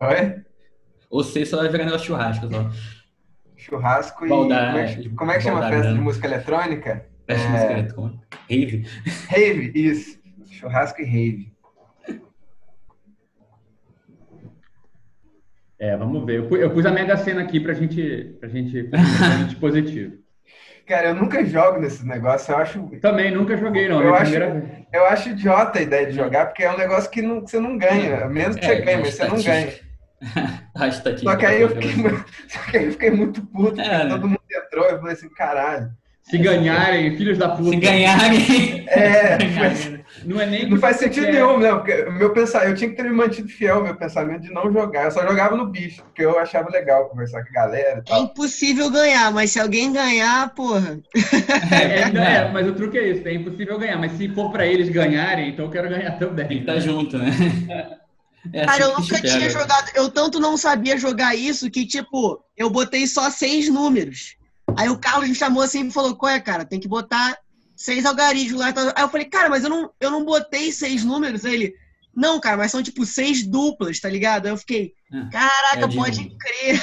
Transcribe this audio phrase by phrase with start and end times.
[0.00, 0.42] Oi?
[1.10, 2.70] Você só vai jogar negócio churrasco, só.
[3.56, 4.28] Churrasco e.
[4.28, 7.06] Como é, que, como é que chama a festa de música eletrônica?
[7.26, 8.28] Festa de música eletrônica.
[8.48, 8.86] Rave.
[9.28, 10.18] Rave, isso.
[10.50, 11.52] Churrasco e rave.
[15.80, 16.50] É, vamos ver.
[16.52, 20.16] Eu pus a Mega Sena aqui pra gente, pra gente um positivo.
[20.86, 22.82] Cara, eu nunca jogo nesses negócios, eu acho...
[23.02, 24.02] Também nunca joguei, não.
[24.02, 24.32] Eu, acho,
[24.90, 27.76] eu acho idiota a ideia de jogar, porque é um negócio que não, você não
[27.76, 28.26] ganha.
[28.26, 29.87] Menos que é, você ganha, mas você não ganha.
[31.22, 31.92] Só que aí eu fiquei,
[32.48, 35.90] só que aí eu fiquei muito puto, é, todo mundo entrou, eu falei assim, caralho.
[36.28, 37.70] Se ganharem, filhos da puta.
[37.70, 38.86] Se ganharem.
[38.90, 39.38] É,
[40.24, 40.68] não é nem.
[40.68, 41.34] Não faz sentido quer.
[41.34, 41.70] nenhum, né?
[41.72, 44.72] Porque meu pensar, eu tinha que ter me mantido fiel ao meu pensamento de não
[44.72, 45.04] jogar.
[45.04, 48.02] Eu só jogava no bicho, porque eu achava legal conversar com a galera.
[48.08, 50.98] É impossível ganhar, mas se alguém ganhar, porra.
[51.70, 53.98] É, é, é, mas o truque é isso, é impossível ganhar.
[53.98, 56.48] Mas se for para eles ganharem, então eu quero ganhar também.
[56.48, 57.30] Tem que estar tá junto, né?
[58.52, 59.90] É Cara, assim eu nunca tinha jogado.
[59.94, 64.36] Eu tanto não sabia jogar isso que, tipo, eu botei só seis números.
[64.76, 66.64] Aí o Carlos me chamou assim e falou: Qual é, cara?
[66.64, 67.38] Tem que botar
[67.76, 68.72] seis algarismos lá.
[68.94, 71.44] Aí eu falei: Cara, mas eu não, eu não botei seis números.
[71.44, 71.74] Aí ele:
[72.18, 74.46] Não, cara, mas são tipo seis duplas, tá ligado?
[74.46, 75.96] Aí eu fiquei: ah, Caraca, é de...
[75.96, 76.80] pode crer.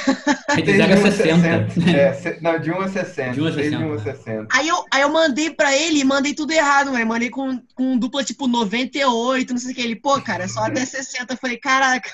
[0.47, 1.89] É de 0 a 60.
[1.91, 3.31] É, não, de 1 a 60.
[3.33, 3.77] De 1 a 60.
[3.77, 4.47] De 1 a 60.
[4.49, 7.05] Aí, eu, aí eu mandei pra ele e mandei tudo errado, mano.
[7.05, 9.81] Mandei com, com dupla tipo 98, não sei o que.
[9.81, 11.33] Ele: Pô, cara, é só até 60.
[11.33, 12.09] Eu falei: Caraca,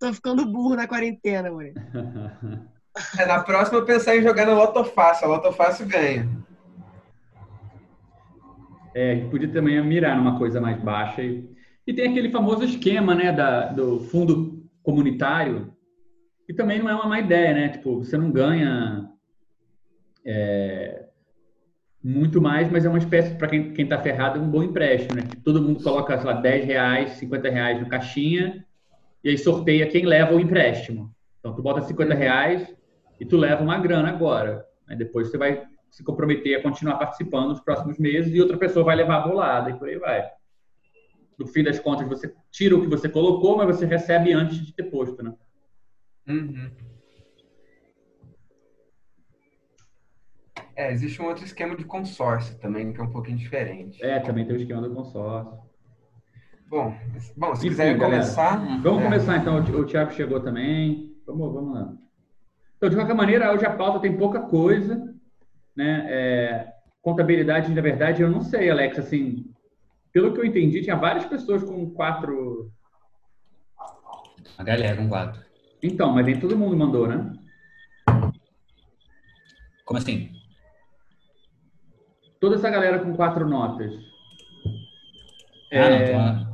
[0.00, 1.72] tô ficando burro na quarentena, mano.
[3.16, 5.26] É, na próxima eu pensar em jogar na Loto Fácil.
[5.26, 6.28] A Loto Fácil ganha.
[8.92, 11.22] É, a gente podia também mirar numa coisa mais baixa.
[11.22, 11.48] E,
[11.90, 15.74] e tem aquele famoso esquema, né, da, do fundo comunitário,
[16.46, 17.68] que também não é uma má ideia, né?
[17.68, 19.10] Tipo, você não ganha
[20.24, 21.08] é,
[22.00, 25.16] muito mais, mas é uma espécie, para quem, quem tá ferrado, é um bom empréstimo,
[25.16, 25.22] né?
[25.44, 28.64] Todo mundo coloca, sei lá, 10 reais, 50 reais no caixinha,
[29.24, 31.12] e aí sorteia quem leva o empréstimo.
[31.40, 32.72] Então, tu bota 50 reais,
[33.18, 34.64] e tu leva uma grana agora.
[34.86, 34.94] Né?
[34.94, 38.94] Depois você vai se comprometer a continuar participando nos próximos meses e outra pessoa vai
[38.94, 40.30] levar a bolada e por aí vai.
[41.40, 44.74] No fim das contas, você tira o que você colocou, mas você recebe antes de
[44.74, 45.32] ter posto, né?
[46.28, 46.70] Uhum.
[50.76, 54.04] É, existe um outro esquema de consórcio também, que é um pouquinho diferente.
[54.04, 55.58] É, também tem o esquema do consórcio.
[56.68, 56.94] Bom,
[57.34, 58.58] bom se quiser começar...
[58.82, 59.04] Vamos é.
[59.04, 59.58] começar, então.
[59.60, 61.16] O Thiago chegou também.
[61.26, 61.96] Vamos, vamos lá.
[62.76, 65.10] Então, de qualquer maneira, hoje a pauta tem pouca coisa,
[65.74, 66.06] né?
[66.06, 69.50] É, contabilidade, na verdade, eu não sei, Alex, assim,
[70.12, 72.72] pelo que eu entendi, tinha várias pessoas com quatro...
[74.58, 75.42] A galera com quatro.
[75.82, 77.32] Então, mas nem todo mundo mandou, né?
[79.84, 80.32] Como assim?
[82.38, 83.92] Toda essa galera com quatro notas.
[85.72, 86.12] Ah, é...
[86.12, 86.50] não, tô...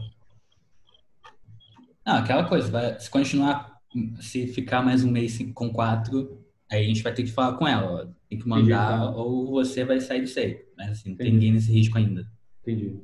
[2.07, 3.77] não, aquela coisa, vai, se continuar
[4.21, 7.67] se ficar mais um mês com quatro, aí a gente vai ter que falar com
[7.67, 8.03] ela.
[8.03, 10.61] Ó, tem que mandar Entendi, ou você vai sair do seio.
[10.77, 12.27] Mas assim, não tem ninguém nesse risco ainda.
[12.63, 13.01] Entendi.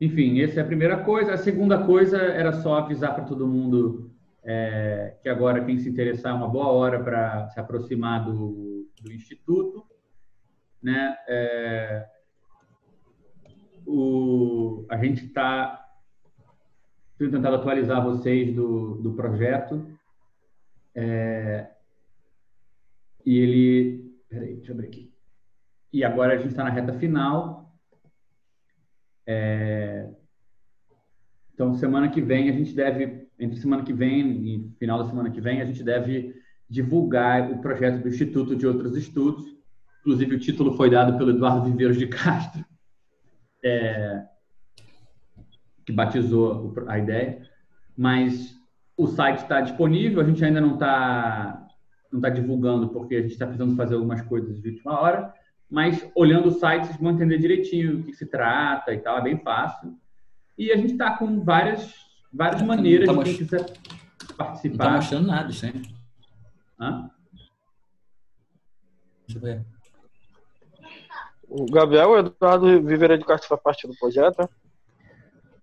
[0.00, 1.34] Enfim, essa é a primeira coisa.
[1.34, 4.10] A segunda coisa era só avisar para todo mundo
[4.42, 9.12] é, que agora quem se interessar é uma boa hora para se aproximar do, do
[9.12, 9.84] Instituto.
[10.82, 11.16] Né?
[11.28, 12.06] É,
[13.86, 15.80] o, a gente está
[17.20, 19.86] tenho tentado atualizar vocês do, do projeto.
[20.94, 21.68] É,
[23.26, 24.10] e ele.
[24.26, 25.12] Peraí, deixa eu abrir aqui.
[25.92, 27.59] E agora a gente está na reta final.
[29.32, 30.08] É,
[31.54, 33.28] então, semana que vem, a gente deve.
[33.38, 36.34] Entre semana que vem e final da semana que vem, a gente deve
[36.68, 39.44] divulgar o projeto do Instituto de Outros Estudos.
[40.00, 42.64] Inclusive, o título foi dado pelo Eduardo Viveiros de Castro.
[43.62, 44.24] É,
[45.84, 47.42] que batizou a ideia,
[47.94, 48.56] mas
[48.96, 51.68] o site está disponível, a gente ainda não está
[52.10, 55.30] não tá divulgando porque a gente está precisando fazer algumas coisas de última hora,
[55.70, 59.22] mas olhando o site vocês vão entender direitinho o que, se trata e tal, é
[59.22, 59.96] bem fácil.
[60.58, 61.94] E a gente está com várias,
[62.32, 63.64] várias maneiras tá de quem quiser
[64.36, 64.90] participar.
[64.90, 65.82] Não está mostrando nada isso aí.
[66.80, 67.10] Hã?
[69.26, 69.64] Deixa eu ver.
[71.48, 74.48] O Gabriel, o Eduardo Viveira de Castro faz parte do projeto?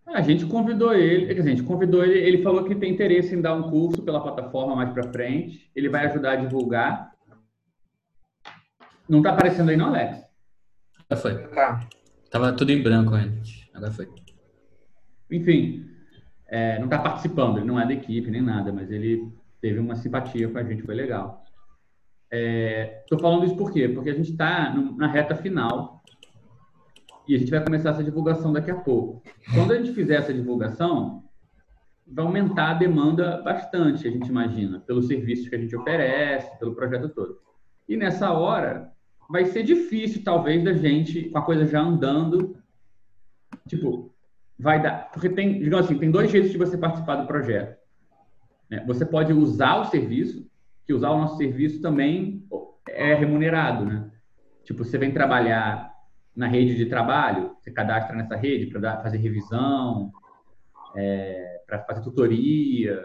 [0.06, 3.54] A gente convidou ele, a gente convidou ele, ele falou que tem interesse em dar
[3.54, 5.70] um curso pela plataforma mais para frente.
[5.76, 7.14] Ele vai ajudar a divulgar.
[9.07, 10.25] Não está aparecendo aí, não, Alex?
[11.09, 11.48] Já foi.
[11.48, 11.88] Tá.
[12.30, 13.68] Tava tudo em branco antes.
[13.74, 14.09] Agora foi.
[15.31, 15.86] Enfim,
[16.48, 19.31] é, não está participando, ele não é da equipe nem nada, mas ele
[19.62, 21.44] teve uma simpatia com a gente, foi legal.
[22.30, 23.88] Estou é, falando isso por quê?
[23.88, 26.01] Porque a gente está na reta final
[27.27, 29.21] e a gente vai começar essa divulgação daqui a pouco.
[29.54, 31.24] Quando a gente fizer essa divulgação,
[32.06, 36.75] vai aumentar a demanda bastante, a gente imagina, pelos serviços que a gente oferece, pelo
[36.75, 37.38] projeto todo.
[37.88, 38.92] E nessa hora,
[39.30, 42.58] vai ser difícil, talvez, da gente, com a coisa já andando,
[43.68, 44.14] tipo,
[44.58, 45.12] vai dar.
[45.12, 47.78] Porque tem, digamos assim, tem dois jeitos de você participar do projeto.
[48.70, 48.84] Né?
[48.88, 50.50] Você pode usar o serviço,
[50.86, 52.46] que usar o nosso serviço também
[52.88, 54.10] é remunerado, né?
[54.64, 55.94] Tipo, você vem trabalhar
[56.36, 60.12] na rede de trabalho, você cadastra nessa rede para fazer revisão,
[60.96, 63.04] é, para fazer tutoria,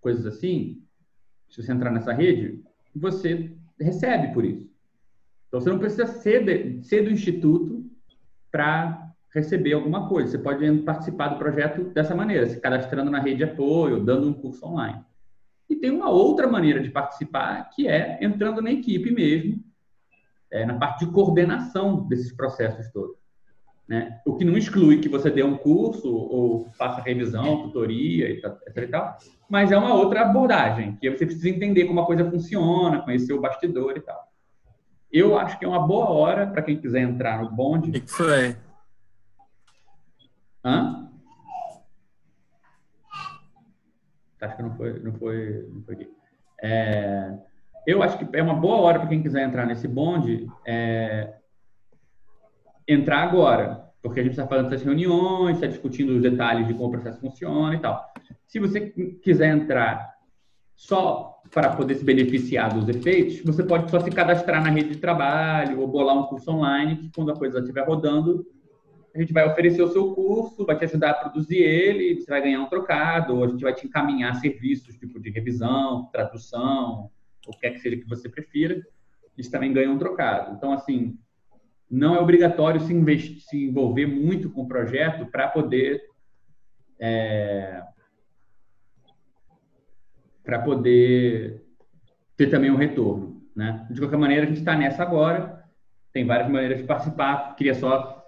[0.00, 0.82] coisas assim.
[1.48, 2.62] Se você entrar nessa rede,
[2.94, 4.73] você recebe por isso.
[5.54, 7.88] Então, você não precisa ser, de, ser do instituto
[8.50, 10.32] para receber alguma coisa.
[10.32, 14.32] Você pode participar do projeto dessa maneira, se cadastrando na rede de apoio, dando um
[14.32, 15.00] curso online.
[15.70, 19.62] E tem uma outra maneira de participar, que é entrando na equipe mesmo,
[20.50, 23.16] é, na parte de coordenação desses processos todos.
[23.86, 24.18] Né?
[24.26, 28.76] O que não exclui que você dê um curso ou faça revisão, tutoria, etc.
[28.76, 29.16] E tal,
[29.48, 33.40] mas é uma outra abordagem, que você precisa entender como a coisa funciona, conhecer o
[33.40, 34.33] bastidor e tal.
[35.14, 37.90] Eu acho que é uma boa hora para quem quiser entrar no bonde.
[37.90, 38.56] O que foi?
[40.64, 41.08] Hã?
[44.40, 46.12] Acho que não foi, não foi, não foi aqui.
[46.60, 47.32] É,
[47.86, 51.34] eu acho que é uma boa hora para quem quiser entrar nesse bonde é,
[52.88, 56.88] entrar agora, porque a gente está fazendo essas reuniões, está discutindo os detalhes de como
[56.88, 58.12] o processo funciona e tal.
[58.48, 58.80] Se você
[59.22, 60.12] quiser entrar
[60.74, 64.96] só para poder se beneficiar dos efeitos, você pode só se cadastrar na rede de
[64.96, 68.44] trabalho ou bolar um curso online que quando a coisa estiver rodando,
[69.14, 72.42] a gente vai oferecer o seu curso, vai te ajudar a produzir ele, você vai
[72.42, 77.08] ganhar um trocado, ou a gente vai te encaminhar serviços tipo de revisão, tradução,
[77.46, 78.84] o que quer que seja que você prefira,
[79.38, 80.56] eles também ganham um trocado.
[80.56, 81.16] Então, assim,
[81.88, 86.02] não é obrigatório se, investir, se envolver muito com o projeto para poder
[86.98, 87.80] é,
[90.44, 91.64] para poder
[92.36, 93.86] ter também um retorno, né?
[93.90, 95.64] De qualquer maneira, a gente está nessa agora.
[96.12, 97.56] Tem várias maneiras de participar.
[97.56, 98.22] Queria só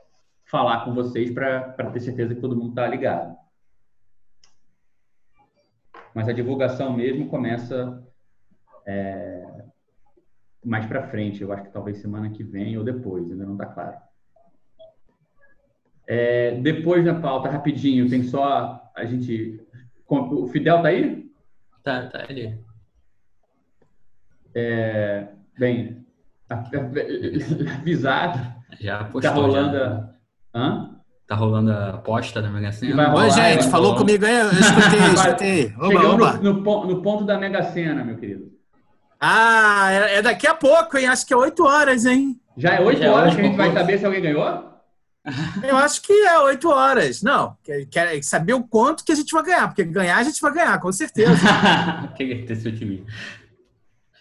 [0.47, 3.37] falar com vocês para ter certeza que todo mundo está ligado.
[6.15, 8.03] Mas a divulgação mesmo começa
[8.87, 9.65] é,
[10.65, 11.43] mais para frente.
[11.43, 13.97] Eu acho que talvez semana que vem ou depois, ainda não está claro.
[16.07, 19.61] É, depois da pauta, rapidinho, tem só a gente.
[20.09, 21.26] O Fidel tá aí?
[21.87, 22.59] Tá, tá ali.
[24.53, 26.05] É, bem,
[27.79, 28.41] avisado.
[28.81, 29.21] Já postou.
[29.21, 29.79] Tá rolando.
[29.79, 30.11] Já.
[30.53, 30.97] Hã?
[31.29, 33.15] Tá rolando a aposta da Mega Sena.
[33.15, 34.01] Oi, gente, falou rolar.
[34.01, 34.37] comigo aí?
[34.37, 35.75] Eu escutei, escutei.
[35.79, 36.33] Oba.
[36.39, 38.51] No, no, no, ponto da Mega Sena, meu querido.
[39.21, 41.07] Ah, é, é daqui a pouco, hein?
[41.07, 42.41] Acho que é 8 horas, hein?
[42.57, 44.76] Já é 8 horas que a gente vai saber se alguém ganhou?
[45.63, 47.23] Eu acho que é 8 horas.
[47.23, 47.57] Não,
[47.91, 50.79] quer saber o quanto que a gente vai ganhar, porque ganhar a gente vai ganhar,
[50.79, 51.41] com certeza.
[52.17, 53.05] Quem é seu time?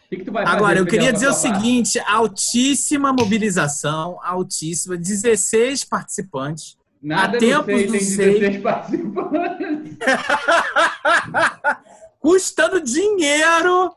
[0.09, 6.77] que, que tu vai Agora, eu queria dizer o seguinte: altíssima mobilização, altíssima, 16 participantes.
[7.01, 9.97] Nada Há tempos sei, tem 16 participantes.
[12.19, 13.93] Custando dinheiro.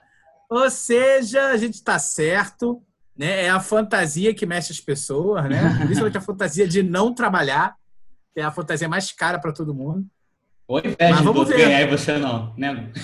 [0.51, 2.83] Ou seja, a gente está certo.
[3.19, 3.47] Né?
[3.47, 5.75] É a fantasia que mexe as pessoas, né?
[5.85, 7.75] Principalmente a fantasia de não trabalhar.
[8.37, 10.07] É a fantasia mais cara para todo mundo.
[10.69, 12.93] Ou inveja de ganhar e você não, né?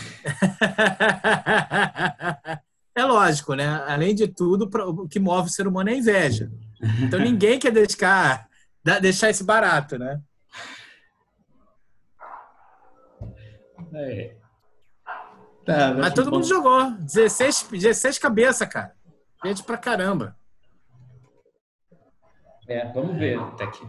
[2.96, 3.66] É lógico, né?
[3.88, 6.48] Além de tudo, o que move o ser humano é a inveja.
[7.02, 8.46] Então ninguém quer deixar,
[9.02, 10.20] deixar esse barato, né?
[13.94, 14.36] É.
[15.64, 16.36] Tá, Mas todo bom.
[16.36, 16.92] mundo jogou.
[16.92, 18.94] 16, 16 cabeça, cara.
[19.44, 20.36] Gente pra caramba.
[22.66, 23.38] É, vamos ver.
[23.38, 23.86] Até aqui.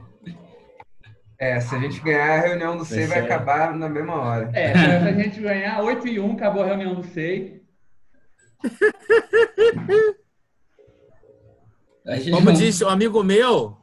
[1.38, 4.50] É, se a gente ganhar, a reunião do SEI vai acabar na mesma hora.
[4.54, 7.62] É, se a gente ganhar 8 e 1, acabou a reunião do SEI.
[12.32, 13.78] Como disse um amigo meu,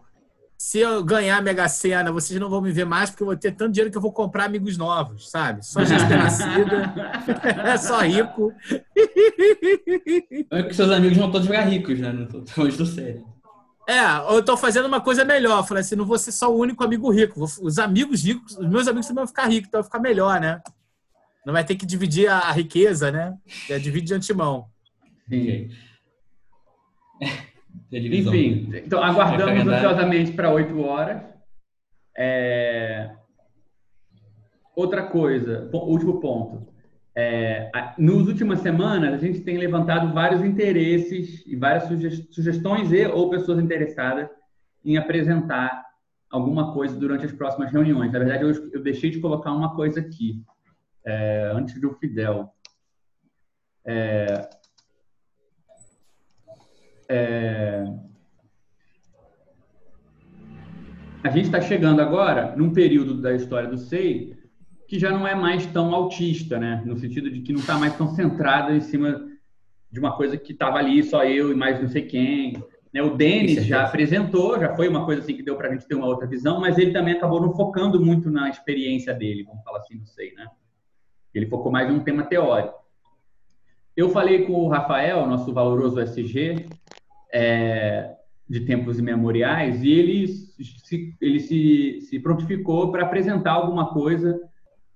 [0.62, 3.37] se eu ganhar a Mega Sena, vocês não vão me ver mais porque eu vou
[3.37, 5.66] ter tanto dinheiro que eu vou comprar amigos novos, sabe?
[5.66, 6.95] Só gente nascida,
[7.78, 8.54] só rico.
[10.52, 12.12] É que seus amigos não todos ficar ricos, né?
[12.12, 13.26] Não tô do sério.
[13.88, 14.02] É,
[14.33, 15.66] eu tô fazendo uma coisa melhor.
[15.66, 17.42] Falei assim, não vou ser só o único amigo rico.
[17.42, 20.62] Os amigos ricos, os meus amigos também vão ficar ricos, então vai ficar melhor, né?
[21.45, 23.35] Não vai ter que dividir a, a riqueza, né?
[23.69, 24.66] Já divide de antemão.
[27.91, 27.99] Sim.
[27.99, 31.23] Enfim, então aguardamos ansiosamente para oito horas.
[32.17, 33.11] É...
[34.75, 36.73] Outra coisa, último ponto.
[37.14, 41.85] É, nos últimas semanas, a gente tem levantado vários interesses e várias
[42.31, 44.31] sugestões e ou pessoas interessadas
[44.83, 45.85] em apresentar
[46.31, 48.11] alguma coisa durante as próximas reuniões.
[48.11, 50.43] Na verdade, eu, eu deixei de colocar uma coisa aqui,
[51.05, 52.50] é, antes do Fidel.
[53.85, 54.49] É,
[57.12, 57.85] é,
[61.23, 64.37] a gente está chegando agora num período da história do SEI
[64.88, 66.83] que já não é mais tão autista, né?
[66.85, 69.26] No sentido de que não está mais tão centrada em cima
[69.90, 72.62] de uma coisa que estava ali só eu e mais não sei quem.
[72.92, 73.02] Né?
[73.02, 75.95] O Denis já apresentou, já foi uma coisa assim que deu para a gente ter
[75.95, 79.78] uma outra visão, mas ele também acabou não focando muito na experiência dele, vamos falar
[79.78, 80.47] assim, não sei, né?
[81.35, 82.83] Ele focou mais em um tema teórico.
[83.95, 86.66] Eu falei com o Rafael, nosso valoroso SG,
[87.33, 88.15] é,
[88.49, 94.39] de tempos imemoriais, e ele se, ele se, se prontificou para apresentar alguma coisa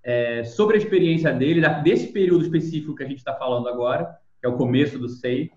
[0.04, 4.46] é, sobre a experiência dele, desse período específico que a gente está falando agora, que
[4.46, 5.50] é o começo do SEI,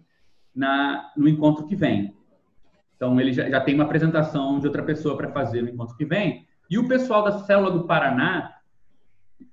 [0.56, 2.16] na, no encontro que vem.
[2.96, 6.06] Então, ele já, já tem uma apresentação de outra pessoa para fazer no encontro que
[6.06, 6.48] vem.
[6.70, 8.56] E o pessoal da Célula do Paraná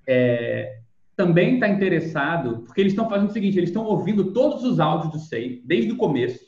[0.06, 0.80] é,
[1.14, 5.12] também está interessado, porque eles estão fazendo o seguinte: eles estão ouvindo todos os áudios
[5.12, 6.44] do SEI, desde o começo,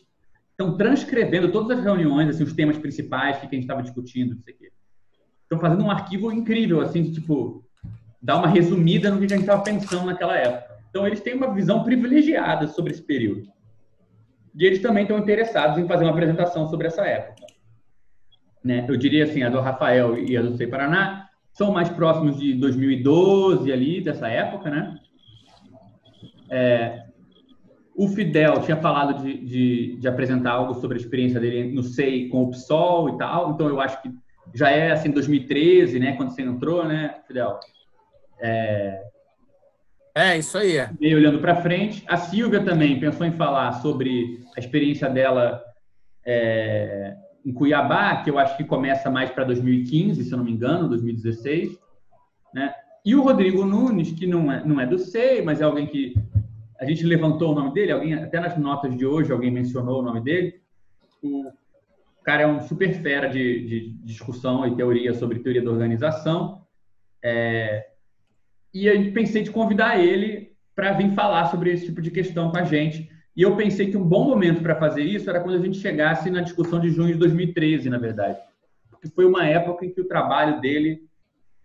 [0.59, 4.43] estão transcrevendo todas as reuniões, assim, os temas principais que a gente estava discutindo, não
[4.43, 4.73] sei o quê.
[5.45, 7.65] Estão fazendo um arquivo incrível, assim, de tipo,
[8.21, 10.77] dar uma resumida no que a gente estava pensando naquela época.
[10.91, 13.47] Então, eles têm uma visão privilegiada sobre esse período.
[14.53, 17.47] E eles também estão interessados em fazer uma apresentação sobre essa época.
[18.65, 18.85] Né?
[18.89, 22.55] Eu diria assim, a do Rafael e a do Sei Paraná são mais próximos de
[22.55, 24.99] 2012 ali, dessa época, né?
[26.51, 27.08] É,
[27.99, 32.29] o Fidel tinha falado de, de, de, apresentar algo sobre a experiência dele no SEI
[32.29, 34.09] com o PSOL e tal, então eu acho que
[34.55, 37.59] já é assim 2013, né, quando você entrou, né, Fidel?
[38.41, 39.03] É,
[40.15, 40.79] é isso aí.
[41.01, 42.05] Meio olhando para frente.
[42.07, 45.61] A Silvia também pensou em falar sobre a experiência dela
[46.25, 50.53] é, em Cuiabá, que eu acho que começa mais para 2015, se eu não me
[50.53, 51.77] engano, 2016.
[52.55, 52.73] Né?
[53.05, 56.15] E o Rodrigo Nunes, que não é, não é do SEI, mas é alguém que
[56.81, 60.03] a gente levantou o nome dele, alguém até nas notas de hoje alguém mencionou o
[60.03, 60.61] nome dele.
[61.23, 61.53] O
[62.23, 66.63] cara é um super fera de, de discussão e teoria sobre teoria da organização.
[67.23, 67.89] É,
[68.73, 72.59] e eu pensei de convidar ele para vir falar sobre esse tipo de questão com
[72.59, 73.11] a gente.
[73.37, 76.31] E eu pensei que um bom momento para fazer isso era quando a gente chegasse
[76.31, 78.39] na discussão de junho de 2013, na verdade.
[78.89, 81.09] Porque foi uma época em que o trabalho dele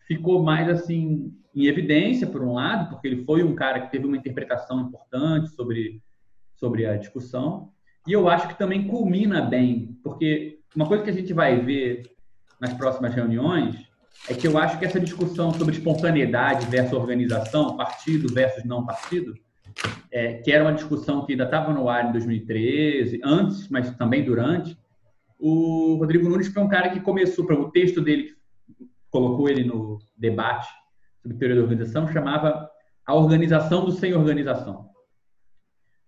[0.08, 4.05] ficou mais assim em evidência, por um lado, porque ele foi um cara que teve
[4.05, 6.01] uma interpretação importante sobre,
[6.55, 7.69] sobre a discussão.
[8.07, 12.03] E eu acho que também culmina bem, porque uma coisa que a gente vai ver
[12.60, 13.75] nas próximas reuniões
[14.29, 19.33] é que eu acho que essa discussão sobre espontaneidade versus organização, partido versus não partido,
[20.12, 24.24] é, que era uma discussão que ainda estava no ar em 2013, antes, mas também
[24.24, 24.77] durante,
[25.39, 28.33] o Rodrigo Nunes foi um cara que começou, o texto dele,
[29.10, 30.67] colocou ele no debate
[31.24, 32.70] sobre teoria da organização, chamava
[33.06, 34.89] A Organização do Sem Organização.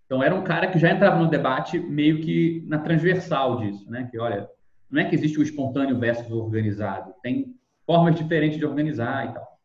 [0.06, 4.08] Então, era um cara que já entrava no debate meio que na transversal disso, né?
[4.12, 4.48] Que, olha,
[4.92, 7.56] não é que existe o espontâneo versus o organizado, tem
[7.86, 9.56] formas diferentes de organizar e tal.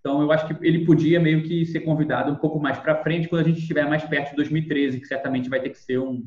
[0.00, 3.28] Então, eu acho que ele podia meio que ser convidado um pouco mais para frente,
[3.28, 6.26] quando a gente estiver mais perto de 2013, que certamente vai ter que ser um,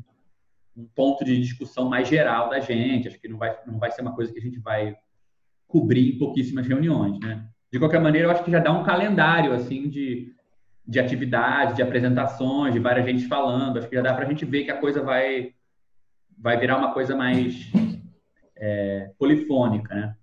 [0.76, 3.08] um, ponto de discussão mais geral da gente.
[3.08, 4.94] Acho que não vai, não vai ser uma coisa que a gente vai
[5.66, 7.48] cobrir em pouquíssimas reuniões, né?
[7.72, 10.30] De qualquer maneira, eu acho que já dá um calendário, assim, de,
[10.86, 13.78] de atividades, de apresentações, de várias gente falando.
[13.78, 15.54] Acho que já dá para a gente ver que a coisa vai,
[16.36, 17.72] vai virar uma coisa mais
[18.58, 20.14] é, polifônica, né?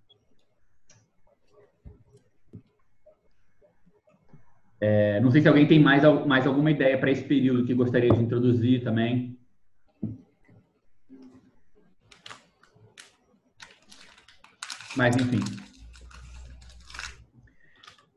[4.79, 8.11] É, não sei se alguém tem mais, mais alguma ideia para esse período que gostaria
[8.11, 9.37] de introduzir também.
[14.95, 15.68] Mas, enfim.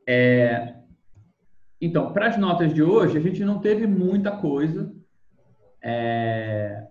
[0.07, 0.75] É,
[1.79, 4.93] então, para as notas de hoje, a gente não teve muita coisa.
[5.81, 6.87] É,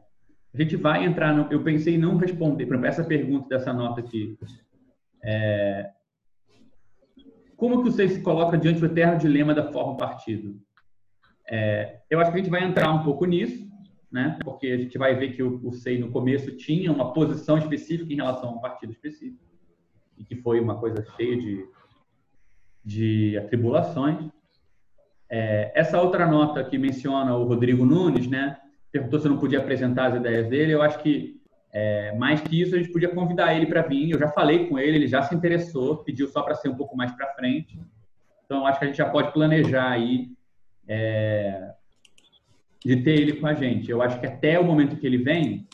[0.52, 1.50] a gente vai entrar no.
[1.50, 4.38] Eu pensei em não responder, exemplo, essa pergunta dessa nota aqui.
[5.24, 5.90] É,
[7.56, 10.60] como que você se coloca diante do eterno dilema da forma partido?
[11.48, 13.66] É, eu acho que a gente vai entrar um pouco nisso,
[14.10, 14.38] né?
[14.44, 18.12] Porque a gente vai ver que o, o SEI no começo tinha uma posição específica
[18.12, 19.42] em relação a um partido específico
[20.18, 21.66] e que foi uma coisa cheia de,
[22.84, 24.30] de atribulações.
[25.30, 28.58] É, essa outra nota que menciona o Rodrigo Nunes, né?
[28.90, 30.72] Perguntou se eu não podia apresentar as ideias dele.
[30.72, 31.40] Eu acho que
[31.72, 34.10] é, mais que isso, a gente podia convidar ele para vir.
[34.10, 36.94] Eu já falei com ele, ele já se interessou, pediu só para ser um pouco
[36.94, 37.80] mais para frente.
[38.44, 40.28] Então, acho que a gente já pode planejar aí
[40.86, 41.72] é,
[42.84, 43.90] de ter ele com a gente.
[43.90, 45.66] Eu acho que até o momento que ele vem,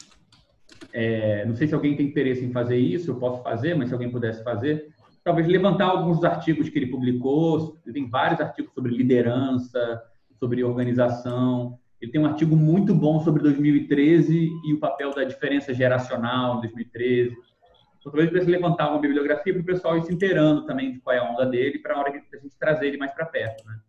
[0.93, 3.95] é, não sei se alguém tem interesse em fazer isso, eu posso fazer, mas se
[3.95, 4.91] alguém pudesse fazer,
[5.29, 7.77] talvez levantar alguns artigos que ele publicou.
[7.85, 10.03] Ele tem vários artigos sobre liderança,
[10.39, 11.79] sobre organização.
[12.01, 16.61] Ele tem um artigo muito bom sobre 2013 e o papel da diferença geracional em
[16.63, 17.33] 2013.
[17.33, 21.15] Então, talvez precise levantar uma bibliografia para o pessoal ir se inteirando também de qual
[21.15, 23.67] é a onda dele, para a hora que a gente trazer ele mais para perto.
[23.67, 23.81] Né?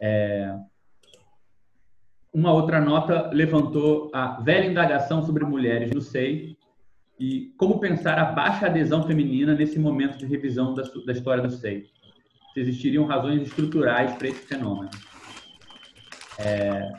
[0.00, 0.58] É...
[2.32, 6.55] Uma outra nota levantou a velha indagação sobre mulheres no SEI
[7.18, 11.50] e como pensar a baixa adesão feminina nesse momento de revisão da, da história do
[11.50, 11.86] SEI.
[12.52, 14.90] Se existiriam razões estruturais para esse fenômeno.
[16.38, 16.92] É...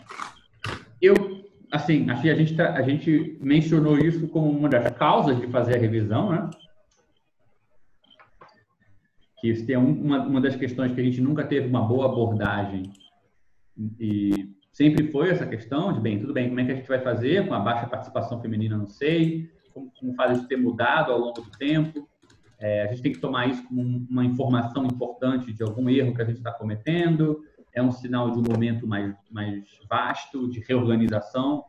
[1.01, 5.47] Eu, assim, que a gente, tá, a gente mencionou isso como uma das causas de
[5.47, 6.49] fazer a revisão, né?
[9.39, 12.91] Que isso tem uma, uma das questões que a gente nunca teve uma boa abordagem
[13.99, 16.99] e sempre foi essa questão de, bem, tudo bem, como é que a gente vai
[16.99, 21.19] fazer com a baixa participação feminina no SEI, como, como faz isso ter mudado ao
[21.19, 22.07] longo do tempo.
[22.59, 26.21] É, a gente tem que tomar isso como uma informação importante de algum erro que
[26.21, 27.43] a gente está cometendo,
[27.73, 31.63] é um sinal de um momento mais, mais vasto de reorganização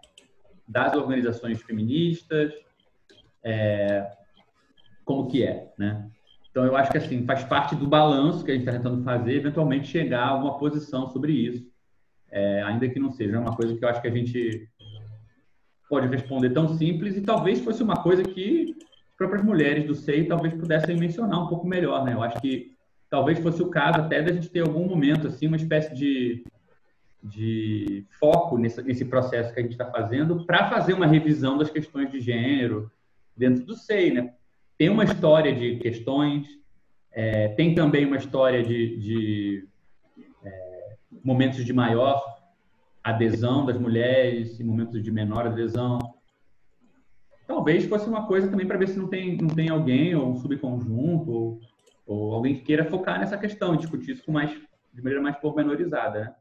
[0.67, 2.53] das organizações feministas,
[3.45, 4.11] é,
[5.05, 6.09] como que é, né?
[6.51, 9.35] Então, eu acho que assim faz parte do balanço que a gente está tentando fazer,
[9.35, 11.71] eventualmente chegar a uma posição sobre isso
[12.31, 14.69] é, ainda que não seja uma coisa que eu acho que a gente
[15.89, 18.77] pode responder tão simples e talvez fosse uma coisa que
[19.11, 22.15] as próprias mulheres do SEI talvez pudessem mencionar um pouco melhor, né?
[22.15, 22.73] Eu acho que
[23.11, 26.45] talvez fosse o caso até da gente ter algum momento assim uma espécie de,
[27.23, 31.71] de foco nesse, nesse processo que a gente está fazendo para fazer uma revisão das
[31.71, 32.91] questões de gênero
[33.37, 34.35] dentro do SEI, né?
[34.77, 36.47] Tem uma história de questões,
[37.11, 39.69] é, tem também uma história de, de
[41.25, 42.38] momentos de maior
[43.11, 45.99] adesão das mulheres e momentos de menor adesão.
[47.47, 50.37] Talvez fosse uma coisa também para ver se não tem, não tem alguém ou um
[50.37, 51.61] subconjunto ou,
[52.07, 55.37] ou alguém que queira focar nessa questão e discutir isso com mais, de maneira mais
[55.37, 56.21] pormenorizada.
[56.21, 56.35] Né?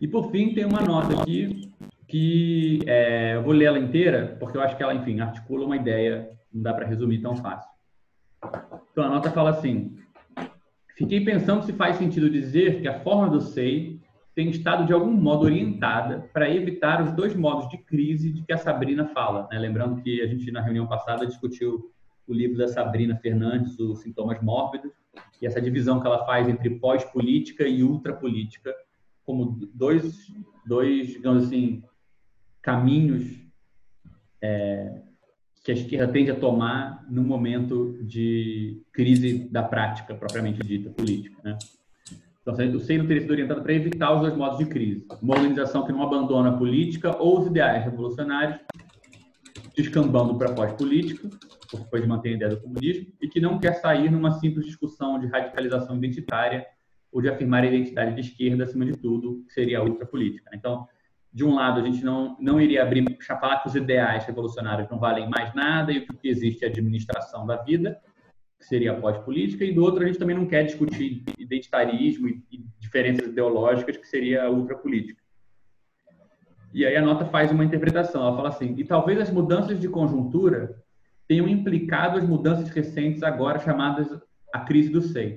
[0.00, 1.72] E por fim, tem uma nota aqui
[2.08, 5.76] que é, eu vou ler ela inteira, porque eu acho que ela, enfim, articula uma
[5.76, 7.70] ideia, não dá para resumir tão fácil.
[8.90, 9.96] Então a nota fala assim:
[10.96, 14.00] Fiquei pensando se faz sentido dizer que a forma do SEI
[14.34, 18.52] tem estado de algum modo orientada para evitar os dois modos de crise de que
[18.52, 19.46] a Sabrina fala.
[19.50, 19.58] Né?
[19.58, 21.90] Lembrando que a gente, na reunião passada, discutiu
[22.26, 24.92] o livro da Sabrina Fernandes, Os Sintomas Mórbidos,
[25.40, 28.74] e essa divisão que ela faz entre pós-política e ultrapolítica,
[29.24, 30.32] como dois,
[30.66, 31.82] dois digamos assim,
[32.62, 33.42] caminhos
[34.40, 35.02] é,
[35.62, 41.40] que a esquerda tende a tomar no momento de crise da prática propriamente dita política.
[41.44, 41.56] Né?
[42.40, 45.06] Então, o SEI não teria sido orientado para evitar os dois modos de crise.
[45.22, 48.58] Uma organização que não abandona a política ou os ideais revolucionários,
[49.76, 51.30] descambando para pós-política,
[51.70, 55.20] porque de manter a ideia do comunismo, e que não quer sair numa simples discussão
[55.20, 56.66] de radicalização identitária
[57.12, 60.50] ou de afirmar a identidade de esquerda acima de tudo, que seria a ultrapolítica.
[60.52, 60.88] Então,
[61.32, 64.98] de um lado, a gente não, não iria abrir, falar que os ideais revolucionários não
[64.98, 67.98] valem mais nada e o que existe é a administração da vida,
[68.58, 72.44] que seria a pós-política, e do outro, a gente também não quer discutir identitarismo e,
[72.52, 75.22] e diferenças ideológicas, que seria a ultrapolítica.
[76.72, 79.88] E aí a nota faz uma interpretação, ela fala assim, e talvez as mudanças de
[79.88, 80.82] conjuntura
[81.26, 84.08] tenham implicado as mudanças recentes agora chamadas
[84.52, 85.36] a crise do SEI.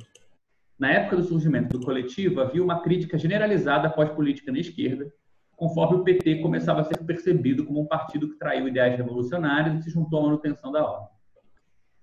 [0.77, 5.09] Na época do surgimento do coletivo, havia uma crítica generalizada à pós-política na esquerda,
[5.55, 9.83] conforme o PT começava a ser percebido como um partido que traiu ideais revolucionárias e
[9.83, 11.15] se juntou à manutenção da ordem.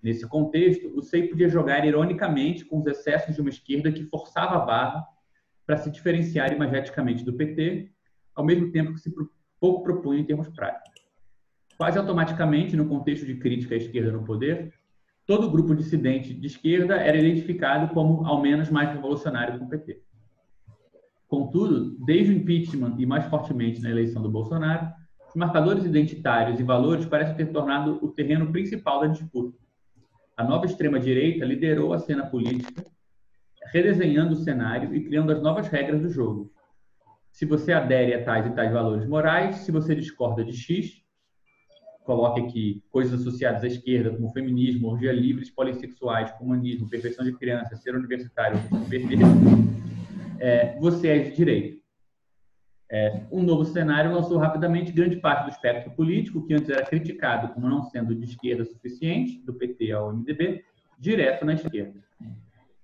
[0.03, 4.57] Nesse contexto, o SEI podia jogar ironicamente com os excessos de uma esquerda que forçava
[4.57, 5.07] a barra
[5.65, 7.93] para se diferenciar imageticamente do PT,
[8.35, 9.13] ao mesmo tempo que se
[9.61, 11.01] pouco propunha em termos práticos.
[11.77, 14.73] Quase automaticamente, no contexto de crítica à esquerda no poder,
[15.25, 20.03] todo grupo dissidente de esquerda era identificado como ao menos mais revolucionário que o PT.
[21.33, 24.93] Contudo, desde o impeachment e mais fortemente na eleição do Bolsonaro,
[25.31, 29.57] os marcadores identitários e valores parecem ter tornado o terreno principal da disputa.
[30.37, 32.85] A nova extrema-direita liderou a cena política,
[33.73, 36.53] redesenhando o cenário e criando as novas regras do jogo.
[37.31, 41.01] Se você adere a tais e tais valores morais, se você discorda de X,
[42.05, 47.75] coloque aqui coisas associadas à esquerda, como feminismo, orgia livres, polissexuais, comunismo, perfeição de criança,
[47.75, 49.25] ser universitário, vermelho,
[50.43, 51.81] é, você é de direita.
[52.91, 57.55] É, um novo cenário lançou rapidamente grande parte do espectro político, que antes era criticado
[57.55, 60.65] como não sendo de esquerda suficiente, do PT ao MDB,
[60.99, 62.01] direto na esquerda.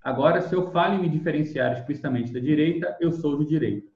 [0.03, 3.89] Agora, se eu falo em me diferenciar explicitamente da direita, eu sou de direita.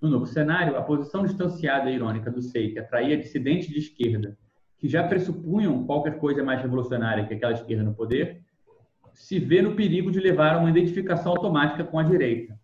[0.00, 4.38] No novo cenário, a posição distanciada e irônica do SEI, que atraía dissidentes de esquerda
[4.78, 8.42] que já pressupunham qualquer coisa mais revolucionária que aquela esquerda no poder,
[9.12, 12.56] se vê no perigo de levar a uma identificação automática com a direita,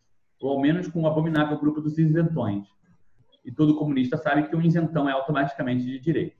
[0.42, 2.66] ou ao menos com o abominável grupo dos isentões.
[3.44, 6.36] E todo comunista sabe que um isentão é automaticamente de direita.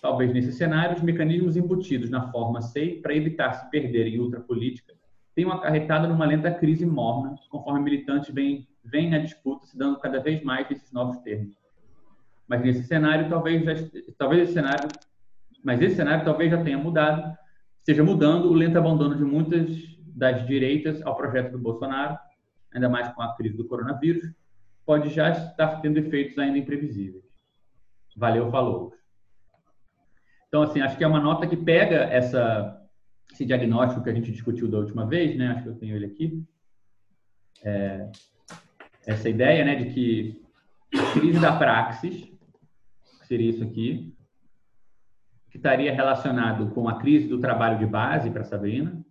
[0.00, 4.94] Talvez nesse cenário, os mecanismos embutidos na forma SEI para evitar se perder em ultrapolítica
[5.34, 10.18] tenham acarretado numa lenta crise morna, conforme militantes vêm, vêm na disputa se dando cada
[10.18, 11.54] vez mais desses novos termos.
[12.48, 13.74] Mas nesse cenário, talvez, já,
[14.16, 14.88] talvez esse cenário,
[15.62, 17.36] mas esse cenário talvez já tenha mudado,
[17.78, 22.16] esteja mudando o lento abandono de muitas das direitas ao projeto do Bolsonaro,
[22.76, 24.30] ainda mais com a crise do coronavírus,
[24.84, 27.24] pode já estar tendo efeitos ainda imprevisíveis.
[28.16, 28.94] Valeu, falou.
[30.48, 32.80] Então, assim, acho que é uma nota que pega essa,
[33.32, 35.48] esse diagnóstico que a gente discutiu da última vez, né?
[35.48, 36.44] Acho que eu tenho ele aqui.
[37.64, 38.10] É,
[39.06, 40.42] essa ideia, né, de que
[41.12, 42.24] crise da praxis,
[43.20, 44.14] que seria isso aqui,
[45.50, 49.04] que estaria relacionado com a crise do trabalho de base para Sabrina,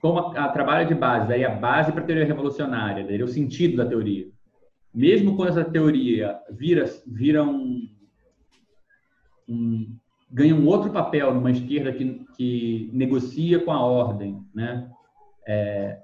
[0.00, 3.28] como a, a, trabalho de base, daí a base para a teoria revolucionária, daí o
[3.28, 4.28] sentido da teoria.
[4.92, 7.88] Mesmo quando essa teoria vira, vira um,
[9.48, 9.96] um
[10.30, 14.88] ganha um outro papel numa esquerda que, que negocia com a ordem, né?
[15.46, 15.98] É,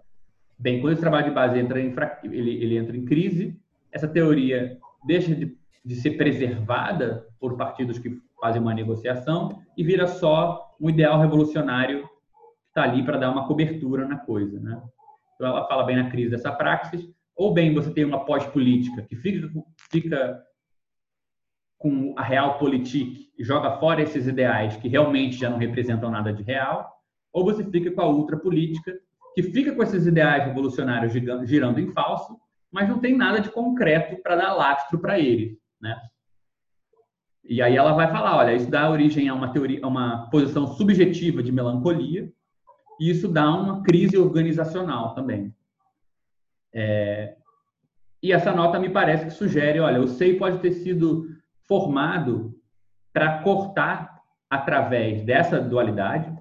[0.59, 3.57] bem, quando esse trabalho de base entra em, ele, ele entra em crise,
[3.93, 10.07] essa teoria deixa de, de ser preservada por partidos que fazem uma negociação e vira
[10.07, 12.09] só um ideal revolucionário
[12.77, 14.83] está ali para dar uma cobertura na coisa, né?
[15.35, 19.17] Então ela fala bem na crise dessa praxis, ou bem você tem uma pós-política que
[19.17, 19.51] fica,
[19.91, 20.43] fica
[21.79, 26.43] com a realpolitik e joga fora esses ideais que realmente já não representam nada de
[26.43, 26.91] real,
[27.33, 28.95] ou você fica com a ultrapolítica,
[29.35, 32.39] que fica com esses ideais revolucionários girando em falso,
[32.71, 35.99] mas não tem nada de concreto para dar lastro para eles, né?
[37.45, 40.67] E aí ela vai falar, olha, isso dá origem a uma teoria, a uma posição
[40.67, 42.33] subjetiva de melancolia,
[43.01, 45.55] e isso dá uma crise organizacional também.
[46.75, 47.37] É...
[48.23, 51.27] E essa nota me parece que sugere, olha, o SEI pode ter sido
[51.69, 52.55] formado
[53.13, 56.37] para cortar através dessa dualidade,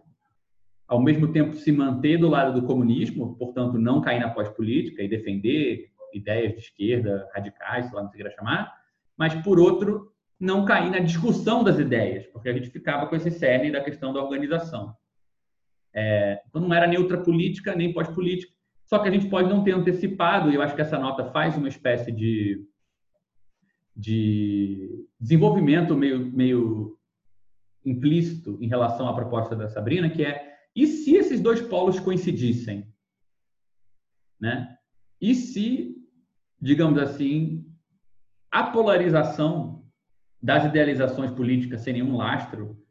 [0.87, 5.07] ao mesmo tempo se manter do lado do comunismo, portanto não cair na pós-política e
[5.07, 8.73] defender ideias de esquerda radicais, sei lá, não sei o que chamar,
[9.17, 13.31] mas por outro não cair na discussão das ideias, porque a gente ficava com esse
[13.31, 14.95] cerne da questão da organização.
[15.95, 18.53] É, então não era nem ultra política nem pós-política,
[18.85, 21.55] só que a gente pode não ter antecipado, e eu acho que essa nota faz
[21.57, 22.63] uma espécie de
[23.95, 26.99] de desenvolvimento meio, meio
[27.85, 32.93] implícito em relação à proposta da Sabrina, que é e se esses dois polos coincidissem?
[34.37, 34.77] Né?
[35.21, 35.95] E se,
[36.59, 37.65] digamos assim,
[38.51, 39.85] a polarização
[40.41, 42.84] das idealizações políticas sem nenhum lastro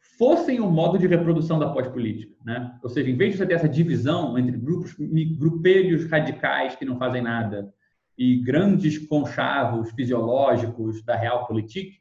[0.00, 2.78] fossem o modo de reprodução da pós-política, né?
[2.82, 4.94] Ou seja, em vez de você ter essa divisão entre grupos,
[5.38, 7.72] grupelhos radicais que não fazem nada
[8.16, 12.00] e grandes conchavos fisiológicos da realpolitik,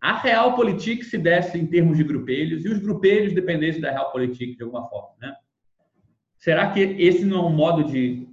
[0.00, 4.62] a realpolitik se desse em termos de grupelhos e os grupelhos dependessem da realpolitik de
[4.62, 5.14] alguma forma.
[5.20, 5.34] Né?
[6.38, 8.28] Será que esse não é um modo de,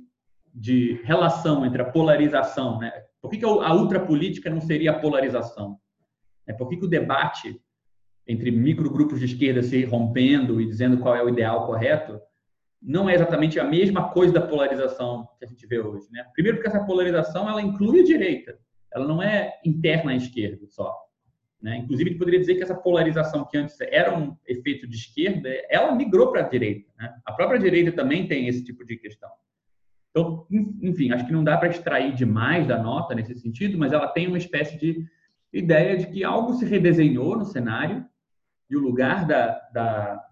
[0.53, 2.79] de relação entre a polarização?
[2.79, 2.91] Né?
[3.21, 5.79] Por que, que a ultrapolítica não seria a polarização?
[6.45, 7.59] É, por que, que o debate
[8.27, 12.19] entre microgrupos de esquerda se rompendo e dizendo qual é o ideal correto
[12.81, 16.05] não é exatamente a mesma coisa da polarização que a gente vê hoje.
[16.11, 16.25] Né?
[16.33, 18.57] Primeiro porque essa polarização ela inclui a direita,
[18.93, 20.93] ela não é interna à esquerda só.
[21.61, 21.77] Né?
[21.77, 25.49] Inclusive, a gente poderia dizer que essa polarização que antes era um efeito de esquerda,
[25.69, 26.91] ela migrou para a direita.
[26.99, 27.13] Né?
[27.25, 29.29] A própria direita também tem esse tipo de questão.
[30.11, 30.45] Então,
[30.81, 34.27] enfim, acho que não dá para extrair demais da nota nesse sentido, mas ela tem
[34.27, 35.07] uma espécie de
[35.53, 38.05] ideia de que algo se redesenhou no cenário
[38.73, 40.23] e o lugar da, da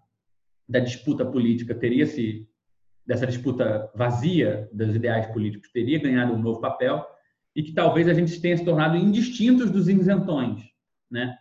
[0.72, 2.48] da disputa política teria se
[3.06, 7.06] dessa disputa vazia dos ideais políticos teria ganhado um novo papel
[7.54, 10.62] e que talvez a gente tenha se tornado indistintos dos isentões,
[11.12, 11.38] né?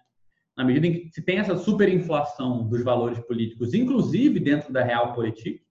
[0.56, 5.62] Na medida em que se tem essa superinflação dos valores políticos, inclusive dentro da realpolitik,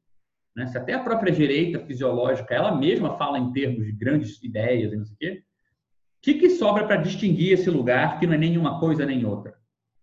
[0.55, 0.65] né?
[0.67, 4.95] Se até a própria direita fisiológica ela mesma fala em termos de grandes ideias e
[4.95, 8.37] não sei o quê, o que, que sobra para distinguir esse lugar que não é
[8.37, 9.53] nenhuma coisa nem outra,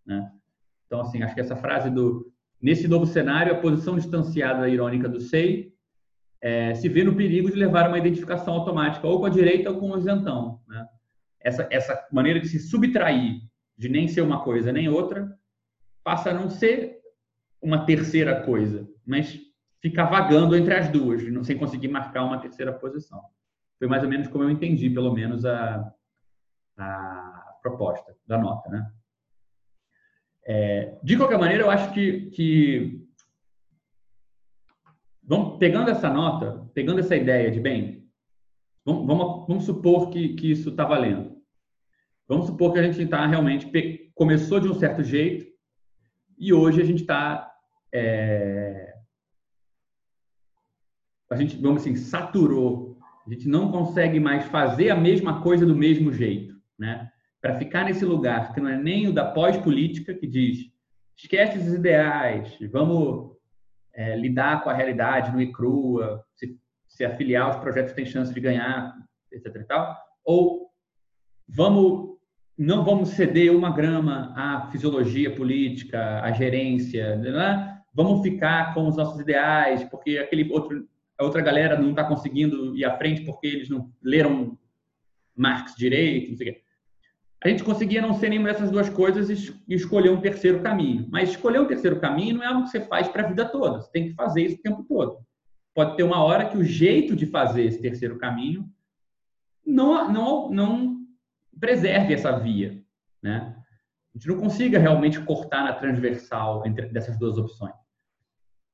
[0.05, 0.31] né?
[0.87, 5.21] Então assim, acho que essa frase do Nesse novo cenário, a posição distanciada irônica do
[5.21, 5.73] SEI
[6.41, 9.79] é, se vê no perigo de levar uma identificação automática ou com a direita ou
[9.79, 10.61] com o isentão.
[10.67, 10.87] Né?
[11.41, 13.41] Essa, essa maneira de se subtrair,
[13.77, 15.37] de nem ser uma coisa nem outra,
[16.03, 16.99] passa a não ser
[17.61, 19.39] uma terceira coisa, mas
[19.81, 23.23] ficar vagando entre as duas, sem conseguir marcar uma terceira posição.
[23.79, 25.93] Foi mais ou menos como eu entendi, pelo menos, a,
[26.79, 28.69] a proposta da nota.
[28.71, 28.91] Né?
[30.49, 33.05] É, de qualquer maneira, eu acho que, que
[35.23, 38.09] vamos, pegando essa nota, pegando essa ideia de bem,
[38.85, 41.37] vamos, vamos, vamos supor que, que isso está valendo.
[42.29, 43.67] Vamos supor que a gente está realmente
[44.15, 45.47] começou de um certo jeito
[46.39, 47.53] e hoje a gente está
[47.93, 48.95] é,
[51.31, 55.75] a gente vamos assim saturou, a gente não consegue mais fazer a mesma coisa do
[55.75, 57.11] mesmo jeito, né?
[57.47, 60.69] Para ficar nesse lugar que não é nem o da pós-política, que diz
[61.17, 63.37] esquece os ideais, vamos
[63.95, 68.35] é, lidar com a realidade no e crua, se, se afiliar aos projetos têm chance
[68.35, 68.97] de ganhar,
[69.31, 69.47] etc.
[69.55, 70.73] E tal, ou
[71.49, 72.17] vamos
[72.59, 77.81] não vamos ceder uma grama à fisiologia política, à gerência, né?
[77.95, 82.77] vamos ficar com os nossos ideais, porque aquele outro, a outra galera não está conseguindo
[82.77, 84.59] ir à frente porque eles não leram
[85.37, 86.66] Marx direito, não sei o quê
[87.47, 91.07] a gente conseguia não ser nenhuma dessas duas coisas e escolher um terceiro caminho.
[91.11, 93.81] Mas escolher um terceiro caminho não é algo que você faz para a vida toda.
[93.81, 95.19] Você tem que fazer isso o tempo todo.
[95.75, 98.69] Pode ter uma hora que o jeito de fazer esse terceiro caminho
[99.65, 101.07] não, não, não
[101.61, 102.83] preserve essa via.
[103.23, 103.55] Né?
[104.15, 107.75] A gente não consiga realmente cortar na transversal entre dessas duas opções.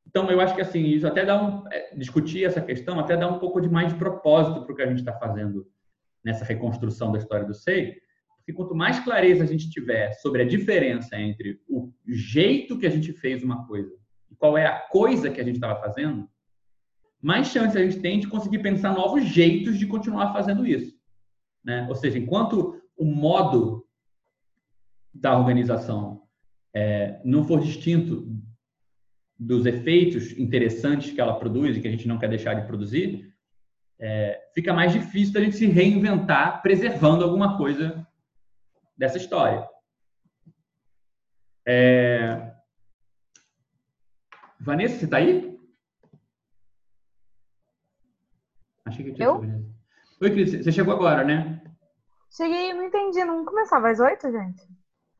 [0.06, 1.64] Então, eu acho que assim, isso até dá um.
[1.72, 4.82] É, discutir essa questão até dá um pouco de mais de propósito para o que
[4.82, 5.66] a gente está fazendo
[6.24, 7.96] nessa reconstrução da história do SEI,
[8.42, 12.90] porque quanto mais clareza a gente tiver sobre a diferença entre o jeito que a
[12.90, 13.94] gente fez uma coisa
[14.28, 16.28] e qual é a coisa que a gente estava fazendo,
[17.20, 20.92] mais chance a gente tem de conseguir pensar novos jeitos de continuar fazendo isso.
[21.64, 21.86] Né?
[21.88, 23.86] Ou seja, enquanto o modo
[25.14, 26.22] da organização
[26.74, 28.26] é, não for distinto
[29.38, 33.32] dos efeitos interessantes que ela produz e que a gente não quer deixar de produzir,
[34.00, 38.04] é, fica mais difícil da gente se reinventar preservando alguma coisa
[38.96, 39.68] dessa história.
[41.66, 42.52] É...
[44.60, 45.58] Vanessa, você está aí?
[48.84, 49.40] Achei que tinha eu?
[50.20, 51.62] Oi, Cris, você chegou agora, né?
[52.30, 53.24] Cheguei, não entendi.
[53.24, 54.66] Não começava às oito, gente?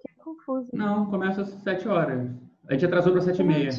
[0.01, 0.69] Que confuso.
[0.73, 2.31] Não, começa às sete horas.
[2.69, 3.71] A gente atrasou para sete e meia.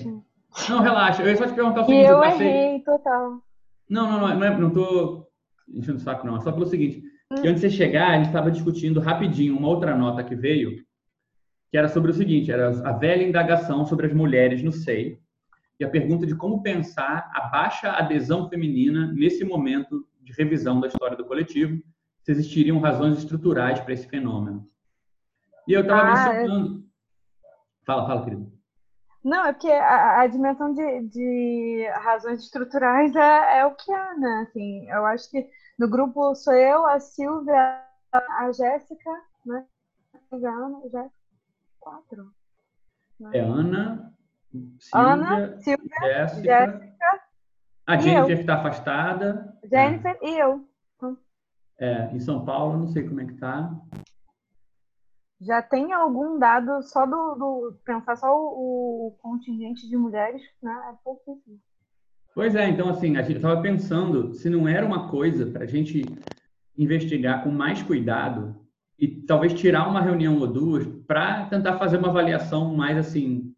[0.69, 1.23] Não, relaxa.
[1.23, 2.03] Eu ia só te perguntar o seguinte.
[2.03, 2.47] E eu, eu passei...
[2.47, 3.41] errei total.
[3.89, 5.31] Não, não, não, não, é, não tô
[5.67, 6.37] enchendo o saco, não.
[6.37, 7.03] É só pelo seguinte.
[7.41, 10.83] E antes de você chegar, a gente estava discutindo rapidinho uma outra nota que veio,
[11.71, 15.17] que era sobre o seguinte, era a velha indagação sobre as mulheres no SEI,
[15.79, 20.87] e a pergunta de como pensar a baixa adesão feminina nesse momento de revisão da
[20.87, 21.81] história do coletivo,
[22.21, 24.65] se existiriam razões estruturais para esse fenômeno.
[25.67, 26.83] E eu estava ah, mencionando...
[27.85, 28.51] Fala, fala, querido.
[29.23, 34.17] Não, é porque a, a dimensão de, de, razões estruturais é, é, o que é,
[34.17, 34.47] né?
[34.47, 35.47] Assim, eu acho que
[35.79, 39.11] no grupo sou eu, a Silvia, a Jéssica,
[39.45, 39.65] né?
[40.31, 41.11] A Ana, Jéssica,
[41.79, 42.31] quatro.
[43.19, 43.29] Né?
[43.33, 44.13] É Ana,
[44.51, 47.23] Silvia, Ana, Silvia Jéssica, Jéssica
[47.85, 49.57] a Jennifer que está afastada.
[49.63, 50.29] Jennifer é.
[50.29, 50.67] e eu.
[51.77, 53.75] É, em São Paulo, não sei como é que tá.
[55.41, 60.91] Já tem algum dado só do, do pensar só o, o, contingente de mulheres, né?
[60.93, 61.59] É pouquíssimo.
[62.33, 65.67] Pois é, então assim, a gente estava pensando se não era uma coisa para a
[65.67, 66.15] gente
[66.77, 68.55] investigar com mais cuidado
[68.97, 73.53] e talvez tirar uma reunião ou duas para tentar fazer uma avaliação mais assim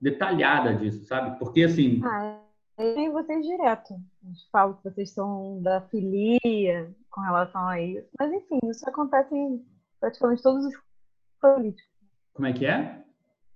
[0.00, 1.38] detalhada disso, sabe?
[1.38, 2.00] Porque assim.
[2.04, 2.40] Ah,
[2.76, 3.94] eu tenho vocês direto.
[3.94, 8.08] Eu falo que vocês são da filia com relação a isso.
[8.18, 9.64] Mas enfim, isso acontece em
[10.00, 10.74] praticamente todos os
[11.40, 11.92] políticos.
[12.34, 13.04] Como é que é?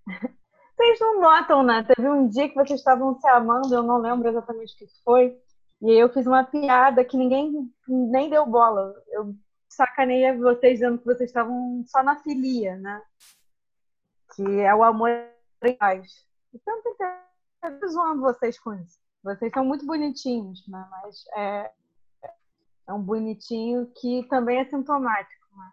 [0.83, 1.85] Vocês não notam, né?
[1.85, 5.41] Teve um dia que vocês estavam se amando, eu não lembro exatamente o que foi.
[5.81, 8.93] E eu fiz uma piada que ninguém nem deu bola.
[9.11, 9.33] Eu
[9.69, 13.01] sacaneia vocês dizendo que vocês estavam só na filia, né?
[14.35, 15.09] Que é o amor
[15.63, 16.27] em paz.
[16.53, 18.99] Eu tô zoando vocês com isso.
[19.23, 20.85] Vocês são muito bonitinhos, né?
[20.91, 21.71] Mas é,
[22.89, 25.47] é um bonitinho que também é sintomático.
[25.57, 25.73] Né?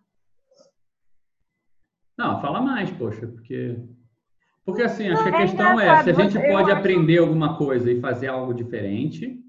[2.16, 3.76] Não, fala mais, poxa, porque
[4.70, 7.92] porque assim, acho que a é questão é, se a gente pode aprender alguma coisa
[7.92, 9.40] e fazer algo diferente,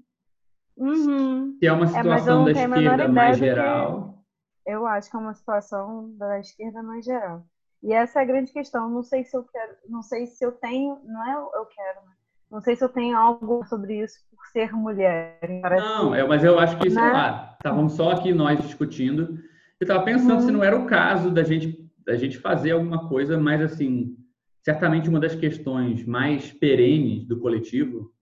[0.77, 1.55] uhum.
[1.59, 4.23] se é uma é, situação é, da esquerda mais geral.
[4.65, 7.43] Eu acho que é uma situação da esquerda mais geral.
[7.83, 8.89] E essa é a grande questão.
[8.89, 12.13] Não sei se eu quero, não sei se eu tenho, não é eu quero, né?
[12.51, 15.39] não sei se eu tenho algo sobre isso por ser mulher.
[15.77, 17.11] Não, é, mas eu acho que, sei né?
[17.11, 19.39] lá, estávamos só aqui nós discutindo.
[19.79, 20.41] Eu estava pensando uhum.
[20.41, 24.17] se não era o caso da gente, da gente fazer alguma coisa mais assim,
[24.61, 28.13] certamente uma das questões mais perenes do coletivo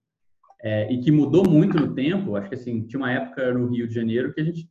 [0.62, 3.88] é, e que mudou muito no tempo, acho que assim, tinha uma época no Rio
[3.88, 4.70] de Janeiro que a gente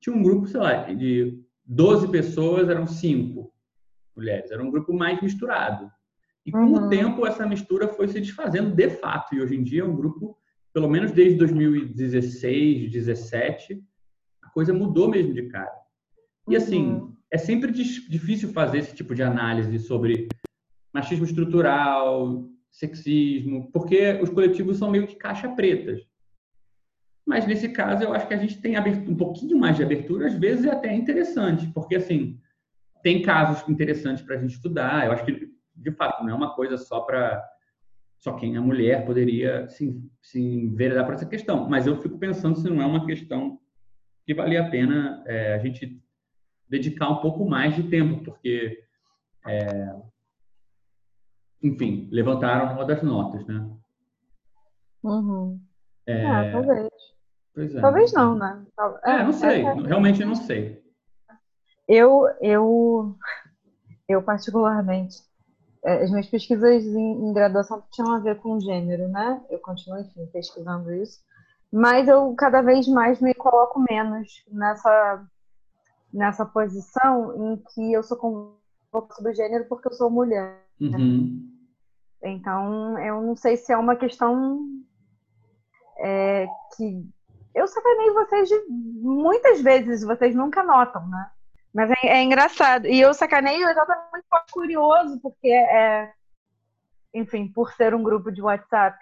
[0.00, 3.52] tinha um grupo, sei lá, de 12 pessoas, eram cinco.
[4.16, 5.90] mulheres, era um grupo mais misturado.
[6.44, 6.86] E com uhum.
[6.86, 9.34] o tempo, essa mistura foi se desfazendo de fato.
[9.34, 10.36] E hoje em dia é um grupo,
[10.72, 13.82] pelo menos desde 2016, 2017,
[14.42, 15.72] a coisa mudou mesmo de cara.
[16.48, 17.16] E assim, uhum.
[17.30, 20.28] é sempre difícil fazer esse tipo de análise sobre
[20.92, 26.00] machismo estrutural, sexismo, porque os coletivos são meio que caixa pretas.
[27.24, 30.34] Mas nesse caso, eu acho que a gente tem um pouquinho mais de abertura, às
[30.34, 32.40] vezes é até interessante, porque assim,
[33.02, 35.06] tem casos interessantes para a gente estudar.
[35.06, 37.42] Eu acho que de fato, não é uma coisa só para
[38.18, 41.68] só quem é mulher poderia se, se enveredar para essa questão.
[41.68, 43.58] Mas eu fico pensando se não é uma questão
[44.24, 46.00] que valia a pena é, a gente
[46.68, 48.84] dedicar um pouco mais de tempo, porque,
[49.44, 49.92] é,
[51.62, 53.68] enfim, levantaram uma das notas, né?
[55.02, 55.60] Uhum.
[56.06, 56.88] É, ah, talvez.
[57.56, 57.80] É.
[57.80, 58.64] Talvez não, né?
[59.04, 59.62] É, não sei.
[59.62, 60.82] É, realmente não sei.
[61.86, 63.16] Eu, eu,
[64.08, 65.16] eu particularmente
[65.84, 69.42] é, as minhas pesquisas em, em, graduação tinham a ver com gênero, né?
[69.50, 71.20] Eu continuo, enfim, pesquisando isso.
[71.72, 75.26] Mas eu cada vez mais me coloco menos nessa,
[76.12, 80.62] nessa posição em que eu sou convocada do gênero porque eu sou mulher.
[80.80, 81.51] Uhum.
[82.22, 84.64] Então, eu não sei se é uma questão
[85.98, 87.04] é, que
[87.54, 91.30] eu sacanei vocês de, muitas vezes, vocês nunca notam, né?
[91.72, 92.86] Mas é, é, engraçado.
[92.86, 96.12] E eu sacaneio exatamente por curioso, porque é,
[97.14, 98.98] enfim, por ser um grupo de WhatsApp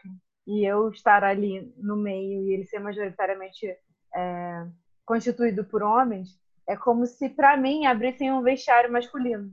[0.46, 3.66] e eu estar ali no meio e ele ser majoritariamente
[4.14, 4.66] é,
[5.04, 9.52] constituído por homens, é como se para mim abrissem um vestiário masculino,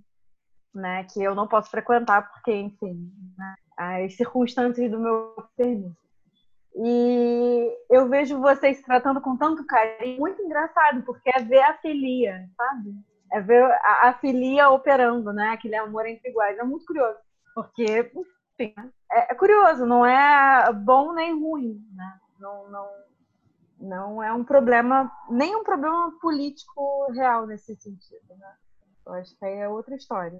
[0.74, 1.04] né?
[1.06, 5.96] Que eu não posso frequentar porque, enfim, né, as circunstâncias do meu permitem.
[6.80, 12.48] E eu vejo vocês tratando com tanto carinho, muito engraçado, porque é ver a filia,
[12.56, 12.94] sabe?
[13.32, 15.50] É ver a, a filia operando, né?
[15.50, 16.58] Aquele amor entre iguais.
[16.58, 17.18] É muito curioso,
[17.56, 18.12] porque,
[18.60, 18.76] enfim,
[19.12, 22.20] é, é curioso, não é bom nem ruim, né?
[22.40, 22.90] Não, não,
[23.80, 28.54] não é um problema, nem um problema político real nesse sentido, né?
[29.04, 30.40] Eu acho que aí é outra história.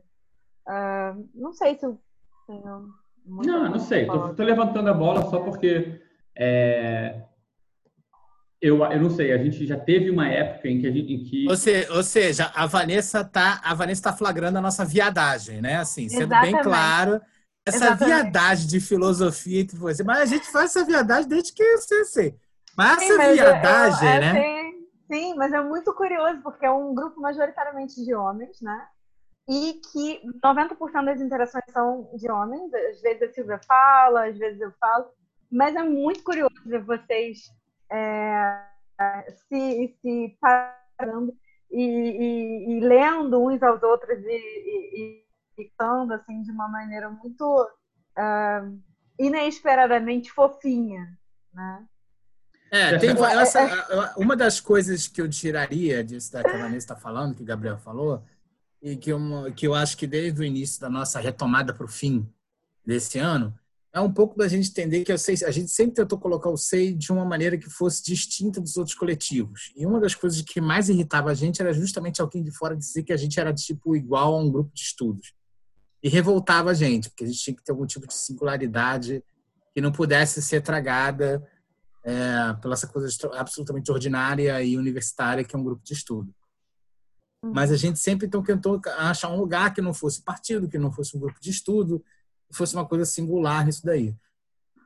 [0.68, 2.00] Uh, não sei se eu
[2.46, 2.90] tenho.
[3.26, 4.04] Não, não sei.
[4.04, 6.02] Estou levantando a bola só porque
[6.38, 7.24] é,
[8.62, 11.14] eu, eu não sei, a gente já teve uma época em que a gente.
[11.14, 11.48] Em que...
[11.48, 15.78] Ou, seja, ou seja, a Vanessa tá, a Vanessa tá flagrando a nossa viadagem, né?
[15.78, 16.54] Assim, sendo Exatamente.
[16.54, 17.22] bem claro,
[17.66, 18.06] essa Exatamente.
[18.06, 20.04] viadagem de filosofia entre você.
[20.04, 22.36] Mas a gente faz essa viadagem desde que eu sei.
[22.76, 24.34] Mas essa mas viadagem, eu, eu, né?
[24.34, 28.88] Sim, sim, mas é muito curioso, porque é um grupo majoritariamente de homens, né?
[29.50, 32.74] E que 90% das interações são de homens.
[32.74, 35.06] Às vezes a Silvia fala, às vezes eu falo.
[35.50, 37.50] Mas é muito curioso ver vocês
[37.90, 38.66] é,
[39.48, 41.34] se, se parando
[41.72, 45.24] e, e, e, lendo uns aos outros e,
[45.56, 48.82] ficando assim de uma maneira muito uh,
[49.18, 51.18] inesperadamente fofinha,
[51.54, 51.86] né?
[52.70, 56.96] É, tem, essa, uma das coisas que eu tiraria disso da que a Vanessa está
[56.98, 58.22] falando, que o Gabriel falou,
[58.82, 59.20] e que, eu,
[59.56, 62.28] que eu acho que desde o início da nossa retomada para o fim
[62.86, 63.54] desse ano,
[63.94, 66.94] é um pouco da gente entender que sei, a gente sempre tentou colocar o SEI
[66.94, 69.74] de uma maneira que fosse distinta dos outros coletivos.
[69.76, 73.04] E uma das coisas que mais irritava a gente era justamente alguém de fora dizer
[73.04, 75.34] que a gente era tipo igual a um grupo de estudos.
[76.04, 79.24] E revoltava a gente, porque a gente tinha que ter algum tipo de singularidade
[79.74, 81.44] que não pudesse ser tragada
[82.04, 86.34] é, pela essa coisa absolutamente ordinária e universitária que é um grupo de estudo.
[87.54, 90.92] Mas a gente sempre então tentou achar um lugar que não fosse partido, que não
[90.92, 92.04] fosse um grupo de estudo,
[92.52, 94.16] fosse uma coisa singular nisso daí.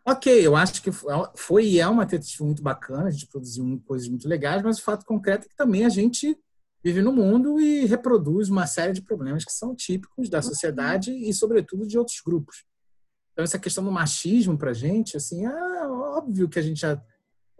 [0.05, 0.89] Ok, eu acho que
[1.35, 4.83] foi e é uma tentativa muito bacana, a gente produziu coisas muito legais, mas o
[4.83, 6.35] fato concreto é que também a gente
[6.83, 11.31] vive no mundo e reproduz uma série de problemas que são típicos da sociedade e,
[11.31, 12.65] sobretudo, de outros grupos.
[13.31, 16.99] Então, essa questão do machismo para a gente, assim, é óbvio que a gente já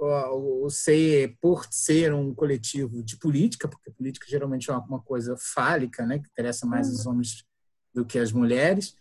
[0.02, 6.06] o ser por ser um coletivo de política, porque política geralmente é uma coisa fálica,
[6.06, 7.14] né, que interessa mais os uhum.
[7.14, 7.46] homens
[7.94, 8.96] do que as mulheres.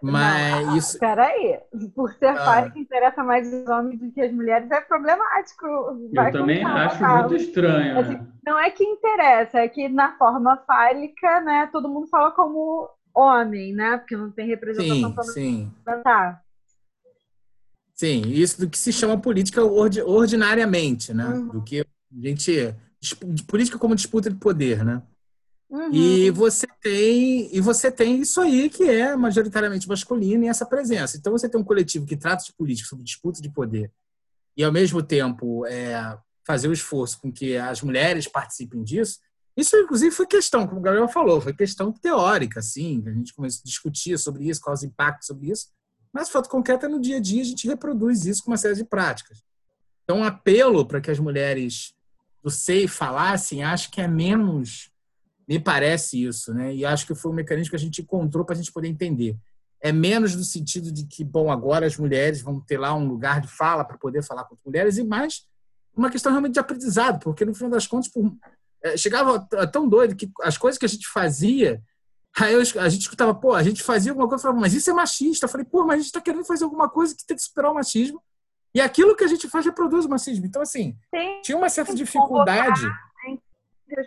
[0.00, 0.98] Mas não, isso.
[0.98, 1.60] Peraí,
[1.94, 2.70] por ser ah.
[2.70, 5.66] que interessa mais os homens do que as mulheres é problemático.
[6.14, 7.98] Vai Eu também acho muito estranho.
[7.98, 8.26] Assim, né?
[8.46, 13.74] Não é que interessa, é que na forma fálica, né, todo mundo fala como homem,
[13.74, 13.98] né?
[13.98, 15.72] Porque não tem representação sim, sim.
[17.94, 21.28] Sim, isso do que se chama política ordinariamente, né?
[21.28, 21.48] Uhum.
[21.48, 21.86] Do que a
[22.20, 22.74] gente.
[23.46, 25.02] Política como disputa de poder, né?
[25.70, 25.92] Uhum.
[25.92, 31.16] E você tem e você tem isso aí que é majoritariamente masculino e essa presença.
[31.16, 33.90] Então você tem um coletivo que trata de política sobre disputa de poder
[34.56, 36.16] e ao mesmo tempo é,
[36.46, 39.18] fazer o esforço com que as mulheres participem disso.
[39.56, 43.02] Isso, inclusive, foi questão, como o Gabriel falou, foi questão teórica, sim.
[43.06, 45.68] A gente começou a discutir sobre isso, quais os impactos sobre isso.
[46.14, 48.76] Mas, fato concreto, é no dia a dia a gente reproduz isso com uma série
[48.76, 49.42] de práticas.
[50.04, 51.92] Então, um apelo para que as mulheres
[52.40, 54.92] do SEI falassem, acho que é menos,
[55.48, 56.72] me parece isso, né?
[56.72, 59.36] E acho que foi um mecanismo que a gente encontrou para a gente poder entender.
[59.80, 63.40] É menos no sentido de que, bom, agora as mulheres vão ter lá um lugar
[63.40, 65.44] de fala para poder falar com as mulheres, e mais
[65.96, 68.32] uma questão realmente de aprendizado, porque no final das contas, por,
[68.84, 69.40] é, chegava
[69.72, 71.82] tão doido que as coisas que a gente fazia,
[72.36, 74.92] aí eu, a gente escutava, pô, a gente fazia alguma coisa, falava, mas isso é
[74.92, 75.46] machista.
[75.46, 77.70] Eu falei, pô, mas a gente está querendo fazer alguma coisa que tem que superar
[77.70, 78.20] o machismo.
[78.74, 80.44] E aquilo que a gente faz reproduz o machismo.
[80.44, 81.40] Então, assim, Sim.
[81.42, 82.80] tinha uma certa dificuldade.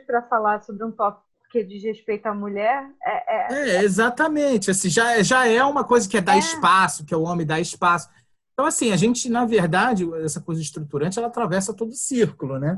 [0.06, 2.92] Para falar sobre um tópico que diz respeito à mulher.
[3.02, 3.70] É, é...
[3.78, 4.70] é, exatamente.
[4.70, 6.40] Assim, já, já é uma coisa que é dar é.
[6.40, 8.10] espaço, que é o homem dar espaço.
[8.54, 12.78] Então, assim, a gente, na verdade, essa coisa estruturante, ela atravessa todo o círculo, né?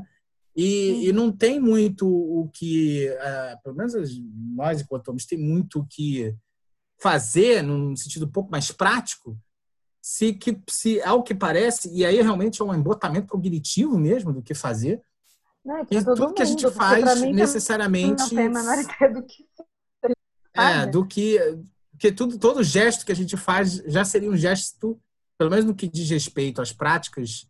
[0.62, 3.94] E, e, não tem muito o que, uh, pelo menos
[4.54, 6.36] nós, enquanto homens, tem muito o que
[7.00, 9.38] fazer, num sentido um pouco mais prático,
[10.02, 14.42] se, que, se ao que parece, e aí realmente é um embotamento cognitivo mesmo do
[14.42, 15.00] que fazer,
[15.64, 18.20] não, e tudo mundo, que a gente faz mim, necessariamente.
[18.20, 19.46] Não tem a menor ideia do que.
[20.54, 21.38] É, do que.
[21.92, 25.00] Porque tudo, todo gesto que a gente faz já seria um gesto,
[25.38, 27.46] pelo menos no que diz respeito às práticas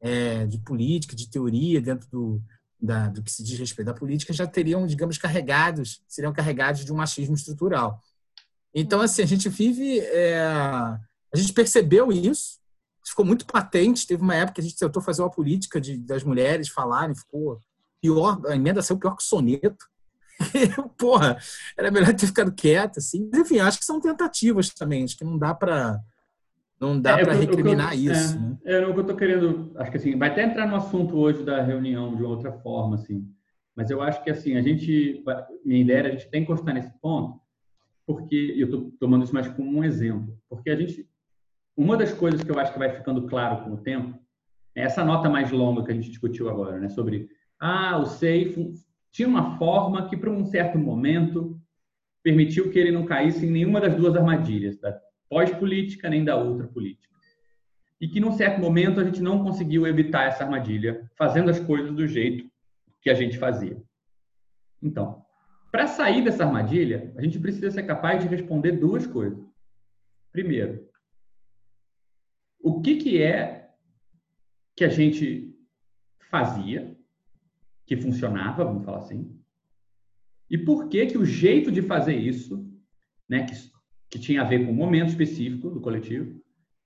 [0.00, 2.42] é, de política, de teoria, dentro do,
[2.84, 6.92] da, do que se diz respeito à política, já teriam, digamos, carregados, seriam carregados de
[6.92, 8.00] um machismo estrutural.
[8.74, 10.00] Então, assim, a gente vive.
[10.00, 12.58] É, a gente percebeu isso,
[13.04, 14.06] ficou muito patente.
[14.06, 17.58] Teve uma época que a gente tentou fazer uma política de, das mulheres falarem, ficou
[18.00, 19.86] pior, a emenda saiu pior que o soneto.
[20.98, 21.38] Porra,
[21.76, 23.30] era melhor ter ficado quieta, assim.
[23.34, 26.00] Enfim, acho que são tentativas também, acho que não dá para
[26.84, 28.36] não dá é, para recriminar eu, isso.
[28.64, 28.84] É, né?
[28.84, 29.72] é o que eu estou querendo.
[29.76, 33.26] Acho que assim, vai até entrar no assunto hoje da reunião de outra forma, assim.
[33.74, 35.22] Mas eu acho que assim, a gente.
[35.64, 37.40] Minha ideia era a gente tem que encostar nesse ponto,
[38.06, 40.38] porque eu estou tomando isso mais como um exemplo.
[40.48, 41.08] Porque a gente.
[41.76, 44.16] Uma das coisas que eu acho que vai ficando claro com o tempo
[44.76, 46.88] é essa nota mais longa que a gente discutiu agora, né?
[46.88, 47.28] Sobre.
[47.58, 48.54] Ah, o SEI
[49.10, 51.58] tinha uma forma que, para um certo momento,
[52.22, 54.92] permitiu que ele não caísse em nenhuma das duas armadilhas, da
[55.28, 57.14] pós-política nem da outra política.
[58.00, 61.94] E que, num certo momento, a gente não conseguiu evitar essa armadilha, fazendo as coisas
[61.94, 62.50] do jeito
[63.00, 63.80] que a gente fazia.
[64.82, 65.24] Então,
[65.70, 69.44] para sair dessa armadilha, a gente precisa ser capaz de responder duas coisas.
[70.30, 70.88] Primeiro,
[72.60, 73.70] o que, que é
[74.76, 75.54] que a gente
[76.30, 76.96] fazia,
[77.86, 79.38] que funcionava, vamos falar assim,
[80.50, 82.64] e por que que o jeito de fazer isso,
[83.28, 83.54] né, que
[84.14, 86.40] que tinha a ver com um momento específico do coletivo,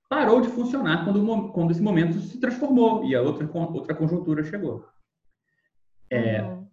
[0.09, 4.87] parou de funcionar quando, quando esse momento se transformou e a outra, outra conjuntura chegou.
[6.09, 6.67] É, uhum.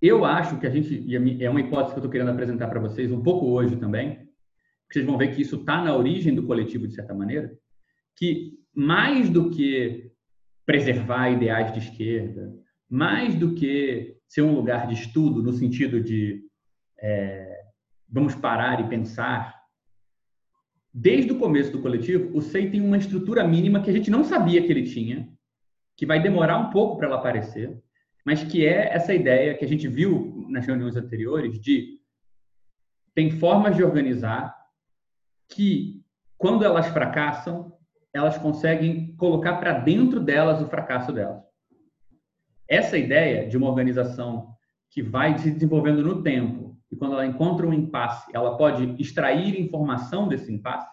[0.00, 2.80] Eu acho que a gente, e é uma hipótese que eu estou querendo apresentar para
[2.80, 4.30] vocês um pouco hoje também,
[4.88, 7.52] que vocês vão ver que isso está na origem do coletivo, de certa maneira,
[8.16, 10.10] que mais do que
[10.64, 12.50] preservar ideais de esquerda,
[12.88, 16.46] mais do que ser um lugar de estudo no sentido de
[16.98, 17.49] é,
[18.10, 19.60] vamos parar e pensar.
[20.92, 24.24] Desde o começo do coletivo, o SEI tem uma estrutura mínima que a gente não
[24.24, 25.28] sabia que ele tinha,
[25.96, 27.80] que vai demorar um pouco para ela aparecer,
[28.24, 32.00] mas que é essa ideia que a gente viu nas reuniões anteriores de
[33.14, 34.56] tem formas de organizar
[35.48, 36.02] que,
[36.38, 37.76] quando elas fracassam,
[38.14, 41.42] elas conseguem colocar para dentro delas o fracasso delas.
[42.68, 44.54] Essa ideia de uma organização
[44.90, 49.58] que vai se desenvolvendo no tempo, e quando ela encontra um impasse, ela pode extrair
[49.60, 50.90] informação desse impasse.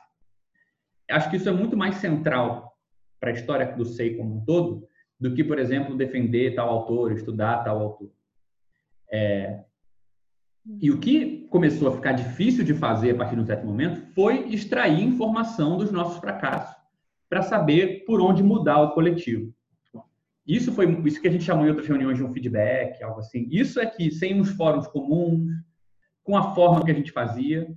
[1.09, 2.77] Acho que isso é muito mais central
[3.19, 4.87] para a história do SEI como um todo
[5.19, 8.11] do que, por exemplo, defender tal autor, estudar tal autor.
[9.11, 9.63] É...
[10.79, 14.01] E o que começou a ficar difícil de fazer a partir de um certo momento
[14.13, 16.75] foi extrair informação dos nossos fracassos
[17.29, 19.53] para saber por onde mudar o coletivo.
[20.47, 23.47] Isso foi isso que a gente chamou em outras reuniões de um feedback, algo assim.
[23.51, 25.51] Isso é que sem uns fóruns comuns,
[26.23, 27.67] com a forma que a gente fazia,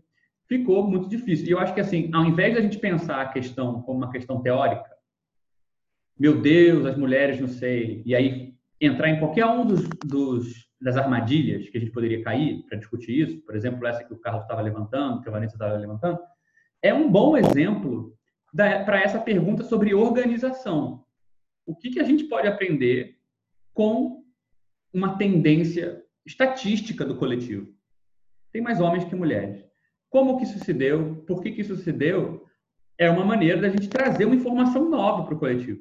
[0.46, 1.46] ficou muito difícil.
[1.46, 4.12] E eu acho que, assim, ao invés de a gente pensar a questão como uma
[4.12, 4.88] questão teórica,
[6.18, 10.96] meu Deus, as mulheres não sei, e aí entrar em qualquer um dos, dos das
[10.96, 14.42] armadilhas que a gente poderia cair para discutir isso, por exemplo, essa que o Carlos
[14.42, 16.18] estava levantando, que a Vanessa estava levantando,
[16.82, 18.14] é um bom exemplo
[18.54, 21.04] para essa pergunta sobre organização.
[21.70, 23.16] O que, que a gente pode aprender
[23.72, 24.24] com
[24.92, 27.72] uma tendência estatística do coletivo?
[28.52, 29.64] tem mais homens que mulheres.
[30.08, 31.24] Como que isso se deu?
[31.26, 32.44] Por que, que isso se deu?
[32.98, 35.80] É uma maneira da gente trazer uma informação nova para o coletivo.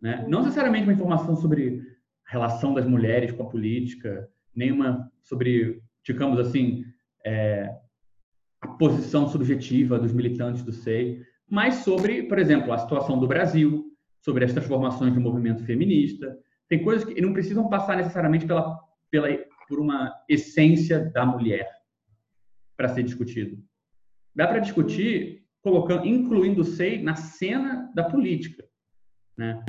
[0.00, 0.24] Né?
[0.28, 1.82] Não necessariamente uma informação sobre
[2.26, 6.84] a relação das mulheres com a política, nenhuma sobre, digamos assim,
[7.24, 7.74] é,
[8.60, 13.95] a posição subjetiva dos militantes do SEI, mas sobre, por exemplo, a situação do Brasil,
[14.20, 16.36] sobre as transformações do movimento feminista.
[16.68, 18.78] Tem coisas que não precisam passar necessariamente pela,
[19.10, 19.28] pela,
[19.68, 21.68] por uma essência da mulher
[22.76, 23.56] para ser discutido.
[24.34, 28.64] Dá para discutir colocando, incluindo o SEI na cena da política,
[29.36, 29.64] né?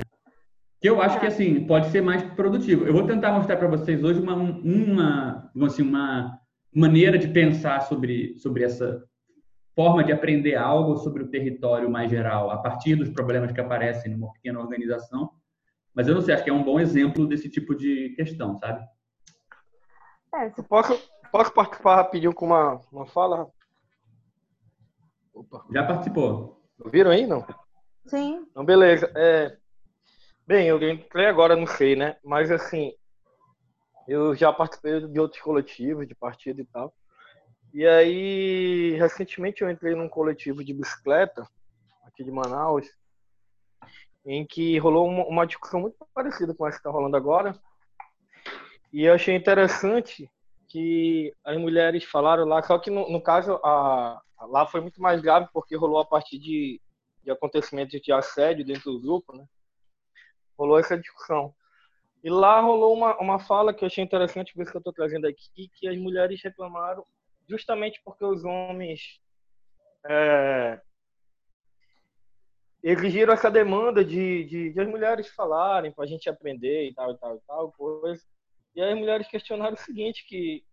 [0.80, 2.86] Que eu acho que assim pode ser mais produtivo.
[2.86, 6.38] Eu vou tentar mostrar para vocês hoje uma, uma, assim, uma
[6.72, 9.04] maneira de pensar sobre, sobre essa
[9.78, 14.10] forma de aprender algo sobre o território mais geral, a partir dos problemas que aparecem
[14.10, 15.30] numa pequena organização.
[15.94, 18.84] Mas eu não sei, acho que é um bom exemplo desse tipo de questão, sabe?
[20.34, 20.64] É, se...
[20.64, 21.00] posso,
[21.30, 23.48] posso participar rapidinho com uma, uma fala?
[25.32, 25.64] Opa.
[25.72, 26.60] Já participou.
[26.86, 27.46] Viram aí, não?
[28.04, 28.48] Sim.
[28.50, 29.08] Então, beleza.
[29.14, 29.56] É,
[30.44, 32.16] bem, eu entrei agora, não sei, né?
[32.24, 32.92] Mas, assim,
[34.08, 36.92] eu já participei de outros coletivos, de partido e tal.
[37.72, 41.46] E aí, recentemente eu entrei num coletivo de bicicleta,
[42.04, 42.88] aqui de Manaus,
[44.24, 47.54] em que rolou uma, uma discussão muito parecida com essa que está rolando agora.
[48.92, 50.30] E eu achei interessante
[50.66, 55.20] que as mulheres falaram lá, só que no, no caso a, lá foi muito mais
[55.20, 56.80] grave porque rolou a partir de,
[57.22, 59.46] de acontecimentos de assédio dentro do grupo, né?
[60.58, 61.54] Rolou essa discussão.
[62.24, 64.92] E lá rolou uma, uma fala que eu achei interessante, por isso que eu estou
[64.92, 67.04] trazendo aqui, que as mulheres reclamaram
[67.48, 69.20] justamente porque os homens
[70.06, 70.80] é,
[72.82, 77.12] exigiram essa demanda de, de, de as mulheres falarem para a gente aprender e tal,
[77.12, 78.22] e tal, e tal, coisa.
[78.74, 80.64] E as mulheres questionaram o seguinte, que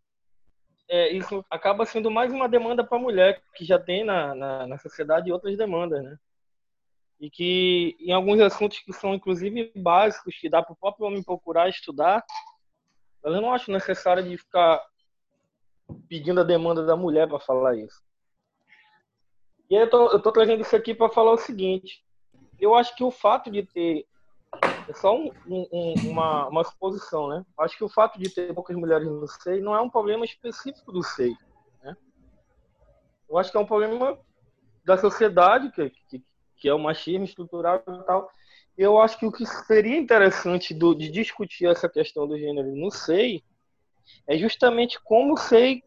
[0.87, 4.67] é, isso acaba sendo mais uma demanda para a mulher, que já tem na, na,
[4.67, 6.17] na, sociedade outras demandas, né?
[7.19, 11.23] E que em alguns assuntos que são inclusive básicos, que dá para o próprio homem
[11.23, 12.23] procurar estudar,
[13.23, 14.85] eu não acho necessário de ficar
[16.07, 18.03] pedindo a demanda da mulher para falar isso.
[19.69, 22.03] E aí eu tô, eu tô trazendo isso aqui para falar o seguinte,
[22.59, 24.05] eu acho que o fato de ter
[24.87, 27.45] é só um, um, uma, uma suposição, né?
[27.59, 30.91] Acho que o fato de ter poucas mulheres no SEI não é um problema específico
[30.91, 31.35] do SEI.
[31.83, 31.97] Né?
[33.27, 34.17] Eu acho que é um problema
[34.85, 36.23] da sociedade, que, que,
[36.55, 38.29] que é o machismo estrutural e tal.
[38.77, 42.91] Eu acho que o que seria interessante do, de discutir essa questão do gênero no
[42.91, 43.43] SEI
[44.27, 45.83] é justamente como SEI,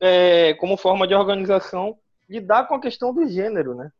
[0.00, 3.90] é, como forma de organização, lidar com a questão do gênero, né?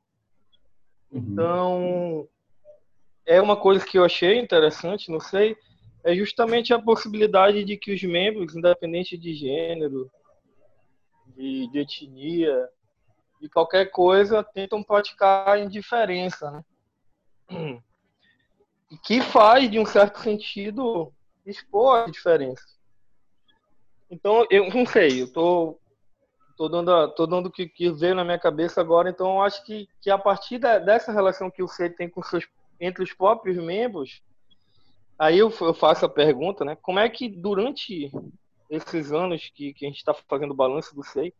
[1.11, 1.20] Uhum.
[1.20, 2.28] Então,
[3.26, 5.57] é uma coisa que eu achei interessante, não sei,
[6.03, 10.11] é justamente a possibilidade de que os membros, independente de gênero,
[11.28, 12.68] de, de etnia,
[13.40, 16.64] de qualquer coisa, tentam praticar a indiferença, né?
[19.05, 21.12] Que faz, de um certo sentido,
[21.47, 22.64] expor a diferença.
[24.15, 25.79] Então, eu não sei, eu tô,
[26.57, 29.65] tô dando, tô dando o que, que veio na minha cabeça agora, então eu acho
[29.65, 32.47] que, que a partir da, dessa relação que o C tem com seus
[32.81, 34.23] entre os próprios membros,
[35.19, 36.77] aí eu, eu faço a pergunta, né?
[36.81, 38.11] Como é que durante
[38.69, 41.33] esses anos que, que a gente está fazendo o balanço do SEI,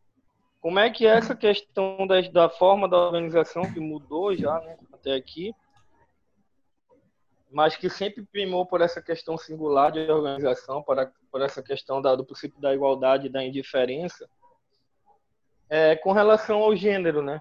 [0.61, 5.15] como é que essa questão da, da forma da organização que mudou já né, até
[5.15, 5.53] aqui,
[7.55, 12.03] mas que sempre primou por essa questão singular de organização, por, a, por essa questão
[12.03, 14.29] da, do princípio da igualdade e da indiferença,
[15.71, 17.41] é, com relação ao gênero, né?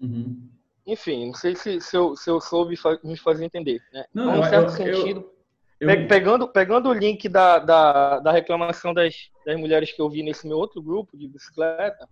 [0.00, 0.56] Uhum
[0.86, 3.82] enfim, não sei se, se, eu, se eu soube me fazer entender.
[3.92, 4.04] Né?
[4.14, 5.32] Não, Em certo eu, sentido.
[5.80, 6.08] Eu, eu...
[6.08, 10.46] Pegando, pegando o link da, da, da reclamação das, das mulheres que eu vi nesse
[10.46, 12.08] meu outro grupo de bicicleta,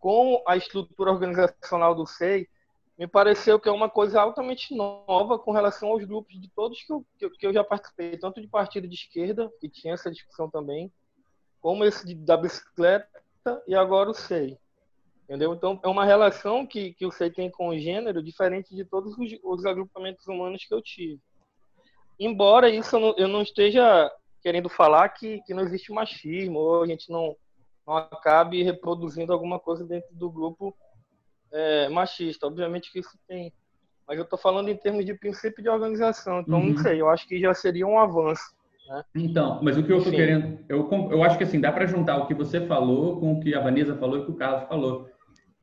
[0.00, 2.48] com a estrutura organizacional do SEI,
[2.98, 6.92] me pareceu que é uma coisa altamente nova com relação aos grupos de todos que
[6.92, 10.92] eu, que eu já participei, tanto de partido de esquerda, que tinha essa discussão também,
[11.60, 13.08] como esse de, da bicicleta
[13.68, 14.58] e agora o SEI.
[15.22, 15.54] Entendeu?
[15.54, 19.16] Então, é uma relação que, que o SEI tem com o gênero diferente de todos
[19.16, 21.20] os, os agrupamentos humanos que eu tive.
[22.18, 24.10] Embora isso eu não, eu não esteja
[24.42, 27.36] querendo falar que, que não existe machismo, ou a gente não,
[27.86, 30.76] não acabe reproduzindo alguma coisa dentro do grupo
[31.52, 32.46] é, machista.
[32.46, 33.52] Obviamente que isso tem.
[34.06, 36.40] Mas eu estou falando em termos de princípio de organização.
[36.40, 36.70] Então, uhum.
[36.70, 38.56] não sei, eu acho que já seria um avanço.
[38.88, 39.04] Né?
[39.14, 40.58] Então, mas o que eu estou querendo.
[40.68, 43.54] Eu, eu acho que assim, dá para juntar o que você falou com o que
[43.54, 45.10] a Vanessa falou e o que o Carlos falou.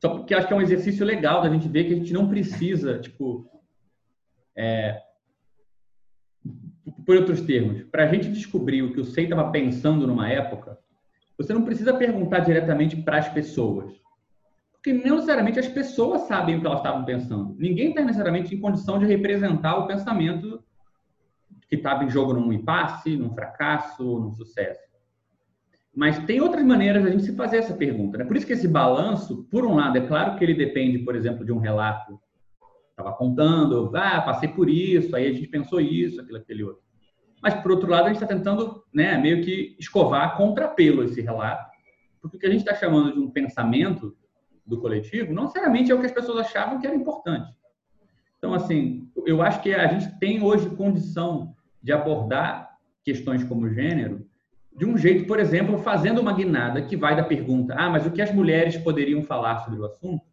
[0.00, 2.28] Só porque acho que é um exercício legal da gente ver que a gente não
[2.28, 3.50] precisa, tipo,
[4.54, 5.00] é,
[7.04, 10.78] por outros termos, para a gente descobrir o que o SEI estava pensando numa época,
[11.36, 13.92] você não precisa perguntar diretamente para as pessoas.
[14.86, 17.56] Porque não necessariamente as pessoas sabem o que elas estavam pensando.
[17.58, 20.62] Ninguém está necessariamente em condição de representar o pensamento
[21.68, 24.86] que estava em jogo num impasse, num fracasso, num sucesso.
[25.92, 28.16] Mas tem outras maneiras de a gente se fazer essa pergunta.
[28.16, 28.24] Né?
[28.24, 31.44] Por isso que esse balanço, por um lado, é claro que ele depende, por exemplo,
[31.44, 32.20] de um relato.
[32.90, 36.84] Estava contando, ah, passei por isso, aí a gente pensou isso, aquilo, aquele outro.
[37.42, 41.72] Mas, por outro lado, a gente está tentando né, meio que escovar contrapelo esse relato,
[42.22, 44.16] porque o que a gente está chamando de um pensamento
[44.66, 47.54] do coletivo não necessariamente é o que as pessoas achavam que era importante.
[48.38, 54.26] Então, assim, eu acho que a gente tem hoje condição de abordar questões como gênero
[54.76, 58.10] de um jeito, por exemplo, fazendo uma guinada que vai da pergunta: ah, mas o
[58.10, 60.24] que as mulheres poderiam falar sobre o assunto?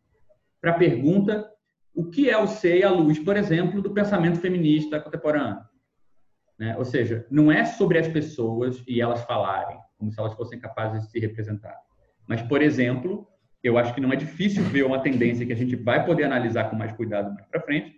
[0.59, 1.49] Para a pergunta:
[1.93, 5.63] o que é o ser à luz, por exemplo, do pensamento feminista contemporâneo?
[6.59, 6.75] Né?
[6.77, 11.03] Ou seja, não é sobre as pessoas e elas falarem, como se elas fossem capazes
[11.03, 11.77] de se representar.
[12.27, 13.27] Mas, por exemplo,
[13.63, 16.69] eu acho que não é difícil ver uma tendência que a gente vai poder analisar
[16.69, 17.97] com mais cuidado mais para frente,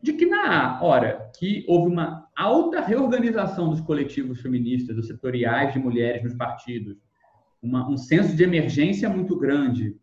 [0.00, 5.78] de que na hora que houve uma alta reorganização dos coletivos feministas, dos setoriais de
[5.78, 6.96] mulheres nos partidos,
[7.62, 9.96] uma, um senso de emergência muito grande,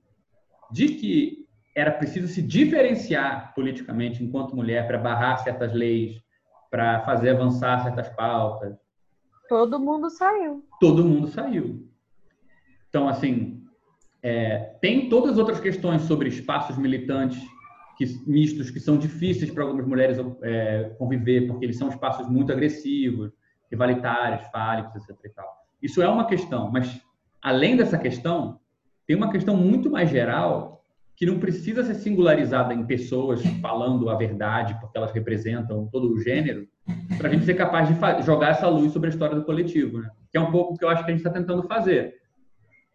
[0.72, 6.22] de que era preciso se diferenciar politicamente enquanto mulher para barrar certas leis,
[6.70, 8.76] para fazer avançar certas pautas.
[9.48, 10.66] Todo mundo saiu.
[10.80, 11.88] Todo mundo saiu.
[12.90, 13.65] Então, assim,
[14.26, 17.40] é, tem todas as outras questões sobre espaços militantes
[17.96, 22.52] que, mistos que são difíceis para algumas mulheres é, conviver, porque eles são espaços muito
[22.52, 23.32] agressivos,
[23.70, 25.32] rivalitários, fálicos, etc.
[25.80, 27.00] Isso é uma questão, mas
[27.40, 28.60] além dessa questão,
[29.06, 30.84] tem uma questão muito mais geral
[31.16, 36.20] que não precisa ser singularizada em pessoas falando a verdade, porque elas representam todo o
[36.20, 36.68] gênero,
[37.20, 40.10] para a gente ser capaz de jogar essa luz sobre a história do coletivo, né?
[40.32, 42.25] que é um pouco o que eu acho que a gente está tentando fazer.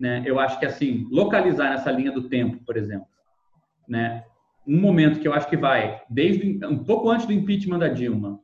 [0.01, 0.22] Né?
[0.24, 3.07] Eu acho que, assim, localizar nessa linha do tempo, por exemplo,
[3.86, 4.24] né?
[4.66, 8.40] um momento que eu acho que vai desde um pouco antes do impeachment da Dilma,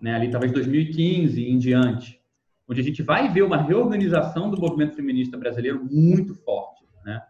[0.00, 0.14] né?
[0.14, 2.20] ali talvez 2015 em diante,
[2.68, 6.84] onde a gente vai ver uma reorganização do movimento feminista brasileiro muito forte.
[7.04, 7.22] Né?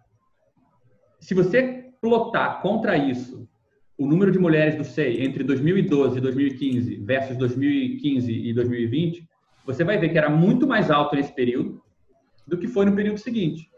[1.21, 3.47] Se você plotar contra isso
[3.99, 9.29] o número de mulheres do SEI entre 2012 e 2015 versus 2015 e 2020,
[9.67, 11.83] você vai ver que era muito mais alto nesse período
[12.49, 13.71] do que foi no período seguinte.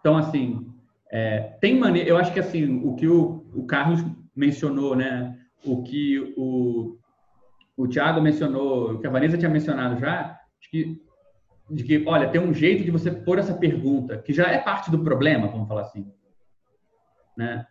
[0.00, 0.66] Então, assim,
[1.10, 2.08] é, tem maneira.
[2.08, 4.02] Eu acho que assim o que o, o Carlos
[4.34, 5.38] mencionou, né?
[5.64, 6.98] O que o,
[7.76, 11.00] o Tiago mencionou, o que a Vanessa tinha mencionado já, acho que
[11.70, 14.90] de que, olha, tem um jeito de você pôr essa pergunta, que já é parte
[14.90, 16.12] do problema, vamos falar assim.
[17.36, 17.66] Né?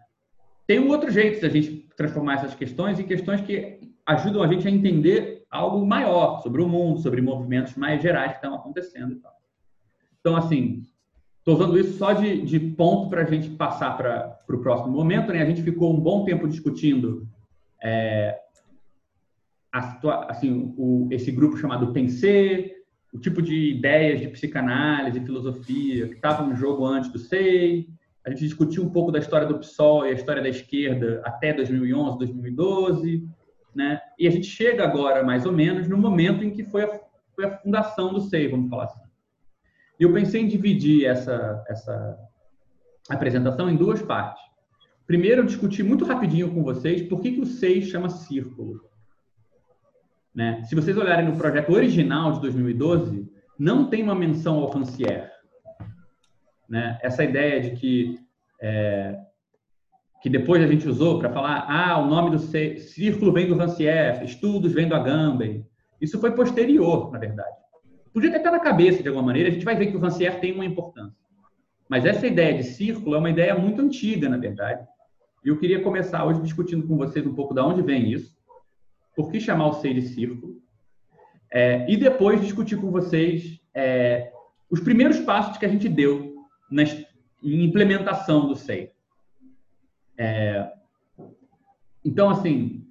[0.66, 4.48] Tem um outro jeito de a gente transformar essas questões em questões que ajudam a
[4.48, 9.22] gente a entender algo maior sobre o mundo, sobre movimentos mais gerais que estão acontecendo.
[10.20, 10.84] Então, assim,
[11.38, 15.32] estou usando isso só de, de ponto para a gente passar para o próximo momento.
[15.32, 15.42] Né?
[15.42, 17.28] A gente ficou um bom tempo discutindo
[17.82, 18.40] é,
[19.72, 22.78] a, assim, o, esse grupo chamado Pensê,
[23.14, 27.88] o tipo de ideias de psicanálise, filosofia que estavam no jogo antes do SEI.
[28.26, 31.54] A gente discutiu um pouco da história do PSOL e a história da esquerda até
[31.54, 33.30] 2011, 2012.
[33.76, 34.00] Né?
[34.20, 37.00] E a gente chega agora, mais ou menos, no momento em que foi a,
[37.36, 39.02] foi a fundação do SEI, vamos falar assim.
[40.00, 42.18] E eu pensei em dividir essa, essa
[43.10, 44.44] apresentação em duas partes.
[45.06, 48.82] Primeiro, eu discuti muito rapidinho com vocês por que, que o SEI chama círculo.
[50.34, 50.64] Né?
[50.64, 55.32] Se vocês olharem no projeto original de 2012, não tem uma menção ao Rancière.
[56.68, 56.98] Né?
[57.02, 58.20] Essa ideia de que
[58.62, 59.20] é,
[60.24, 64.24] que depois a gente usou para falar, ah, o nome do círculo vem do Rancière,
[64.24, 65.68] estudos vem do Agamben.
[66.00, 67.58] Isso foi posterior, na verdade.
[68.14, 70.40] Podia ter estar na cabeça de alguma maneira, a gente vai ver que o Rancière
[70.40, 71.22] tem uma importância.
[71.90, 74.88] Mas essa ideia de círculo é uma ideia muito antiga, na verdade.
[75.44, 78.34] E eu queria começar hoje discutindo com vocês um pouco de onde vem isso
[79.14, 80.56] por que chamar o SEI de círculo,
[81.52, 84.32] é, e depois discutir com vocês é,
[84.72, 86.34] os primeiros passos que a gente deu
[86.72, 88.94] na em implementação do SEI.
[90.18, 90.72] É,
[92.04, 92.86] então, assim,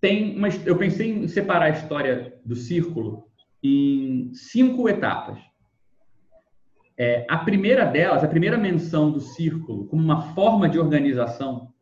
[0.00, 3.28] tem uma, eu pensei em separar a história do círculo
[3.62, 5.38] em cinco etapas.
[6.98, 11.72] É, a primeira delas, a primeira menção do círculo como uma forma de organização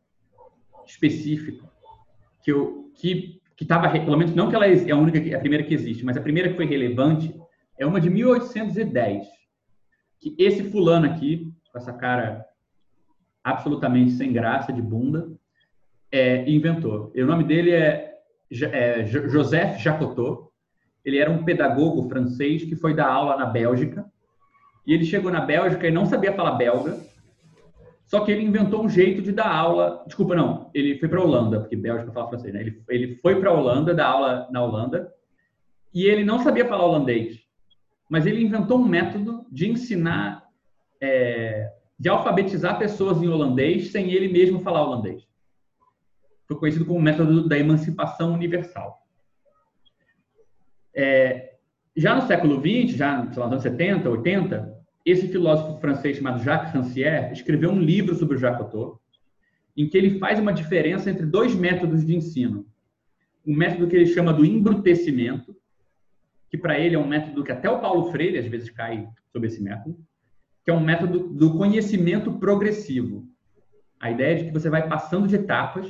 [0.85, 1.70] específica
[2.43, 5.64] que, eu, que que estava, pelo menos não que ela é a única, a primeira
[5.64, 7.35] que existe, mas a primeira que foi relevante
[7.78, 9.26] é uma de 1810.
[10.20, 12.45] Que esse fulano aqui, com essa cara
[13.45, 15.30] absolutamente sem graça, de bunda,
[16.11, 17.12] é, inventou.
[17.14, 18.14] E o nome dele é,
[18.51, 20.49] é Joseph Jacotot.
[21.05, 24.05] Ele era um pedagogo francês que foi dar aula na Bélgica.
[24.86, 26.99] E ele chegou na Bélgica e não sabia falar belga
[28.07, 30.05] só que ele inventou um jeito de dar aula.
[30.07, 30.70] Desculpa, não.
[30.74, 32.61] Ele foi para a Holanda, porque Bélgica fala francês, né?
[32.61, 35.12] Ele, ele foi para a Holanda, dar aula na Holanda,
[35.92, 37.42] e ele não sabia falar holandês.
[38.09, 40.45] mas ele inventou um método de ensinar,
[41.01, 45.26] é, de alfabetizar pessoas em holandês sem ele mesmo falar holandês.
[46.47, 49.03] Foi conhecido como o método da emancipação universal.
[50.95, 51.55] É,
[51.97, 54.74] já no século XX, já nos anos 70, 80,
[55.05, 58.99] esse filósofo francês chamado Jacques Rancière escreveu um livro sobre o Jacotot,
[59.76, 62.66] em que ele faz uma diferença entre dois métodos de ensino.
[63.47, 65.55] Um método que ele chama do embrutecimento,
[66.51, 69.49] que para ele é um método que até o Paulo Freire às vezes cai sobre
[69.49, 69.99] esse método,
[70.65, 73.29] que é um método do conhecimento progressivo.
[74.01, 75.87] A ideia de que você vai passando de etapas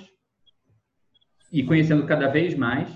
[1.53, 2.89] e conhecendo cada vez mais,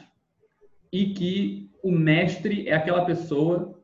[0.92, 3.80] e que o mestre é aquela pessoa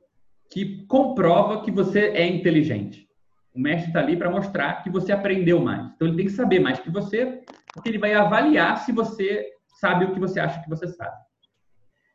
[0.50, 3.08] que comprova que você é inteligente.
[3.54, 5.92] O mestre está ali para mostrar que você aprendeu mais.
[5.94, 7.42] Então ele tem que saber mais que você,
[7.72, 9.48] porque ele vai avaliar se você
[9.80, 11.16] sabe o que você acha que você sabe.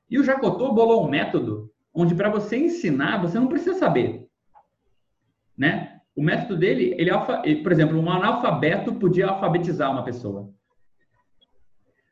[0.09, 4.28] E o Jacotô bolou um método onde para você ensinar, você não precisa saber.
[5.59, 5.99] Né?
[6.15, 7.11] O método dele, ele,
[7.57, 10.49] por exemplo, um analfabeto podia alfabetizar uma pessoa.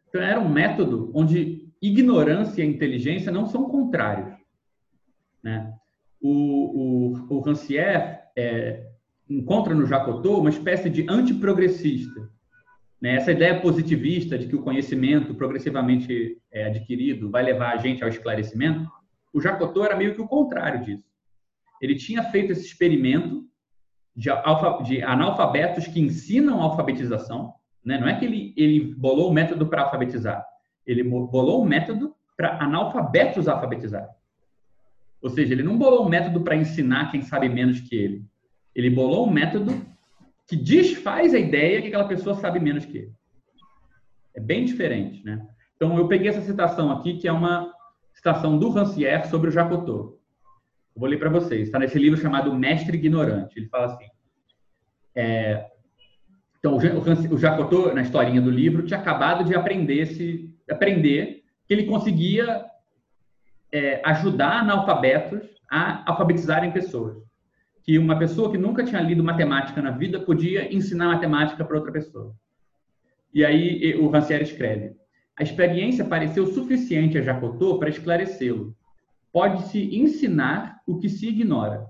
[0.10, 4.36] Então era um método onde ignorância e inteligência não são contrários.
[5.42, 5.74] Né?
[6.20, 8.86] O, o, o Rancière é,
[9.30, 12.30] encontra no Jacotô uma espécie de antiprogressista.
[13.02, 13.16] Né?
[13.16, 18.10] Essa ideia positivista de que o conhecimento progressivamente é, adquirido vai levar a gente ao
[18.10, 18.90] esclarecimento,
[19.34, 21.17] o Jacotô era meio que o contrário disso.
[21.82, 23.46] Ele tinha feito esse experimento
[24.16, 27.54] de, alfa, de analfabetos que ensinam alfabetização.
[27.86, 28.00] Né?
[28.00, 30.46] Não é que ele, ele bolou o método para alfabetizar,
[30.86, 34.08] ele bolou um método para analfabetos alfabetizar.
[35.22, 38.26] Ou seja, ele não bolou um método para ensinar quem sabe menos que ele.
[38.76, 39.74] Ele bolou um método
[40.48, 43.12] que desfaz a ideia que aquela pessoa sabe menos que ele.
[44.36, 45.46] É bem diferente, né?
[45.76, 47.72] Então, eu peguei essa citação aqui, que é uma
[48.14, 50.20] citação do Rancière sobre o Jacotô.
[50.98, 51.68] Eu vou ler para vocês.
[51.68, 53.60] Está nesse livro chamado Mestre Ignorante.
[53.60, 54.08] Ele fala assim:
[55.14, 55.68] é,
[56.58, 61.86] então, o Jacotô, na historinha do livro, tinha acabado de aprender, esse, aprender que ele
[61.86, 62.66] conseguia
[63.72, 67.16] é, ajudar analfabetos a alfabetizarem pessoas.
[67.84, 71.92] Que uma pessoa que nunca tinha lido matemática na vida podia ensinar matemática para outra
[71.92, 72.34] pessoa.
[73.32, 74.96] E aí o Rancière escreve:
[75.38, 78.76] a experiência pareceu suficiente a Jacotô para esclarecê-lo.
[79.32, 81.86] Pode-se ensinar o que se ignora,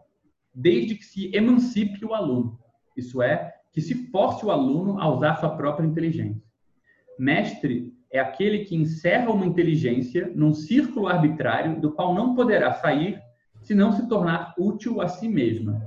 [0.53, 2.59] desde que se emancipe o aluno.
[2.97, 6.41] Isso é, que se force o aluno a usar sua própria inteligência.
[7.17, 13.21] Mestre é aquele que encerra uma inteligência num círculo arbitrário do qual não poderá sair
[13.61, 15.81] se não se tornar útil a si mesma.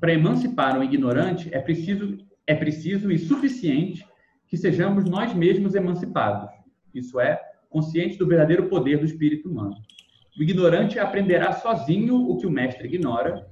[0.00, 4.04] Para emancipar um ignorante é preciso é preciso e suficiente
[4.48, 6.50] que sejamos nós mesmos emancipados.
[6.92, 9.76] Isso é, conscientes do verdadeiro poder do espírito humano.
[10.38, 13.46] O ignorante aprenderá sozinho o que o mestre ignora,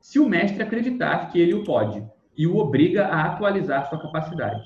[0.00, 2.04] se o mestre acreditar que ele o pode
[2.36, 4.62] e o obriga a atualizar sua capacidade.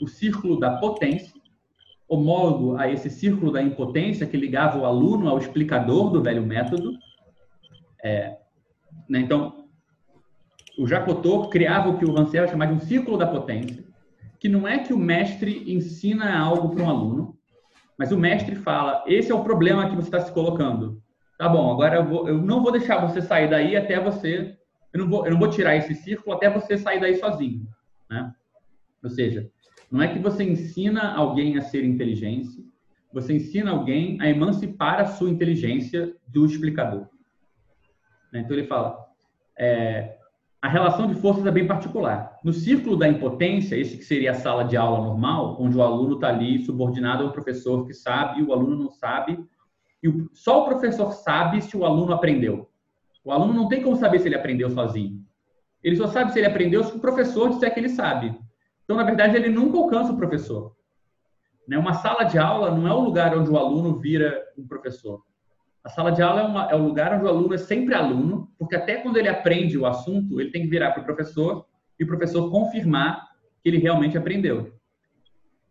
[0.00, 1.32] O círculo da potência,
[2.08, 6.92] homólogo a esse círculo da impotência que ligava o aluno ao explicador do velho método.
[8.04, 8.36] É,
[9.08, 9.66] né, então,
[10.76, 13.84] o Jacotot criava o que o Rancière chamava de um círculo da potência,
[14.40, 17.38] que não é que o mestre ensina algo para um aluno,
[18.02, 21.00] mas o mestre fala: esse é o problema que você está se colocando.
[21.38, 24.58] Tá bom, agora eu, vou, eu não vou deixar você sair daí até você
[24.92, 27.64] eu não vou, eu não vou tirar esse círculo até você sair daí sozinho,
[28.10, 28.34] né?
[29.04, 29.48] Ou seja,
[29.88, 32.64] não é que você ensina alguém a ser inteligência,
[33.12, 37.06] você ensina alguém a emancipar a sua inteligência do explicador.
[38.32, 38.40] Né?
[38.40, 38.98] Então ele fala,
[39.56, 40.18] é,
[40.62, 42.38] a relação de forças é bem particular.
[42.44, 46.14] No círculo da impotência, esse que seria a sala de aula normal, onde o aluno
[46.14, 49.44] está ali subordinado ao professor que sabe e o aluno não sabe,
[50.00, 52.70] e só o professor sabe se o aluno aprendeu.
[53.24, 55.24] O aluno não tem como saber se ele aprendeu sozinho.
[55.82, 58.32] Ele só sabe se ele aprendeu se o professor disser que ele sabe.
[58.84, 60.76] Então, na verdade, ele nunca alcança o professor.
[61.66, 61.76] Né?
[61.76, 65.24] Uma sala de aula não é o lugar onde o aluno vira um professor.
[65.84, 68.48] A sala de aula é, uma, é o lugar onde o aluno é sempre aluno,
[68.58, 71.66] porque até quando ele aprende o assunto, ele tem que virar para o professor
[71.98, 73.28] e o professor confirmar
[73.62, 74.72] que ele realmente aprendeu.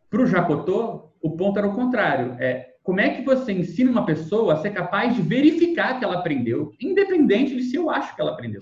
[0.10, 2.36] Para o Jacotô, o ponto era o contrário.
[2.40, 6.16] É como é que você ensina uma pessoa a ser capaz de verificar que ela
[6.16, 8.62] aprendeu, independente de se eu acho que ela aprendeu?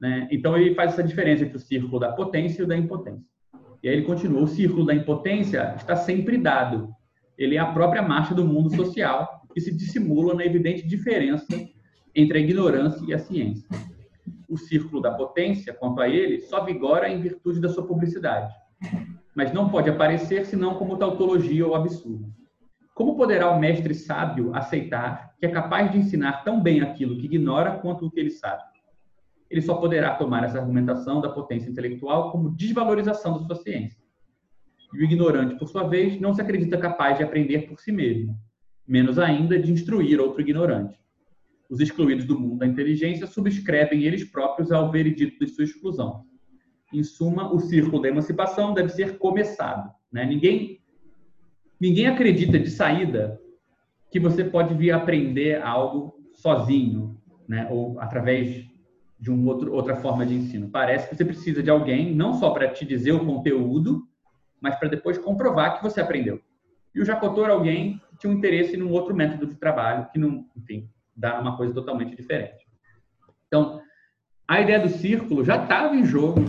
[0.00, 0.28] Né?
[0.32, 3.24] Então, ele faz essa diferença entre o círculo da potência e o da impotência.
[3.82, 6.88] E aí ele continua: o círculo da impotência está sempre dado.
[7.38, 11.46] Ele é a própria marcha do mundo social que se dissimula na evidente diferença
[12.14, 13.68] entre a ignorância e a ciência.
[14.48, 18.52] O círculo da potência, quanto a ele, só vigora em virtude da sua publicidade,
[19.34, 22.32] mas não pode aparecer senão como tautologia ou absurdo.
[22.94, 27.24] como poderá o mestre sábio aceitar que é capaz de ensinar tão bem aquilo que
[27.24, 28.62] ignora quanto o que ele sabe?
[29.50, 33.98] Ele só poderá tomar essa argumentação da potência intelectual como desvalorização da sua ciência.
[34.94, 38.38] E o ignorante, por sua vez, não se acredita capaz de aprender por si mesmo,
[38.86, 40.98] menos ainda de instruir outro ignorante.
[41.70, 46.24] Os excluídos do mundo da inteligência subscrevem eles próprios ao veredito de sua exclusão.
[46.92, 49.90] Em suma, o círculo da emancipação deve ser começado.
[50.12, 50.26] Né?
[50.26, 50.82] Ninguém
[51.82, 53.40] Ninguém acredita de saída
[54.08, 57.66] que você pode vir aprender algo sozinho, né?
[57.72, 58.64] Ou através
[59.18, 60.68] de um outro, outra forma de ensino.
[60.68, 64.04] Parece que você precisa de alguém não só para te dizer o conteúdo,
[64.60, 66.40] mas para depois comprovar que você aprendeu.
[66.94, 70.46] E o Jacotô era alguém tinha um interesse num outro método de trabalho que não,
[70.56, 72.64] enfim, dá uma coisa totalmente diferente.
[73.48, 73.82] Então,
[74.46, 76.40] a ideia do círculo já estava em jogo,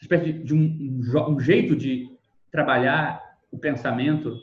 [0.00, 1.00] espécie de um,
[1.30, 2.06] um jeito de
[2.50, 4.36] trabalhar o pensamento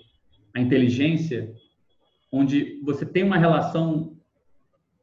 [0.55, 1.53] a inteligência,
[2.31, 4.17] onde você tem uma relação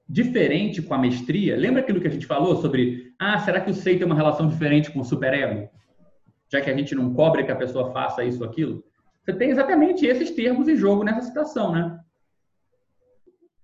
[0.08, 1.56] diferente com a mestria.
[1.56, 4.48] Lembra aquilo que a gente falou sobre, ah, será que o sei tem uma relação
[4.48, 5.68] diferente com o superego?
[6.50, 8.82] Já que a gente não cobra que a pessoa faça isso ou aquilo.
[9.24, 11.98] Você tem exatamente esses termos em jogo nessa situação, né?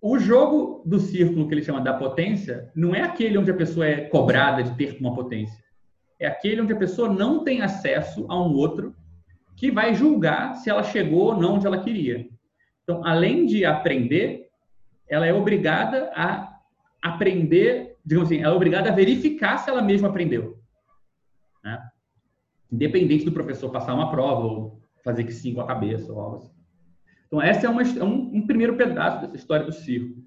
[0.00, 3.84] O jogo do círculo que ele chama da potência não é aquele onde a pessoa
[3.84, 5.62] é cobrada de ter uma potência.
[6.20, 8.94] É aquele onde a pessoa não tem acesso a um outro
[9.56, 12.28] que vai julgar se ela chegou ou não onde ela queria.
[12.84, 14.48] Então, além de aprender,
[15.08, 16.56] ela é obrigada a
[17.02, 20.60] aprender, digamos assim, ela é obrigada a verificar se ela mesma aprendeu.
[21.64, 21.82] Né?
[22.70, 26.36] Independente do professor passar uma prova ou fazer que sim com a cabeça ou algo
[26.36, 26.58] assim.
[27.26, 30.22] Então, essa é, uma, é um, um primeiro pedaço dessa história do círculo.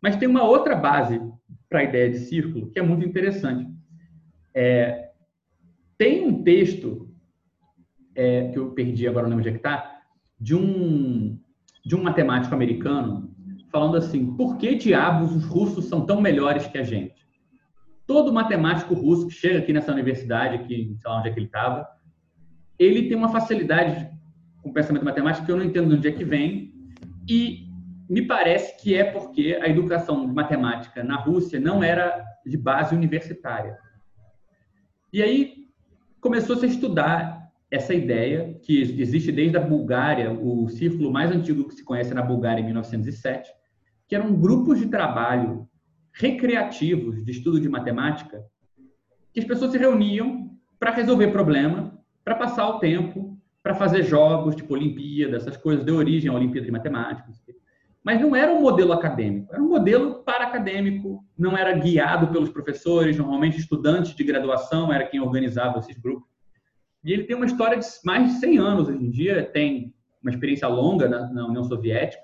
[0.00, 1.20] Mas tem uma outra base
[1.68, 3.68] para a ideia de círculo que é muito interessante.
[4.54, 5.10] É,
[5.98, 7.10] tem um texto
[8.14, 10.00] é, que eu perdi agora não lembro onde é que está,
[10.38, 11.38] de um,
[11.84, 13.30] de um matemático americano
[13.70, 17.14] falando assim, por que diabos os russos são tão melhores que a gente?
[18.06, 21.46] Todo matemático russo que chega aqui nessa universidade, aqui, sei lá onde é que ele
[21.46, 21.86] estava,
[22.80, 24.10] ele tem uma facilidade
[24.62, 26.72] com pensamento matemático que eu não entendo de onde é que vem,
[27.28, 27.68] e
[28.08, 33.76] me parece que é porque a educação matemática na Rússia não era de base universitária.
[35.12, 35.66] E aí
[36.20, 41.68] começou -se a estudar essa ideia que existe desde a Bulgária, o círculo mais antigo
[41.68, 43.52] que se conhece na Bulgária em 1907,
[44.08, 45.68] que eram grupos de trabalho
[46.12, 48.42] recreativos de estudo de matemática,
[49.32, 50.50] que as pessoas se reuniam
[50.80, 51.99] para resolver problema,
[52.30, 56.64] para passar o tempo, para fazer jogos, tipo Olimpíada, essas coisas, deu origem à Olimpíada
[56.64, 57.28] de Matemática.
[58.04, 62.48] Mas não era um modelo acadêmico, era um modelo para acadêmico, não era guiado pelos
[62.48, 66.28] professores, normalmente estudantes de graduação era quem organizava esses grupos.
[67.02, 70.30] E ele tem uma história de mais de 100 anos hoje em dia, tem uma
[70.30, 72.22] experiência longa na, União Soviética,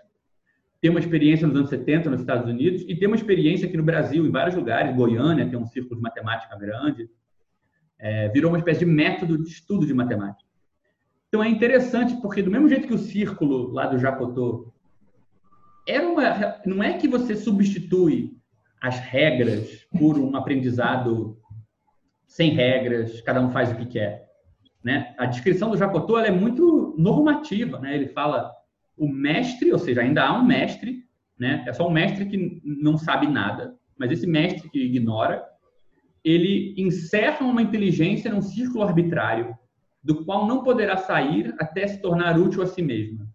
[0.81, 3.83] tem uma experiência nos anos 70 nos Estados Unidos e tem uma experiência aqui no
[3.83, 4.95] Brasil, em vários lugares.
[4.95, 7.11] Goiânia tem um círculo de matemática grande.
[7.99, 10.49] É, virou uma espécie de método de estudo de matemática.
[11.29, 14.73] Então é interessante porque do mesmo jeito que o círculo lá do Jacotô
[15.87, 18.37] era uma, não é que você substitui
[18.81, 21.39] as regras por um aprendizado
[22.27, 24.27] sem regras, cada um faz o que quer.
[24.83, 25.15] Né?
[25.19, 27.79] A descrição do Jacotô é muito normativa.
[27.79, 27.95] Né?
[27.95, 28.53] Ele fala
[28.97, 31.05] o mestre, ou seja, ainda há um mestre,
[31.39, 31.65] né?
[31.67, 35.45] é só um mestre que não sabe nada, mas esse mestre que ignora,
[36.27, 39.57] ele encerra uma inteligência num círculo arbitrário,
[40.03, 43.29] do qual não poderá sair até se tornar útil a si mesma.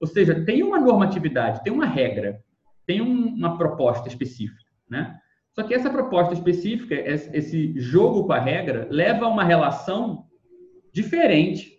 [0.00, 2.42] Ou seja, tem uma normatividade, tem uma regra,
[2.84, 5.20] tem uma proposta específica, né?
[5.52, 10.26] Só que essa proposta específica, esse jogo com a regra, leva a uma relação
[10.92, 11.78] diferente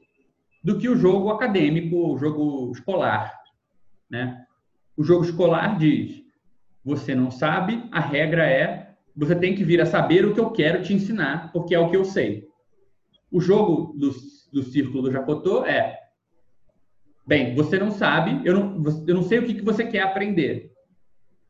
[0.63, 3.37] do que o jogo acadêmico, o jogo escolar.
[4.09, 4.45] Né?
[4.95, 6.23] O jogo escolar diz:
[6.85, 8.84] você não sabe, a regra é
[9.15, 11.89] você tem que vir a saber o que eu quero te ensinar, porque é o
[11.89, 12.47] que eu sei.
[13.31, 14.11] O jogo do,
[14.51, 15.97] do círculo do Jacotô é:
[17.25, 20.71] bem, você não sabe, eu não, eu não sei o que, que você quer aprender,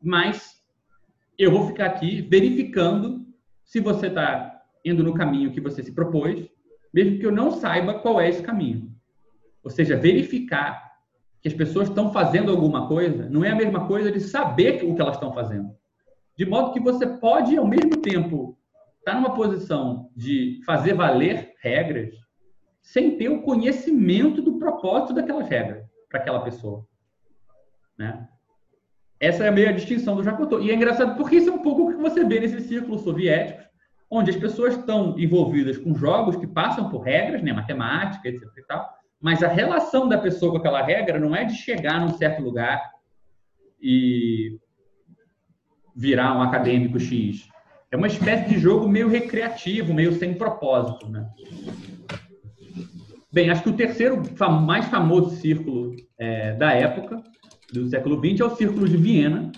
[0.00, 0.62] mas
[1.38, 3.26] eu vou ficar aqui verificando
[3.64, 6.48] se você está indo no caminho que você se propôs
[6.96, 8.90] mesmo que eu não saiba qual é esse caminho.
[9.62, 10.94] Ou seja, verificar
[11.42, 14.94] que as pessoas estão fazendo alguma coisa não é a mesma coisa de saber o
[14.94, 15.76] que elas estão fazendo.
[16.36, 18.58] De modo que você pode, ao mesmo tempo,
[18.98, 22.14] estar numa posição de fazer valer regras
[22.82, 26.86] sem ter o conhecimento do propósito daquelas regras para aquela pessoa.
[27.98, 28.28] Né?
[29.18, 30.60] Essa é a meia distinção do Jacotô.
[30.60, 33.64] E é engraçado porque isso é um pouco o que você vê nesses círculos soviéticos,
[34.10, 38.42] onde as pessoas estão envolvidas com jogos que passam por regras, né, matemática, etc.
[38.56, 38.88] E tal,
[39.20, 42.92] mas a relação da pessoa com aquela regra não é de chegar num certo lugar
[43.80, 44.58] e
[45.96, 47.48] virar um acadêmico X.
[47.90, 51.26] É uma espécie de jogo meio recreativo, meio sem propósito, né?
[53.32, 54.22] Bem, acho que o terceiro
[54.62, 57.22] mais famoso círculo é, da época,
[57.72, 59.50] do século XX, é o Círculo de Viena,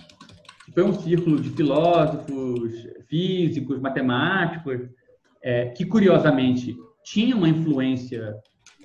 [0.65, 2.73] que foi um círculo de filósofos,
[3.07, 4.81] físicos, matemáticos,
[5.41, 8.35] é, que curiosamente tinha uma influência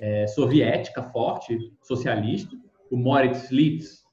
[0.01, 2.57] é, soviética forte, socialista.
[2.91, 4.05] O Moritz Litz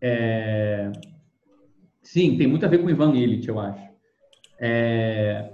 [0.00, 0.92] é,
[2.02, 3.86] sim, tem muito a ver com Ivan Illich, eu acho.
[4.58, 5.52] É,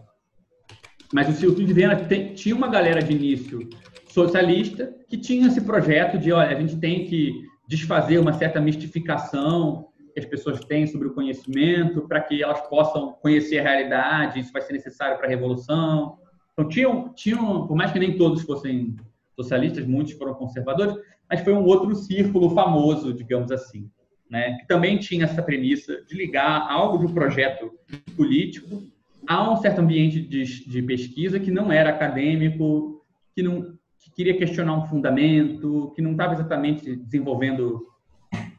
[1.12, 3.68] mas o Círculo de Viena tem, tinha uma galera de início
[4.08, 7.32] socialista que tinha esse projeto de, olha, a gente tem que
[7.68, 13.12] desfazer uma certa mistificação que as pessoas têm sobre o conhecimento para que elas possam
[13.14, 16.18] conhecer a realidade, isso vai ser necessário para a revolução.
[16.52, 18.94] Então, tinham, tinham, por mais que nem todos fossem
[19.34, 20.94] socialistas, muitos foram conservadores,
[21.28, 23.90] mas foi um outro círculo famoso, digamos assim,
[24.32, 24.56] né?
[24.58, 27.70] que também tinha essa premissa de ligar algo de um projeto
[28.16, 28.82] político
[29.28, 33.04] há um certo ambiente de, de pesquisa que não era acadêmico,
[33.34, 37.86] que não que queria questionar um fundamento, que não estava exatamente desenvolvendo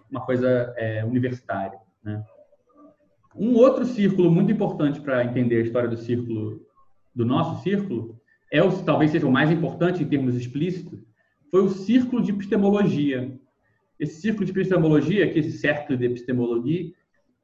[0.09, 1.77] uma coisa é, universitária.
[2.01, 2.23] Né?
[3.35, 6.61] Um outro círculo muito importante para entender a história do círculo,
[7.13, 8.17] do nosso círculo,
[8.49, 10.97] é o, talvez seja o mais importante em termos explícitos,
[11.51, 13.37] foi o círculo de epistemologia.
[13.99, 16.91] Esse círculo de epistemologia, que é esse cercle de epistemologia,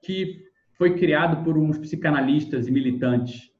[0.01, 3.51] que foi criado por uns psicanalistas e militantes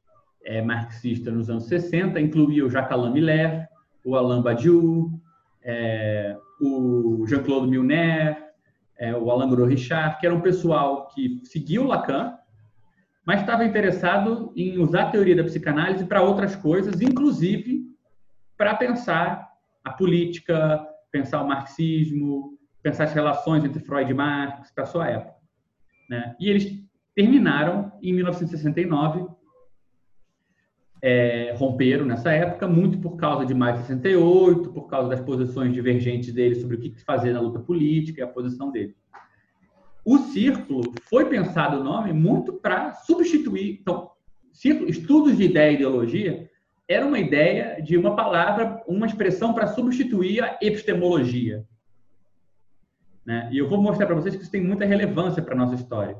[0.43, 3.67] é, marxistas nos anos 60, incluía o Jacques Alain Miller,
[4.03, 5.11] o Alain Badiou,
[5.61, 8.37] é, o Jean-Claude Milner,
[8.97, 12.33] é, o Alain Gros Richard, que era um pessoal que seguiu Lacan,
[13.25, 17.85] mas estava interessado em usar a teoria da psicanálise para outras coisas, inclusive
[18.57, 19.47] para pensar
[19.83, 25.35] a política, pensar o marxismo, pensar as relações entre Freud e Marx para sua época.
[26.09, 26.35] Né?
[26.39, 26.83] E eles
[27.15, 29.27] terminaram em 1969,
[31.01, 36.33] é, romperam nessa época, muito por causa de mais 68, por causa das posições divergentes
[36.33, 38.95] deles sobre o que fazer na luta política e a posição dele.
[40.03, 43.77] O círculo foi pensado o nome muito para substituir.
[43.81, 44.11] Então,
[44.51, 46.49] círculo, estudos de ideia e ideologia
[46.87, 51.63] era uma ideia de uma palavra, uma expressão para substituir a epistemologia.
[53.29, 53.47] Né?
[53.51, 56.17] E eu vou mostrar para vocês que isso tem muita relevância para a nossa história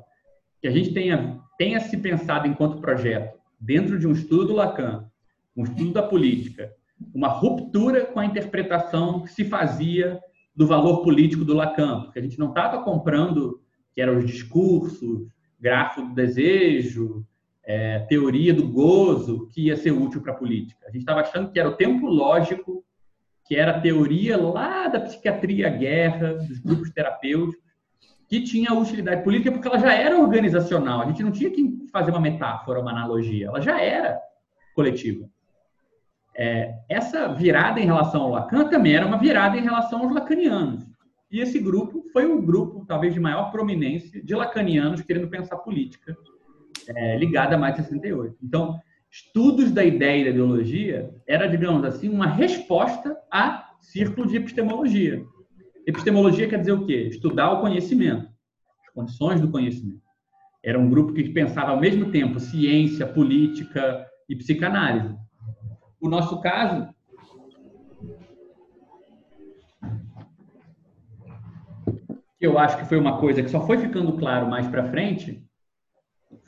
[0.62, 5.10] que a gente tenha, tenha se pensado enquanto projeto, dentro de um estudo do Lacan,
[5.58, 6.72] um estudo da política,
[7.12, 10.20] uma ruptura com a interpretação que se fazia
[10.56, 13.60] do valor político do Lacan, porque a gente não estava comprando
[13.96, 15.28] que eram os discursos,
[15.60, 17.26] grafo do desejo,
[17.66, 20.86] é, teoria do gozo que ia ser útil para a política.
[20.88, 22.84] A gente estava achando que era o tempo lógico,
[23.50, 27.68] que era a teoria lá da psiquiatria guerra, dos grupos terapêuticos,
[28.28, 31.02] que tinha utilidade política porque ela já era organizacional.
[31.02, 33.48] A gente não tinha que fazer uma metáfora, uma analogia.
[33.48, 34.22] Ela já era
[34.76, 35.28] coletiva.
[36.38, 40.86] É, essa virada em relação ao Lacan também era uma virada em relação aos lacanianos.
[41.32, 46.16] E esse grupo foi o grupo, talvez, de maior prominência de lacanianos querendo pensar política,
[46.88, 48.38] é, ligada a mais de 68.
[48.44, 48.80] Então,
[49.12, 55.24] estudos da ideia e da ideologia era, digamos assim, uma resposta a círculo de epistemologia.
[55.86, 57.08] Epistemologia quer dizer o quê?
[57.08, 58.30] Estudar o conhecimento,
[58.86, 60.02] as condições do conhecimento.
[60.64, 65.16] Era um grupo que pensava ao mesmo tempo ciência, política e psicanálise.
[66.00, 66.88] O nosso caso,
[72.40, 75.44] eu acho que foi uma coisa que só foi ficando claro mais para frente,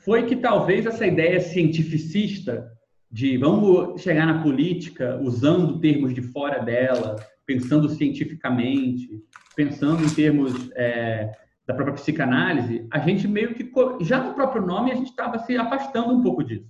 [0.04, 2.70] foi que talvez essa ideia cientificista
[3.10, 9.22] de vamos chegar na política usando termos de fora dela, pensando cientificamente,
[9.54, 11.30] pensando em termos é,
[11.66, 15.56] da própria psicanálise, a gente meio que, já no próprio nome, a gente estava se
[15.56, 16.66] afastando um pouco disso.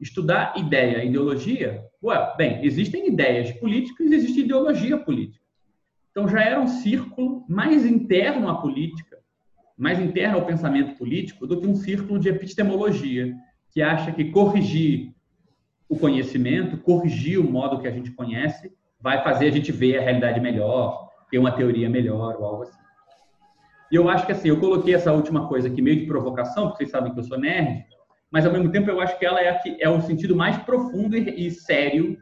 [0.00, 5.44] Estudar ideia, ideologia, ué, bem, existem ideias políticas e existe ideologia política.
[6.10, 9.09] Então já era um círculo mais interno à política,
[9.80, 13.34] mais interno ao pensamento político, do que um círculo de epistemologia,
[13.70, 15.14] que acha que corrigir
[15.88, 18.70] o conhecimento, corrigir o modo que a gente conhece,
[19.00, 22.78] vai fazer a gente ver a realidade melhor, ter uma teoria melhor ou algo assim.
[23.90, 26.84] E eu acho que assim, eu coloquei essa última coisa aqui meio de provocação, porque
[26.84, 27.84] vocês sabem que eu sou nerd,
[28.30, 31.16] mas ao mesmo tempo eu acho que ela é, que é o sentido mais profundo
[31.16, 32.16] e, sério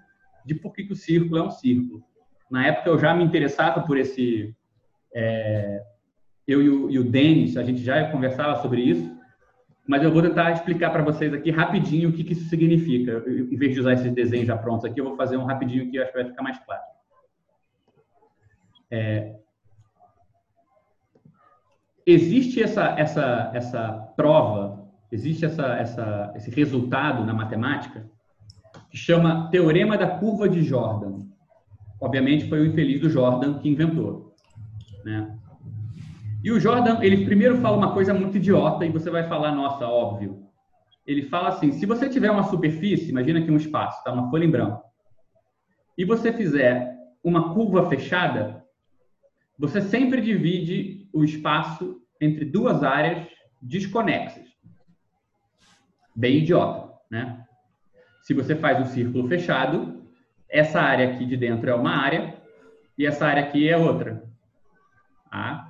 [0.46, 2.02] de por que, que o círculo é um círculo.
[2.50, 4.54] Na época eu já me interessava por esse.
[5.14, 5.82] É,
[6.48, 9.18] eu e o, e o Denis, a gente já conversava sobre isso.
[9.86, 13.22] mas eu vou tentar explicar para vocês aqui rapidinho o que, que isso significa.
[13.28, 15.96] Em vez de usar esses desenhos já prontos aqui, eu vou fazer um rapidinho que
[15.96, 16.82] eu acho que vai ficar mais claro.
[18.90, 19.36] É...
[22.06, 28.10] Existe essa, essa, essa prova, existe essa, essa, esse resultado na matemática
[28.90, 31.26] que chama Teorema da Curva de Jordan.
[32.00, 34.34] Obviamente foi o infeliz do Jordan que inventou.
[35.04, 35.38] Né?
[36.42, 39.86] E o Jordan, ele primeiro fala uma coisa muito idiota e você vai falar, nossa,
[39.86, 40.46] óbvio.
[41.06, 44.12] Ele fala assim: se você tiver uma superfície, imagina aqui um espaço, tá?
[44.12, 44.82] uma folha em branco,
[45.96, 48.64] e você fizer uma curva fechada,
[49.58, 53.26] você sempre divide o espaço entre duas áreas
[53.60, 54.46] desconexas.
[56.14, 57.44] Bem idiota, né?
[58.22, 60.04] Se você faz um círculo fechado,
[60.48, 62.36] essa área aqui de dentro é uma área
[62.96, 64.22] e essa área aqui é outra.
[65.30, 65.67] Tá?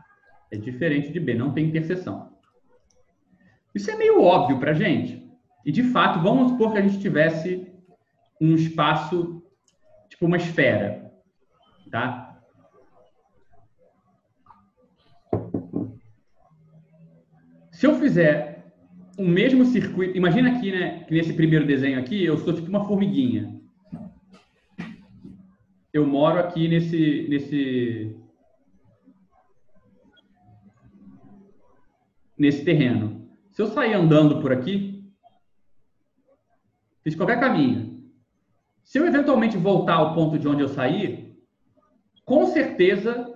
[0.51, 2.33] É diferente de B, não tem interseção.
[3.75, 5.29] Isso é meio óbvio para a gente.
[5.65, 7.71] E, de fato, vamos supor que a gente tivesse
[8.41, 9.43] um espaço,
[10.09, 11.13] tipo uma esfera,
[11.91, 12.41] tá?
[17.73, 18.73] Se eu fizer
[19.17, 22.85] o mesmo circuito, imagina aqui, né, que nesse primeiro desenho aqui, eu sou tipo uma
[22.85, 23.61] formiguinha.
[25.93, 28.17] Eu moro aqui nesse, nesse
[32.39, 33.29] nesse terreno.
[33.51, 35.05] Se eu sair andando por aqui,
[37.03, 37.99] fiz qualquer caminho.
[38.85, 41.37] Se eu eventualmente voltar ao ponto de onde eu saí,
[42.25, 43.35] com certeza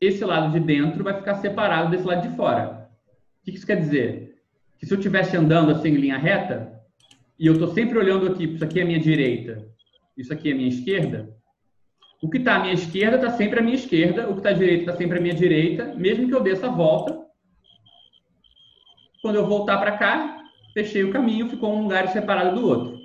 [0.00, 2.88] esse lado de dentro vai ficar separado desse lado de fora.
[3.40, 4.36] O que isso quer dizer?
[4.78, 6.80] Que se eu estivesse andando assim em linha reta,
[7.38, 9.66] e eu estou sempre olhando aqui, isso aqui é a minha direita,
[10.16, 11.34] isso aqui é a minha esquerda,
[12.22, 14.52] o que está à minha esquerda está sempre à minha esquerda, o que está à
[14.52, 17.27] direita está sempre à minha direita, mesmo que eu dê essa volta,
[19.22, 20.42] quando eu voltar para cá,
[20.72, 22.98] fechei o caminho, ficou um lugar separado do outro.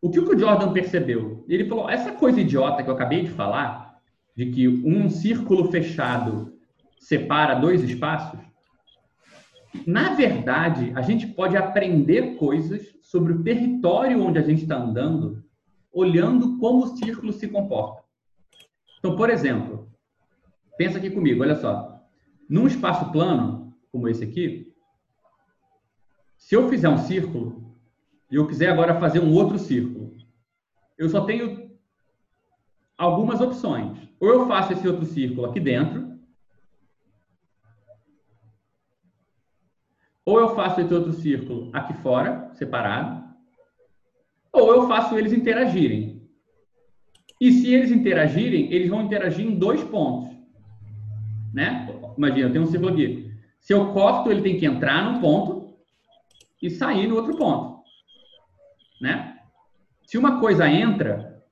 [0.00, 1.44] O que o Jordan percebeu?
[1.48, 3.98] Ele falou: essa coisa idiota que eu acabei de falar,
[4.36, 6.52] de que um círculo fechado
[6.98, 8.40] separa dois espaços,
[9.86, 15.42] na verdade, a gente pode aprender coisas sobre o território onde a gente está andando,
[15.92, 18.02] olhando como o círculo se comporta.
[18.98, 19.88] Então, por exemplo,
[20.78, 22.00] pensa aqui comigo, olha só.
[22.48, 23.63] Num espaço plano,
[23.94, 24.74] como esse aqui,
[26.36, 27.78] se eu fizer um círculo
[28.28, 30.16] e eu quiser agora fazer um outro círculo,
[30.98, 31.70] eu só tenho
[32.98, 33.96] algumas opções.
[34.18, 36.18] Ou eu faço esse outro círculo aqui dentro,
[40.26, 43.32] ou eu faço esse outro círculo aqui fora, separado,
[44.52, 46.28] ou eu faço eles interagirem.
[47.40, 50.36] E se eles interagirem, eles vão interagir em dois pontos.
[51.52, 51.88] Né?
[52.18, 53.23] Imagina, tem um círculo aqui.
[53.64, 55.74] Se eu corto, ele tem que entrar num ponto
[56.60, 57.82] e sair no outro ponto.
[59.00, 59.42] Né?
[60.02, 61.42] Se uma coisa entra,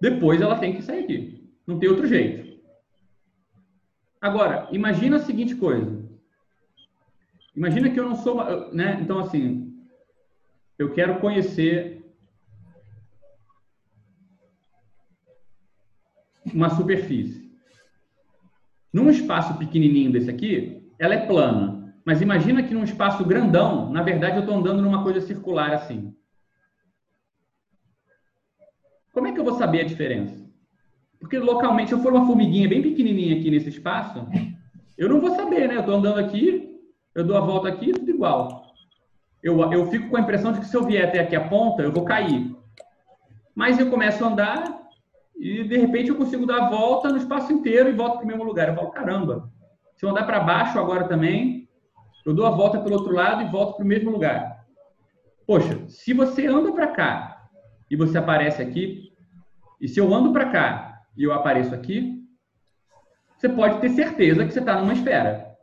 [0.00, 1.48] depois ela tem que sair aqui.
[1.64, 2.60] Não tem outro jeito.
[4.20, 6.04] Agora, imagina a seguinte coisa.
[7.54, 8.98] Imagina que eu não sou, né?
[9.00, 9.80] Então assim,
[10.76, 12.04] eu quero conhecer
[16.52, 17.47] uma superfície.
[18.92, 21.94] Num espaço pequenininho desse aqui, ela é plana.
[22.04, 26.14] Mas imagina que num espaço grandão, na verdade eu estou andando numa coisa circular assim.
[29.12, 30.48] Como é que eu vou saber a diferença?
[31.18, 34.26] Porque localmente, se eu for uma formiguinha bem pequenininha aqui nesse espaço,
[34.96, 35.76] eu não vou saber, né?
[35.76, 36.80] Eu estou andando aqui,
[37.14, 38.72] eu dou a volta aqui, tudo igual.
[39.42, 41.82] Eu, eu fico com a impressão de que se eu vier até aqui a ponta,
[41.82, 42.56] eu vou cair.
[43.54, 44.87] Mas eu começo a andar,
[45.38, 48.26] e de repente eu consigo dar a volta no espaço inteiro e volto para o
[48.26, 48.68] mesmo lugar.
[48.68, 49.50] Eu falo, caramba,
[49.96, 51.68] se eu andar para baixo agora também,
[52.26, 54.66] eu dou a volta pelo outro lado e volto para o mesmo lugar.
[55.46, 57.48] Poxa, se você anda para cá
[57.88, 59.12] e você aparece aqui,
[59.80, 62.20] e se eu ando para cá e eu apareço aqui,
[63.36, 65.56] você pode ter certeza que você está numa esfera.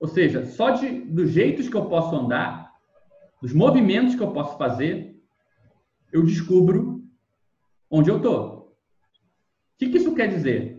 [0.00, 2.72] Ou seja, só de, dos jeitos que eu posso andar,
[3.42, 5.14] dos movimentos que eu posso fazer,
[6.10, 7.04] eu descubro
[7.90, 8.59] onde eu estou
[9.80, 10.78] que, que isso quer dizer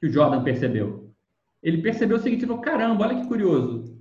[0.00, 1.14] que o Jordan percebeu?
[1.62, 3.96] Ele percebeu o seguinte, falou, caramba, olha que curioso.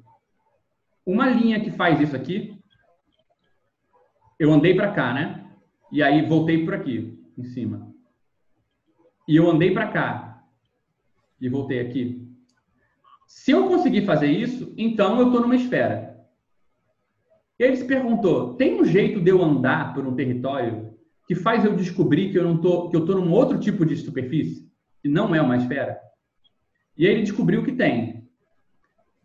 [1.06, 2.58] Uma linha que faz isso aqui,
[4.40, 5.52] eu andei para cá, né?
[5.92, 7.94] E aí voltei por aqui, em cima.
[9.28, 10.44] E eu andei para cá
[11.40, 12.28] e voltei aqui.
[13.28, 16.26] Se eu conseguir fazer isso, então eu estou numa esfera.
[17.60, 20.98] Ele se perguntou: tem um jeito de eu andar por um território
[21.30, 23.96] que faz eu descobrir que eu não tô, que eu tô num outro tipo de
[23.96, 24.68] superfície,
[25.00, 26.00] que não é uma esfera.
[26.98, 28.28] E aí ele descobriu que tem.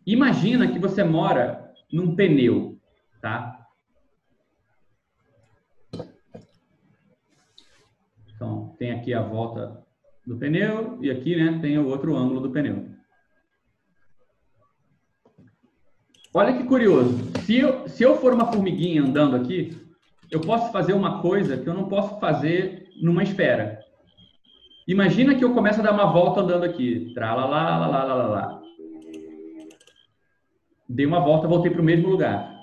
[0.05, 2.79] Imagina que você mora num pneu,
[3.19, 3.67] tá?
[8.35, 9.83] Então, tem aqui a volta
[10.27, 12.87] do pneu e aqui, né, tem o outro ângulo do pneu.
[16.31, 17.17] Olha que curioso.
[17.45, 19.84] Se eu, se eu for uma formiguinha andando aqui,
[20.31, 23.79] eu posso fazer uma coisa que eu não posso fazer numa esfera.
[24.87, 27.11] Imagina que eu começo a dar uma volta andando aqui.
[27.13, 28.61] Tralalá, lá, lá, lá, lá.
[30.87, 32.55] Dei uma volta, voltei para o mesmo lugar.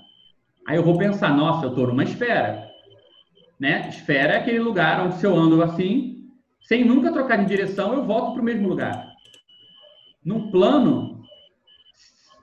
[0.66, 2.70] Aí eu vou pensar, nossa, eu estou numa esfera.
[3.58, 3.88] Né?
[3.88, 6.28] Esfera é aquele lugar onde se eu ando assim,
[6.62, 9.12] sem nunca trocar de direção, eu volto para o mesmo lugar.
[10.24, 11.22] Num plano,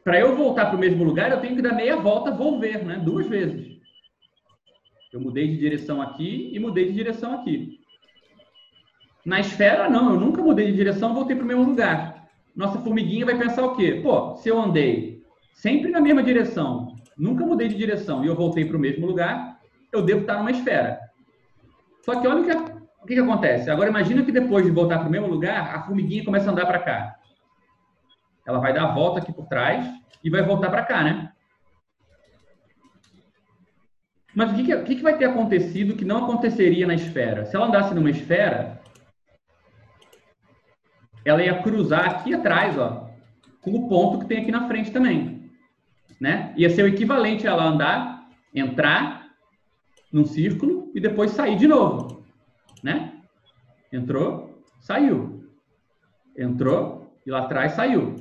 [0.04, 2.96] para eu voltar para o mesmo lugar, eu tenho que dar meia volta, volver, né?
[2.98, 3.69] Duas vezes.
[5.12, 7.80] Eu mudei de direção aqui e mudei de direção aqui.
[9.26, 12.30] Na esfera, não, eu nunca mudei de direção, voltei para o mesmo lugar.
[12.56, 14.00] Nossa formiguinha vai pensar o quê?
[14.04, 15.24] Pô, se eu andei
[15.54, 19.60] sempre na mesma direção, nunca mudei de direção e eu voltei para o mesmo lugar,
[19.92, 21.00] eu devo estar numa esfera.
[22.04, 22.52] Só que olha o que,
[23.04, 23.70] o que, que acontece.
[23.70, 26.66] Agora imagina que depois de voltar para o mesmo lugar, a formiguinha começa a andar
[26.66, 27.16] para cá.
[28.48, 29.86] Ela vai dar a volta aqui por trás
[30.24, 31.32] e vai voltar para cá, né?
[34.36, 37.46] Mas o que, que, que vai ter acontecido que não aconteceria na esfera?
[37.46, 38.80] Se ela andasse numa esfera,
[41.26, 43.10] ela ia cruzar aqui atrás, ó,
[43.62, 45.52] com o ponto que tem aqui na frente também,
[46.20, 46.54] né?
[46.56, 49.30] Ia ser o equivalente a ela andar, entrar
[50.12, 52.24] num círculo e depois sair de novo,
[52.84, 53.22] né?
[53.92, 55.44] Entrou, saiu.
[56.38, 58.16] Entrou e lá atrás saiu.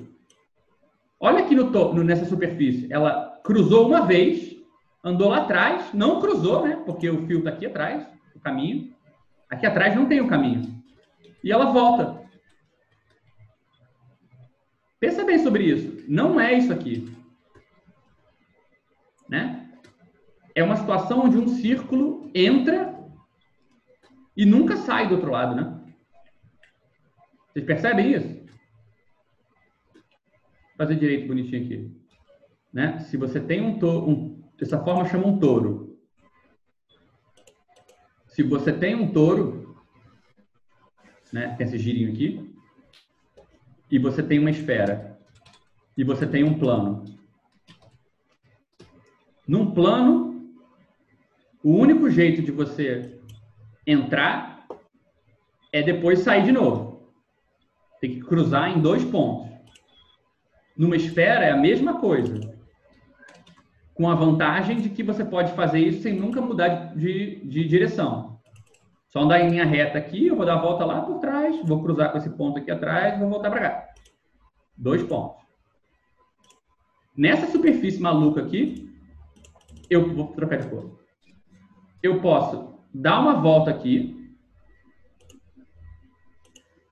[1.21, 4.57] Olha aqui no, no nessa superfície, ela cruzou uma vez,
[5.05, 6.77] andou lá atrás, não cruzou, né?
[6.85, 8.95] Porque o fio está aqui atrás, o caminho.
[9.49, 10.83] Aqui atrás não tem o caminho.
[11.43, 12.23] E ela volta.
[15.01, 16.05] Pensa bem sobre isso.
[16.09, 17.11] Não é isso aqui.
[19.29, 19.71] Né?
[20.55, 22.99] É uma situação onde um círculo entra
[24.37, 25.79] e nunca sai do outro lado, né?
[27.49, 28.39] Vocês percebem isso?
[29.95, 31.99] Vou fazer direito bonitinho aqui.
[32.73, 32.99] Né?
[33.01, 34.28] Se você tem um, um
[34.59, 35.97] dessa forma chama um touro.
[38.27, 39.77] Se você tem um touro,
[41.33, 42.55] né, tem esse girinho aqui,
[43.91, 45.19] e você tem uma esfera,
[45.97, 47.05] e você tem um plano.
[49.47, 50.53] Num plano,
[51.63, 53.19] o único jeito de você
[53.87, 54.67] entrar
[55.73, 57.13] é depois sair de novo.
[58.01, 59.49] Tem que cruzar em dois pontos.
[60.77, 62.48] Numa esfera é a mesma coisa
[63.99, 68.39] com a vantagem de que você pode fazer isso sem nunca mudar de, de direção.
[69.09, 71.83] Só andar em linha reta aqui, eu vou dar a volta lá por trás, vou
[71.83, 73.89] cruzar com esse ponto aqui atrás, vou voltar para cá.
[74.77, 75.43] Dois pontos.
[77.17, 78.89] Nessa superfície maluca aqui,
[79.91, 80.97] eu vou trocar de cor.
[82.01, 84.33] Eu posso dar uma volta aqui.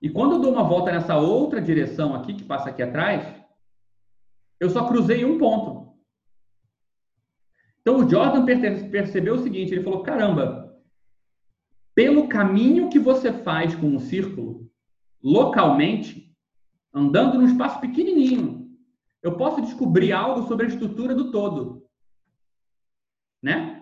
[0.01, 3.25] E quando eu dou uma volta nessa outra direção aqui, que passa aqui atrás,
[4.59, 5.86] eu só cruzei um ponto.
[7.87, 10.77] Então o Jordan percebeu o seguinte, ele falou, caramba,
[11.95, 14.69] pelo caminho que você faz com um círculo,
[15.23, 16.35] localmente,
[16.93, 18.77] andando num espaço pequenininho,
[19.23, 21.87] eu posso descobrir algo sobre a estrutura do todo.
[23.41, 23.81] Né?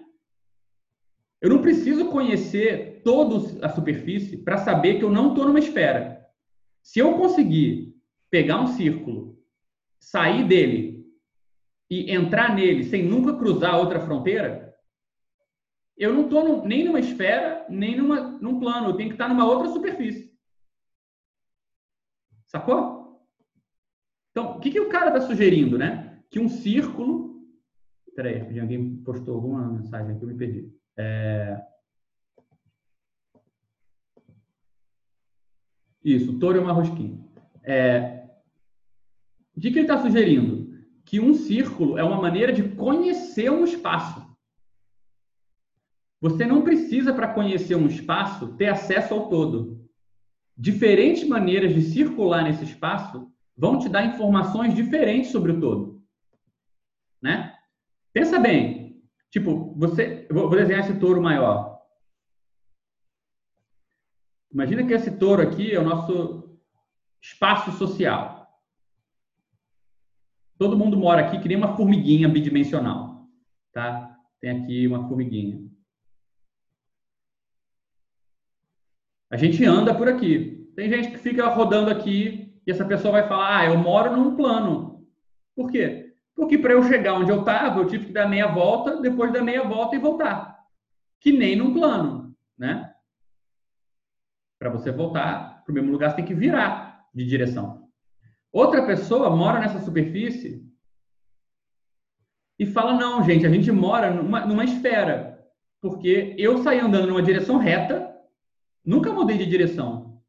[1.42, 6.24] Eu não preciso conhecer toda a superfície para saber que eu não estou numa esfera.
[6.84, 7.98] Se eu conseguir
[8.30, 9.36] pegar um círculo,
[10.00, 10.95] sair dele
[11.90, 14.66] e entrar nele sem nunca cruzar outra fronteira,
[15.98, 18.90] eu não estou nem numa esfera, nem numa, num plano.
[18.90, 20.34] Eu tenho que estar numa outra superfície.
[22.48, 23.26] Sacou?
[24.32, 26.22] Então, o que, que o cara está sugerindo, né?
[26.30, 27.42] Que um círculo.
[28.14, 30.74] Peraí, alguém postou alguma mensagem aqui, eu me perdi.
[30.98, 31.62] É...
[36.04, 37.18] Isso, touro é uma rosquinha.
[39.56, 40.65] O que ele está sugerindo?
[41.06, 44.26] Que um círculo é uma maneira de conhecer um espaço.
[46.20, 49.88] Você não precisa, para conhecer um espaço, ter acesso ao todo.
[50.58, 56.04] Diferentes maneiras de circular nesse espaço vão te dar informações diferentes sobre o todo.
[57.22, 57.56] Né?
[58.12, 59.04] Pensa bem.
[59.30, 61.80] Tipo, você, vou desenhar esse touro maior.
[64.52, 66.58] Imagina que esse touro aqui é o nosso
[67.22, 68.45] espaço social.
[70.58, 73.28] Todo mundo mora aqui que nem uma formiguinha bidimensional,
[73.74, 74.18] tá?
[74.40, 75.60] Tem aqui uma formiguinha.
[79.30, 80.72] A gente anda por aqui.
[80.76, 84.36] Tem gente que fica rodando aqui e essa pessoa vai falar: "Ah, eu moro num
[84.36, 85.06] plano".
[85.56, 86.14] Por quê?
[86.36, 89.42] Porque para eu chegar onde eu estava, eu tive que dar meia volta, depois da
[89.42, 90.60] meia volta e voltar.
[91.20, 92.94] Que nem num plano, né?
[94.60, 97.85] Para você voltar para o mesmo lugar, você tem que virar de direção.
[98.56, 100.66] Outra pessoa mora nessa superfície
[102.58, 105.46] e fala: não, gente, a gente mora numa, numa esfera.
[105.82, 108.16] Porque eu saí andando numa direção reta,
[108.84, 110.22] nunca mudei de direção.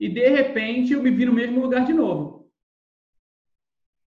[0.00, 2.50] E de repente eu me vi no mesmo lugar de novo.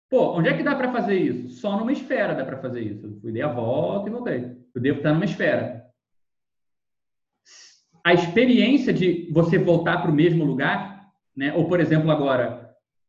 [0.10, 1.50] Pô, onde é que dá para fazer isso?
[1.50, 3.06] Só numa esfera dá para fazer isso.
[3.06, 4.58] Eu fui, dei a volta e voltei.
[4.74, 5.86] Eu devo estar numa esfera.
[8.04, 11.54] A experiência de você voltar para o mesmo lugar, né?
[11.54, 12.65] Ou por exemplo agora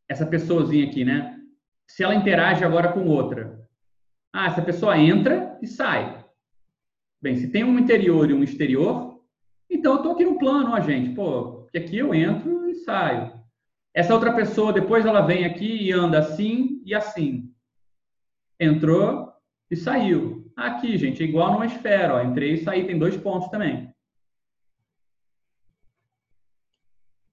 [0.09, 1.39] essa pessoazinha aqui, né?
[1.87, 3.67] Se ela interage agora com outra,
[4.33, 6.25] ah, essa pessoa entra e sai.
[7.23, 9.21] Bem, se tem um interior e um exterior,
[9.71, 11.15] então eu estou aqui no plano, ó, gente.
[11.15, 13.33] Pô, porque aqui eu entro e saio.
[13.95, 17.51] Essa outra pessoa, depois ela vem aqui e anda assim e assim.
[18.61, 19.33] Entrou
[19.71, 20.53] e saiu.
[20.55, 22.17] Aqui, gente, é igual numa esfera.
[22.17, 22.23] Ó.
[22.23, 23.91] Entrei e saí, tem dois pontos também.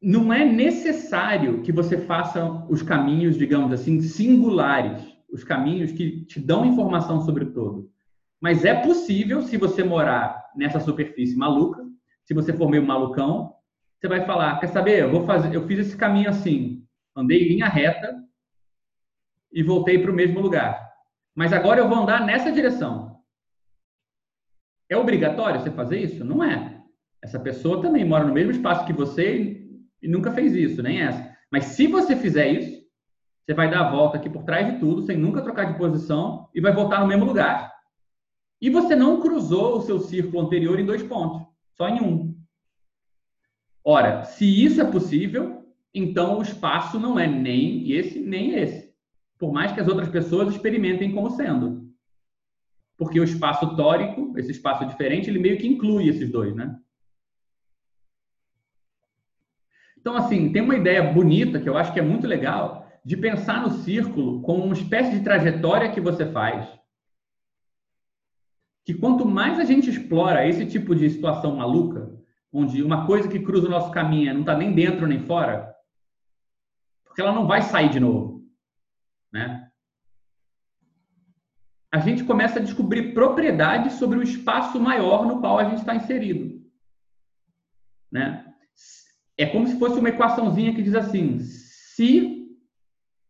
[0.03, 6.39] Não é necessário que você faça os caminhos, digamos assim, singulares os caminhos que te
[6.39, 7.89] dão informação sobre o todo.
[8.39, 11.83] Mas é possível, se você morar nessa superfície maluca,
[12.23, 13.55] se você for meio malucão,
[13.97, 16.85] você vai falar, quer saber, eu vou fazer, eu fiz esse caminho assim,
[17.15, 18.13] andei em linha reta
[19.51, 20.87] e voltei para o mesmo lugar.
[21.33, 23.17] Mas agora eu vou andar nessa direção.
[24.89, 26.23] É obrigatório você fazer isso?
[26.23, 26.83] Não é.
[27.23, 29.62] Essa pessoa também mora no mesmo espaço que você
[30.03, 31.33] e nunca fez isso, nem essa.
[31.49, 32.83] Mas se você fizer isso,
[33.45, 36.49] você vai dar a volta aqui por trás de tudo, sem nunca trocar de posição,
[36.53, 37.73] e vai voltar no mesmo lugar.
[38.61, 41.41] E você não cruzou o seu círculo anterior em dois pontos,
[41.75, 42.35] só em um.
[43.83, 48.93] Ora, se isso é possível, então o espaço não é nem esse, nem esse.
[49.37, 51.91] Por mais que as outras pessoas experimentem como sendo.
[52.97, 56.77] Porque o espaço tórico, esse espaço diferente, ele meio que inclui esses dois, né?
[60.03, 63.61] Então, assim, tem uma ideia bonita que eu acho que é muito legal, de pensar
[63.61, 66.67] no círculo como uma espécie de trajetória que você faz.
[68.83, 72.11] Que quanto mais a gente explora esse tipo de situação maluca,
[72.51, 75.73] onde uma coisa que cruza o nosso caminho não está nem dentro nem fora,
[77.05, 78.45] porque ela não vai sair de novo,
[79.31, 79.71] né?
[81.89, 85.95] A gente começa a descobrir propriedades sobre o espaço maior no qual a gente está
[85.95, 86.61] inserido,
[88.11, 88.42] né?
[89.37, 92.43] É como se fosse uma equaçãozinha que diz assim: se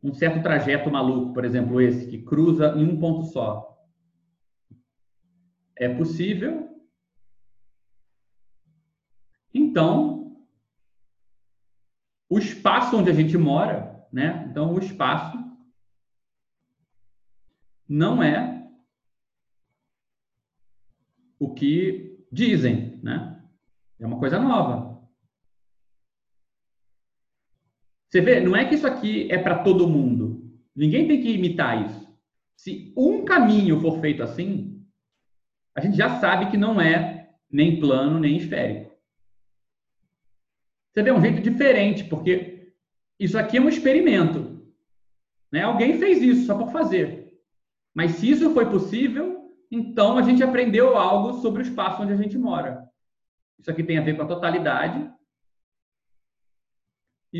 [0.03, 3.69] um certo trajeto maluco, por exemplo, esse, que cruza em um ponto só.
[5.75, 6.69] É possível.
[9.53, 10.35] Então,
[12.29, 14.45] o espaço onde a gente mora, né?
[14.49, 15.37] Então, o espaço
[17.87, 18.67] não é
[21.39, 23.41] o que dizem, né?
[23.99, 24.92] É uma coisa nova.
[28.13, 30.53] Você vê, não é que isso aqui é para todo mundo.
[30.75, 32.15] Ninguém tem que imitar isso.
[32.55, 34.85] Se um caminho for feito assim,
[35.73, 38.95] a gente já sabe que não é nem plano, nem esférico.
[40.91, 42.75] Você vê é um jeito diferente, porque
[43.19, 44.63] isso aqui é um experimento.
[45.51, 45.63] Né?
[45.63, 47.35] Alguém fez isso só por fazer.
[47.95, 52.17] Mas se isso foi possível, então a gente aprendeu algo sobre o espaço onde a
[52.17, 52.87] gente mora.
[53.57, 55.11] Isso aqui tem a ver com a totalidade,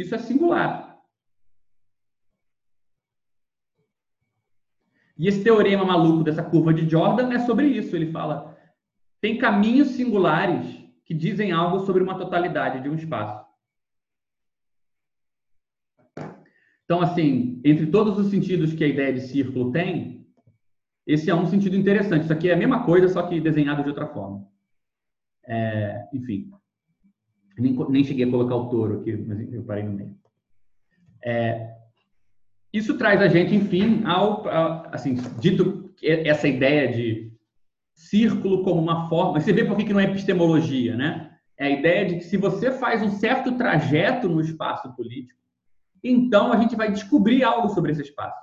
[0.01, 0.93] isso é singular.
[5.17, 7.95] E esse teorema maluco dessa curva de Jordan é sobre isso.
[7.95, 8.57] Ele fala:
[9.21, 13.43] tem caminhos singulares que dizem algo sobre uma totalidade de um espaço.
[16.85, 20.27] Então, assim, entre todos os sentidos que a ideia de círculo tem,
[21.05, 22.23] esse é um sentido interessante.
[22.23, 24.47] Isso aqui é a mesma coisa, só que desenhado de outra forma.
[25.45, 26.51] É, enfim.
[27.57, 30.15] Nem, nem cheguei a colocar o touro aqui, mas eu parei no meio.
[31.23, 31.73] É,
[32.73, 34.45] isso traz a gente, enfim, ao,
[34.93, 37.31] assim, dito essa ideia de
[37.93, 39.39] círculo como uma forma.
[39.39, 41.31] Você vê por que não é epistemologia, né?
[41.57, 45.39] É a ideia de que se você faz um certo trajeto no espaço político,
[46.03, 48.41] então a gente vai descobrir algo sobre esse espaço.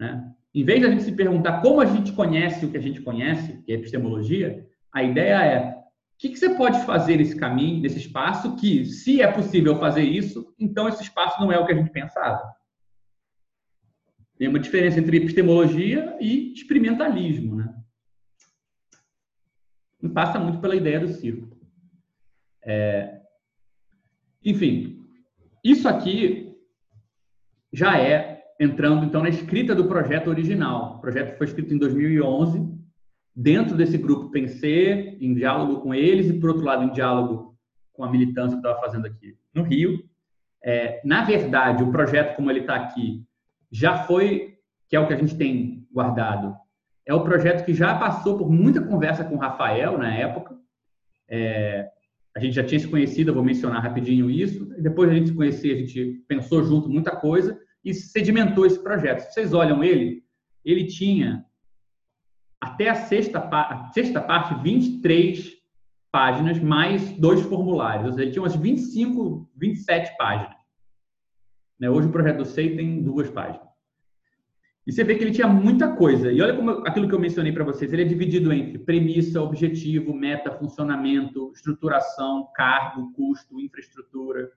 [0.00, 0.32] Né?
[0.54, 3.02] Em vez de a gente se perguntar como a gente conhece o que a gente
[3.02, 5.81] conhece, que é epistemologia, a ideia é
[6.22, 10.54] que, que você pode fazer nesse caminho, nesse espaço, que, se é possível fazer isso,
[10.56, 12.54] então esse espaço não é o que a gente pensava?
[14.38, 17.74] Tem uma diferença entre epistemologia e experimentalismo, né?
[20.00, 21.60] E passa muito pela ideia do círculo.
[22.64, 23.20] É...
[24.44, 25.04] Enfim,
[25.64, 26.56] isso aqui
[27.72, 30.98] já é entrando então na escrita do projeto original.
[30.98, 32.81] O projeto foi escrito em 2011,
[33.34, 37.56] dentro desse grupo Pensei, em diálogo com eles e, por outro lado, em diálogo
[37.92, 40.02] com a militância que estava fazendo aqui no Rio.
[40.64, 43.24] É, na verdade, o projeto, como ele está aqui,
[43.70, 46.56] já foi, que é o que a gente tem guardado,
[47.04, 50.56] é o projeto que já passou por muita conversa com o Rafael na época.
[51.28, 51.88] É,
[52.34, 54.64] a gente já tinha se conhecido, eu vou mencionar rapidinho isso.
[54.78, 59.20] Depois a gente se conhecer, a gente pensou junto muita coisa e sedimentou esse projeto.
[59.20, 60.22] Se vocês olham ele,
[60.64, 61.44] ele tinha
[62.62, 65.50] até a sexta, a sexta parte 23
[66.12, 68.06] páginas mais dois formulários.
[68.06, 70.56] Ou seja, tinha umas 25, 27 páginas.
[71.80, 71.90] Né?
[71.90, 73.66] Hoje o projeto do SEI tem duas páginas.
[74.86, 76.30] E você vê que ele tinha muita coisa.
[76.30, 80.14] E olha como aquilo que eu mencionei para vocês, ele é dividido entre premissa, objetivo,
[80.14, 84.52] meta, funcionamento, estruturação, cargo, custo, infraestrutura.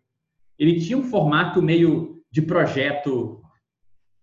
[0.60, 3.41] Ele tinha um formato meio de projeto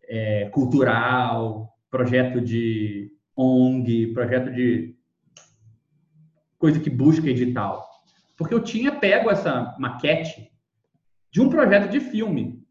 [0.05, 4.95] é, cultural, projeto de ONG, projeto de
[6.59, 7.89] coisa que busca edital.
[8.37, 10.51] Porque eu tinha pego essa maquete
[11.31, 12.63] de um projeto de filme,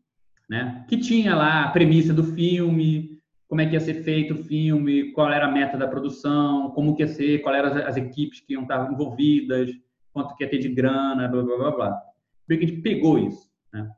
[0.50, 0.86] né?
[0.88, 5.12] Que tinha lá a premissa do filme, como é que ia ser feito o filme,
[5.12, 8.54] qual era a meta da produção, como que ia ser, quais eram as, equipes que
[8.54, 9.70] iam estar envolvidas,
[10.14, 12.02] quanto que ia ter de grana, blá, blá, blá, blá.
[12.48, 13.90] Bem que a gente pegou isso, né?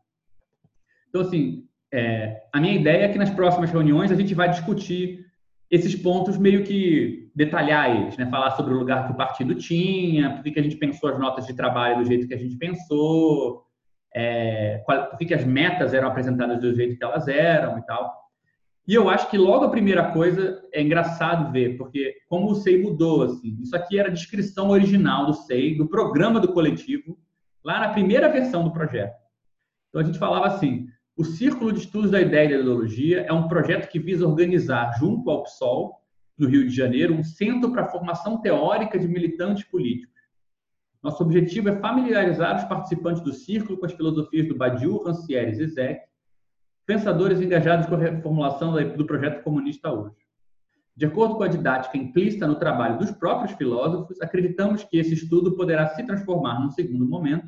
[1.10, 5.23] Então, assim, é, a minha ideia é que nas próximas reuniões a gente vai discutir
[5.74, 8.28] esses pontos meio que detalhar eles, né?
[8.30, 11.48] Falar sobre o lugar que o partido tinha, por que a gente pensou as notas
[11.48, 13.66] de trabalho do jeito que a gente pensou,
[14.14, 18.14] é, qual, por que as metas eram apresentadas do jeito que elas eram e tal.
[18.88, 22.80] E eu acho que logo a primeira coisa é engraçado ver, porque como o SEI
[22.80, 27.18] mudou, assim, isso aqui era a descrição original do SEI, do programa do coletivo,
[27.64, 29.16] lá na primeira versão do projeto.
[29.90, 33.32] Então a gente falava assim: o Círculo de Estudos da Ideia e da Ideologia é
[33.32, 36.02] um projeto que visa organizar, junto ao PSOL,
[36.38, 40.14] no Rio de Janeiro, um centro para a formação teórica de militantes políticos.
[41.04, 45.56] Nosso objetivo é familiarizar os participantes do círculo com as filosofias do Badiou, Rancière e
[45.56, 46.02] Zizek,
[46.86, 50.16] pensadores engajados com a reformulação do projeto comunista hoje.
[50.96, 55.56] De acordo com a didática implícita no trabalho dos próprios filósofos, acreditamos que esse estudo
[55.56, 57.48] poderá se transformar, num segundo momento,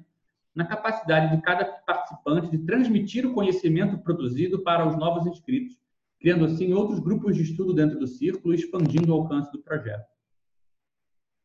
[0.55, 5.77] na capacidade de cada participante de transmitir o conhecimento produzido para os novos inscritos,
[6.19, 10.05] criando assim outros grupos de estudo dentro do círculo e expandindo o alcance do projeto.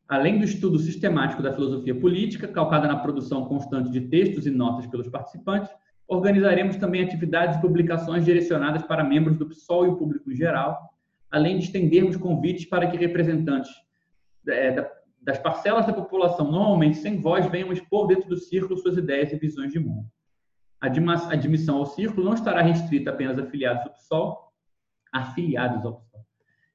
[0.07, 4.87] Além do estudo sistemático da filosofia política, calcada na produção constante de textos e notas
[4.87, 5.69] pelos participantes,
[6.11, 10.93] Organizaremos também atividades e publicações direcionadas para membros do PSOL e o público em geral,
[11.31, 13.71] além de estendermos convites para que representantes
[14.45, 19.31] é, das parcelas da população normalmente sem voz venham expor dentro do círculo suas ideias
[19.31, 20.07] e visões de mundo.
[20.79, 24.51] A admissão ao círculo não estará restrita apenas a afiliados do PSOL,
[25.13, 26.25] afiliados ao PSOL.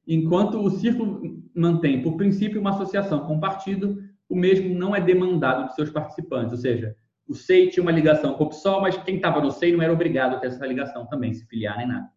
[0.07, 5.01] Enquanto o círculo mantém, por princípio, uma associação com o partido, o mesmo não é
[5.01, 6.95] demandado de seus participantes, ou seja,
[7.27, 9.93] o SEI tinha uma ligação com o PSOL, mas quem estava no SEI não era
[9.93, 12.09] obrigado a ter essa ligação também, se filiar nem nada.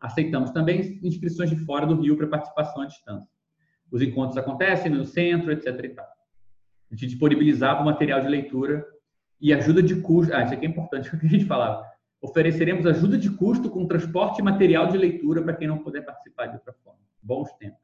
[0.00, 3.28] Aceitamos também inscrições de fora do Rio para participação à distância.
[3.90, 5.98] Os encontros acontecem no centro, etc.
[6.90, 8.86] A gente disponibilizava o material de leitura
[9.40, 10.34] e ajuda de custo.
[10.34, 11.86] Ah, isso aqui é importante, o que a gente falava.
[12.20, 16.46] Ofereceremos ajuda de custo com transporte e material de leitura para quem não puder participar
[16.46, 17.00] de outra forma.
[17.22, 17.78] Bons tempos.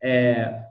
[0.00, 0.64] É,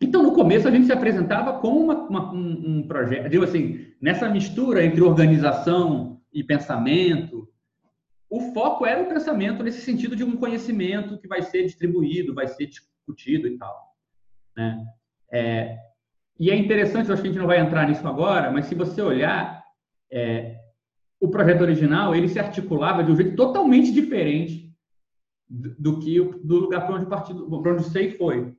[0.00, 3.86] então, no começo, a gente se apresentava como uma, uma, um, um, projeto, digo assim,
[4.00, 7.46] nessa mistura entre organização e pensamento,
[8.30, 12.46] o foco era o pensamento nesse sentido de um conhecimento que vai ser distribuído, vai
[12.46, 13.76] ser discutido e tal.
[14.56, 14.86] Né?
[15.32, 15.78] É,
[16.38, 18.74] e é interessante, eu acho que a gente não vai entrar nisso agora, mas se
[18.74, 19.62] você olhar,
[20.10, 20.56] é,
[21.20, 24.72] o projeto original ele se articulava de um jeito totalmente diferente
[25.48, 28.54] do, que do lugar para onde o partido, para onde o SEI foi,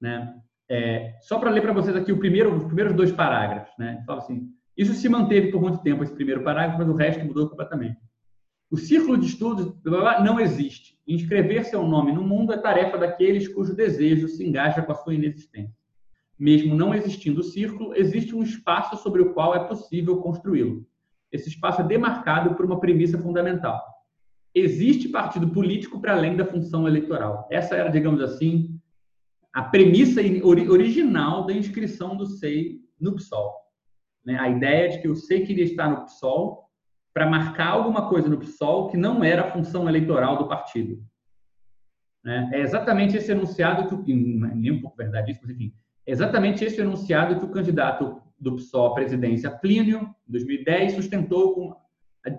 [0.00, 0.34] né?
[0.68, 3.76] É, só para ler para vocês aqui o primeiro, os primeiros dois parágrafos.
[3.76, 4.02] Né?
[4.06, 7.50] Fala assim, isso se manteve por muito tempo, esse primeiro parágrafo, mas o resto mudou
[7.50, 7.98] completamente.
[8.70, 9.74] O círculo de estudos
[10.22, 10.96] não existe.
[11.06, 15.12] Inscrever seu nome no mundo é tarefa daqueles cujo desejo se engaja com a sua
[15.12, 15.76] inexistência.
[16.38, 20.86] Mesmo não existindo o círculo, existe um espaço sobre o qual é possível construí-lo.
[21.32, 23.82] Esse espaço é demarcado por uma premissa fundamental.
[24.54, 27.48] Existe partido político para além da função eleitoral.
[27.50, 28.80] Essa era, digamos assim,
[29.52, 33.52] a premissa original da inscrição do SEI no PSOL.
[34.24, 34.38] Né?
[34.38, 36.69] A ideia de que o SEI queria estar no PSOL
[37.12, 41.02] para marcar alguma coisa no PSOL que não era a função eleitoral do partido.
[42.22, 42.50] Né?
[42.52, 45.72] É exatamente esse enunciado que, não é nem um pouco verdade isso, mas enfim,
[46.06, 51.54] é exatamente esse enunciado que o candidato do PSOL à presidência, Plínio, em 2010, sustentou
[51.54, 51.80] com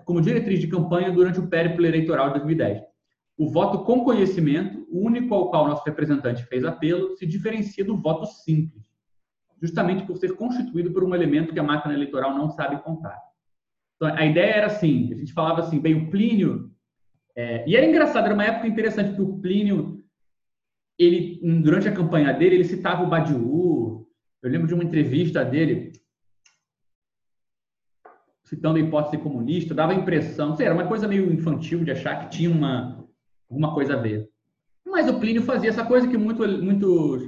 [0.04, 2.82] como diretriz de campanha durante o périplo eleitoral de 2010.
[3.36, 7.96] O voto com conhecimento, o único ao qual nosso representante fez apelo, se diferencia do
[7.96, 8.84] voto simples,
[9.60, 13.18] justamente por ser constituído por um elemento que a máquina eleitoral não sabe contar.
[14.02, 16.72] Então, a ideia era assim, a gente falava assim, bem, o Plínio...
[17.36, 20.02] É, e era engraçado, era uma época interessante, porque o Plínio,
[20.98, 24.08] ele, durante a campanha dele, ele citava o Badiou.
[24.42, 25.92] Eu lembro de uma entrevista dele,
[28.44, 31.92] citando a hipótese comunista, dava a impressão, não sei, era uma coisa meio infantil de
[31.92, 33.08] achar que tinha uma,
[33.48, 34.28] alguma coisa a ver.
[34.84, 37.22] Mas o Plínio fazia essa coisa que muito, muitos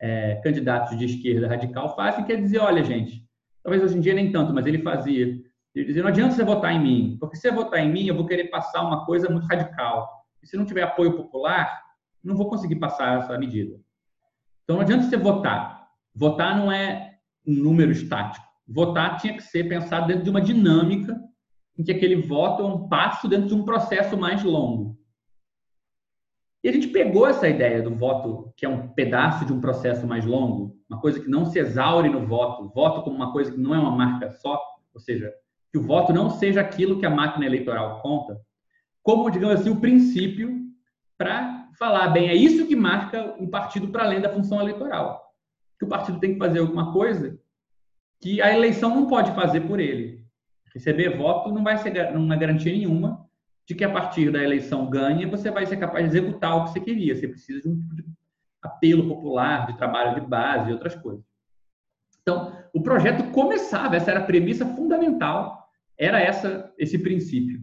[0.00, 3.24] é, candidatos de esquerda radical fazem, que é dizer, olha, gente,
[3.62, 5.47] talvez hoje em dia nem tanto, mas ele fazia,
[5.78, 8.14] ele dizia, não adianta você votar em mim, porque se você votar em mim, eu
[8.14, 10.08] vou querer passar uma coisa muito radical.
[10.42, 11.82] E se não tiver apoio popular,
[12.22, 13.78] não vou conseguir passar essa medida.
[14.64, 15.88] Então não adianta você votar.
[16.14, 21.18] Votar não é um número estático votar tinha que ser pensado dentro de uma dinâmica
[21.78, 24.98] em que aquele voto é um passo dentro de um processo mais longo.
[26.62, 30.06] E a gente pegou essa ideia do voto, que é um pedaço de um processo
[30.06, 33.58] mais longo, uma coisa que não se exaure no voto, voto como uma coisa que
[33.58, 34.60] não é uma marca só,
[34.92, 35.32] ou seja,
[35.78, 38.40] o voto não seja aquilo que a máquina eleitoral conta,
[39.02, 40.58] como, digamos assim, o princípio
[41.16, 45.32] para falar, bem, é isso que marca um partido para além da função eleitoral.
[45.78, 47.38] Que o partido tem que fazer alguma coisa
[48.20, 50.24] que a eleição não pode fazer por ele.
[50.74, 53.26] Receber voto não vai ser uma garantia nenhuma
[53.66, 56.70] de que a partir da eleição ganhe você vai ser capaz de executar o que
[56.70, 57.14] você queria.
[57.14, 58.10] Você precisa de um tipo
[58.60, 61.24] apelo popular, de trabalho de base e outras coisas.
[62.20, 65.57] Então, o projeto começava, essa era a premissa fundamental,
[65.98, 67.62] era essa esse princípio,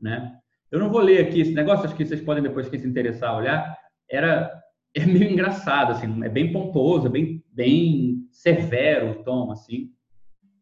[0.00, 0.36] né?
[0.70, 3.36] Eu não vou ler aqui esse negócio, acho que vocês podem depois quem se interessar
[3.36, 3.76] olhar.
[4.10, 4.50] Era
[4.94, 9.90] é meio engraçado assim, é bem pomposo, é bem bem severo o tom assim.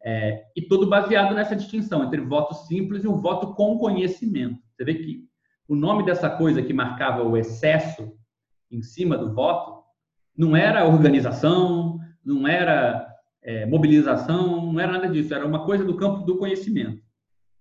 [0.05, 4.59] É, e todo baseado nessa distinção entre voto simples e o voto com conhecimento.
[4.75, 5.23] Você vê que
[5.67, 8.11] o nome dessa coisa que marcava o excesso
[8.69, 9.81] em cima do voto
[10.35, 13.07] não era organização, não era
[13.41, 17.02] é, mobilização, não era nada disso, era uma coisa do campo do conhecimento.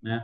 [0.03, 0.23] Né?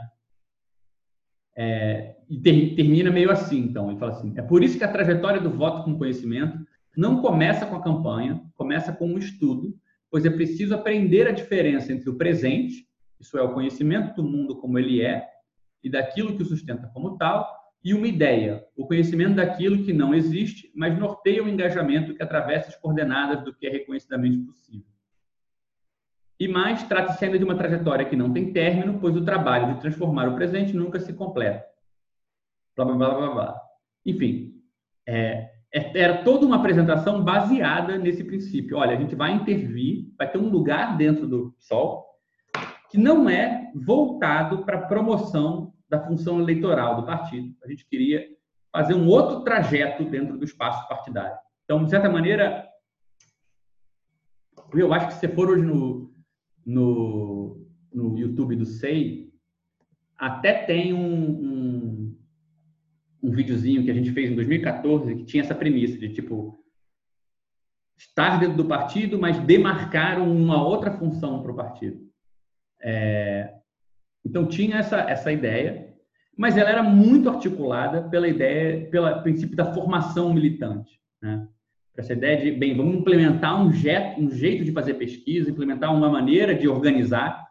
[1.56, 4.92] É, e ter, termina meio assim, então, ele fala assim, é por isso que a
[4.92, 6.59] trajetória do voto com conhecimento
[6.96, 9.78] não começa com a campanha, começa com um estudo
[10.10, 12.86] pois é preciso aprender a diferença entre o presente,
[13.20, 15.26] isso é o conhecimento do mundo como ele é
[15.82, 20.14] e daquilo que o sustenta como tal, e uma ideia, o conhecimento daquilo que não
[20.14, 24.86] existe, mas norteia o engajamento que atravessa as coordenadas do que é reconhecidamente possível.
[26.40, 29.81] E mais, trata-se ainda de uma trajetória que não tem término, pois o trabalho de
[29.81, 31.65] transformar o presente nunca se completa.
[32.77, 33.60] Blá, blá, blá, blá, blá.
[34.06, 34.55] Enfim,
[35.06, 38.77] é, é, era toda uma apresentação baseada nesse princípio.
[38.77, 42.06] Olha, a gente vai intervir, vai ter um lugar dentro do Sol
[42.90, 47.55] que não é voltado para a promoção da função eleitoral do partido.
[47.65, 48.27] A gente queria
[48.73, 51.36] fazer um outro trajeto dentro do espaço partidário.
[51.65, 52.66] Então, de certa maneira,
[54.73, 56.07] eu acho que se você for hoje no,
[56.69, 59.32] no, no YouTube do SEI,
[60.19, 62.19] até tem um, um
[63.23, 66.62] um videozinho que a gente fez em 2014 que tinha essa premissa de tipo
[67.97, 71.99] estar dentro do partido, mas demarcar uma outra função para o partido.
[72.81, 73.55] É...
[74.24, 75.97] Então tinha essa essa ideia,
[76.36, 81.49] mas ela era muito articulada pela ideia, pelo princípio da formação militante, né?
[81.98, 86.08] Essa ideia de, bem, vamos implementar um jeito, um jeito de fazer pesquisa, implementar uma
[86.08, 87.44] maneira de organizar,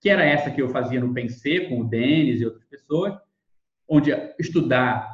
[0.00, 3.14] que era essa que eu fazia no Pensê com o Denis e outras pessoas,
[3.88, 4.10] onde
[4.40, 5.08] estudar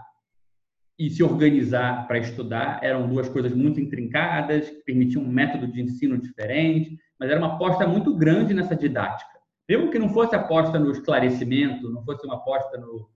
[0.98, 5.82] e se organizar para estudar eram duas coisas muito intrincadas, que permitiam um método de
[5.82, 9.38] ensino diferente, mas era uma aposta muito grande nessa didática.
[9.68, 13.06] Mesmo que não fosse aposta no esclarecimento, não fosse uma aposta no,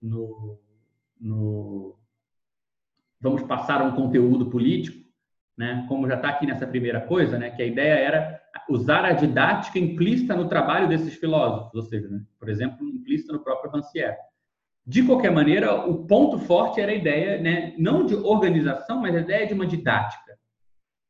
[0.00, 0.58] no,
[1.20, 1.98] no
[3.22, 4.98] vamos passar um conteúdo político,
[5.56, 5.86] né?
[5.88, 7.50] como já está aqui nessa primeira coisa, né?
[7.50, 12.20] que a ideia era usar a didática implícita no trabalho desses filósofos, ou seja, né?
[12.38, 14.16] por exemplo, implícita no próprio Rancière.
[14.84, 19.20] De qualquer maneira, o ponto forte era a ideia, né, não de organização, mas a
[19.20, 20.36] ideia de uma didática.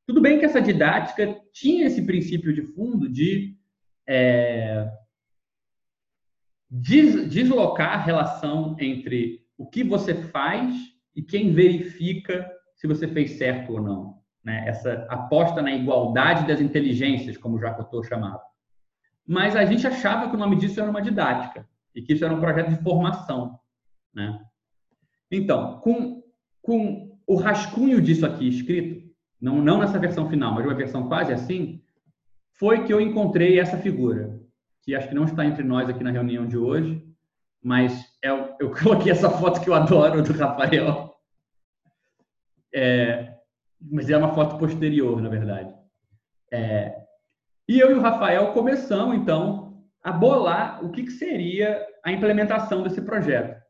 [0.06, 3.56] Tudo bem que essa didática tinha esse princípio de fundo de
[4.06, 4.92] é,
[6.68, 13.32] des, deslocar a relação entre o que você faz e quem verifica se você fez
[13.32, 14.22] certo ou não.
[14.42, 14.64] Né?
[14.66, 18.42] Essa aposta na igualdade das inteligências, como Jacotot chamava.
[19.26, 22.34] Mas a gente achava que o nome disso era uma didática e que isso era
[22.34, 23.58] um projeto de formação.
[24.12, 24.40] Né?
[25.30, 26.22] Então, com,
[26.60, 29.10] com o rascunho disso aqui escrito,
[29.40, 31.82] não, não nessa versão final, mas uma versão quase assim,
[32.52, 34.40] foi que eu encontrei essa figura,
[34.82, 37.02] que acho que não está entre nós aqui na reunião de hoje,
[37.62, 41.14] mas é, eu coloquei essa foto que eu adoro do Rafael.
[42.74, 43.34] É,
[43.80, 45.72] mas é uma foto posterior, na verdade.
[46.50, 46.94] É,
[47.68, 52.82] e eu e o Rafael começamos, então, a bolar o que, que seria a implementação
[52.82, 53.60] desse projeto.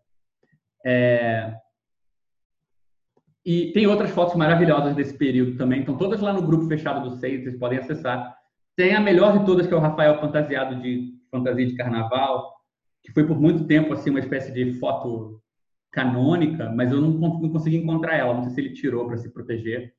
[0.85, 1.55] É,
[3.45, 7.17] e tem outras fotos maravilhosas desse período também, estão todas lá no grupo fechado do
[7.17, 8.37] SEI, vocês podem acessar.
[8.77, 12.53] Tem a melhor de todas, que é o Rafael fantasiado de fantasia de carnaval,
[13.03, 15.41] que foi por muito tempo assim uma espécie de foto
[15.91, 19.31] canônica, mas eu não, não consegui encontrar ela, não sei se ele tirou para se
[19.31, 19.95] proteger.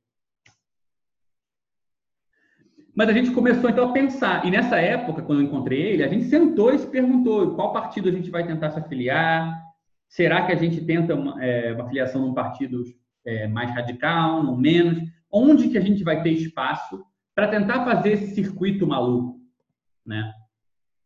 [2.95, 6.07] Mas a gente começou então a pensar, e nessa época, quando eu encontrei ele, a
[6.07, 9.59] gente sentou e se perguntou qual partido a gente vai tentar se afiliar,
[10.07, 12.83] será que a gente tenta uma, é, uma filiação num partido
[13.25, 14.99] é, mais radical, não menos,
[15.31, 17.03] onde que a gente vai ter espaço
[17.33, 19.39] para tentar fazer esse circuito maluco,
[20.05, 20.31] né?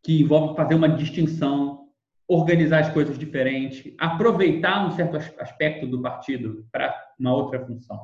[0.02, 1.87] que envolve fazer uma distinção
[2.28, 7.98] organizar as coisas diferente, aproveitar um certo aspecto do partido para uma outra função.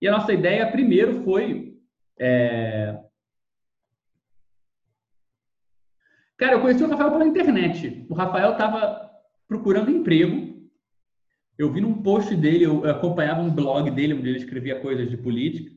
[0.00, 1.74] E a nossa ideia, primeiro, foi.
[2.20, 2.96] É...
[6.36, 8.06] Cara, eu conheci o Rafael pela internet.
[8.08, 9.10] O Rafael estava
[9.48, 10.46] procurando emprego.
[11.56, 15.16] Eu vi num post dele, eu acompanhava um blog dele, onde ele escrevia coisas de
[15.16, 15.74] política.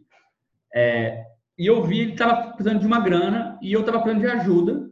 [0.76, 1.26] É...
[1.57, 4.91] E eu vi ele estava precisando de uma grana e eu estava precisando de ajuda.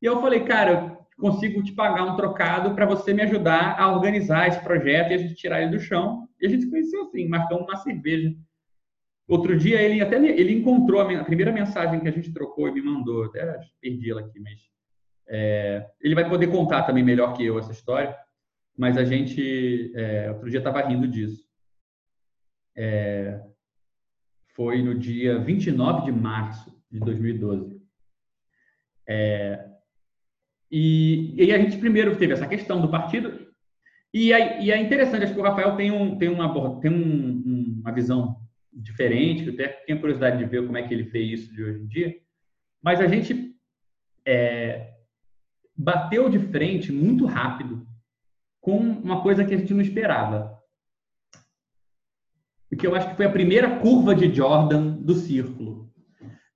[0.00, 4.48] E eu falei, cara, consigo te pagar um trocado para você me ajudar a organizar
[4.48, 6.28] esse projeto e a gente tirar ele do chão.
[6.40, 8.34] E a gente se conheceu assim, marcamos uma cerveja.
[9.26, 12.68] Outro dia ele até ele encontrou a, minha, a primeira mensagem que a gente trocou
[12.68, 14.60] e me mandou, até perdi ela aqui, mas
[15.28, 18.16] é, ele vai poder contar também melhor que eu essa história.
[18.76, 21.44] Mas a gente é, outro dia estava rindo disso.
[22.76, 23.40] É,
[24.54, 27.80] foi no dia 29 de março de 2012.
[29.08, 29.75] É,
[30.70, 33.46] e, e a gente primeiro teve essa questão do partido,
[34.12, 37.80] e é, e é interessante, acho que o Rafael tem, um, tem, uma, tem um,
[37.80, 38.36] uma visão
[38.72, 41.80] diferente, eu até tenho curiosidade de ver como é que ele fez isso de hoje
[41.80, 42.16] em dia,
[42.82, 43.54] mas a gente
[44.24, 44.94] é,
[45.76, 47.86] bateu de frente muito rápido
[48.60, 50.56] com uma coisa que a gente não esperava.
[52.68, 55.92] Porque eu acho que foi a primeira curva de Jordan do círculo.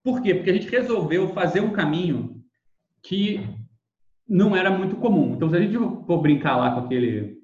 [0.03, 0.35] Por quê?
[0.35, 2.43] Porque a gente resolveu fazer um caminho
[3.03, 3.47] que
[4.31, 5.35] não era muito comum.
[5.35, 5.77] Então, se a gente
[6.07, 7.41] for brincar lá com aquele.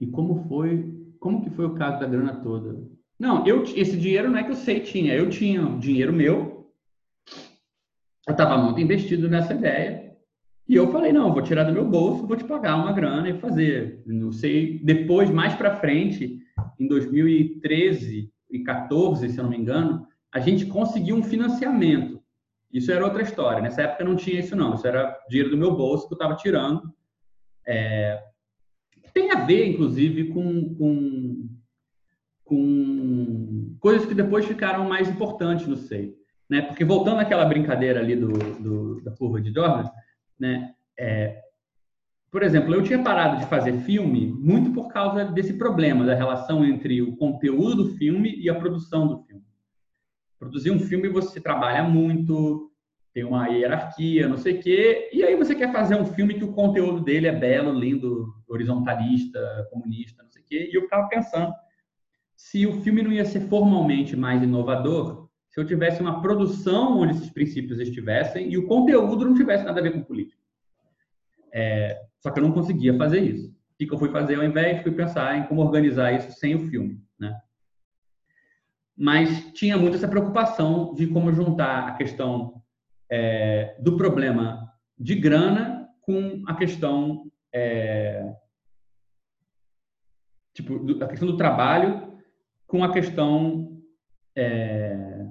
[0.00, 1.12] E como foi?
[1.18, 2.80] Como que foi o caso da grana toda?
[3.18, 6.70] Não, eu esse dinheiro não é que eu sei tinha, eu tinha dinheiro meu.
[8.26, 10.16] Eu estava muito investido nessa ideia.
[10.68, 13.40] E eu falei, não, vou tirar do meu bolso, vou te pagar uma grana e
[13.40, 14.00] fazer.
[14.06, 16.38] Não sei, depois, mais para frente,
[16.78, 22.21] em 2013 e 14, se eu não me engano, a gente conseguiu um financiamento
[22.72, 23.60] isso era outra história.
[23.60, 24.74] Nessa época não tinha isso, não.
[24.74, 26.82] Isso era dinheiro do meu bolso que eu estava tirando.
[27.66, 28.22] É...
[29.12, 31.48] Tem a ver, inclusive, com, com,
[32.44, 36.14] com coisas que depois ficaram mais importantes no SEI.
[36.48, 36.62] Né?
[36.62, 39.88] Porque voltando àquela brincadeira ali do, do da curva de Jordan,
[40.38, 40.74] né?
[40.98, 41.40] É...
[42.30, 46.64] por exemplo, eu tinha parado de fazer filme muito por causa desse problema da relação
[46.64, 49.31] entre o conteúdo do filme e a produção do filme.
[50.42, 52.68] Produzir um filme você trabalha muito,
[53.14, 56.42] tem uma hierarquia, não sei o quê, e aí você quer fazer um filme que
[56.42, 61.06] o conteúdo dele é belo, lindo, horizontalista, comunista, não sei o quê, e eu ficava
[61.06, 61.54] pensando
[62.36, 67.12] se o filme não ia ser formalmente mais inovador se eu tivesse uma produção onde
[67.12, 70.42] esses princípios estivessem e o conteúdo não tivesse nada a ver com política.
[71.54, 73.48] É, só que eu não conseguia fazer isso.
[73.48, 74.82] O que eu fui fazer ao invés?
[74.82, 77.32] Fui pensar em como organizar isso sem o filme, né?
[78.96, 82.62] Mas tinha muito essa preocupação de como juntar a questão
[83.10, 88.34] é, do problema de grana com a questão é,
[90.54, 92.12] tipo a questão do trabalho
[92.66, 93.82] com a questão
[94.34, 95.26] é,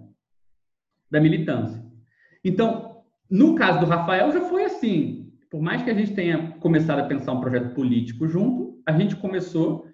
[1.09, 1.83] da militância.
[2.43, 5.33] Então, no caso do Rafael já foi assim.
[5.49, 9.15] Por mais que a gente tenha começado a pensar um projeto político junto, a gente
[9.15, 9.85] começou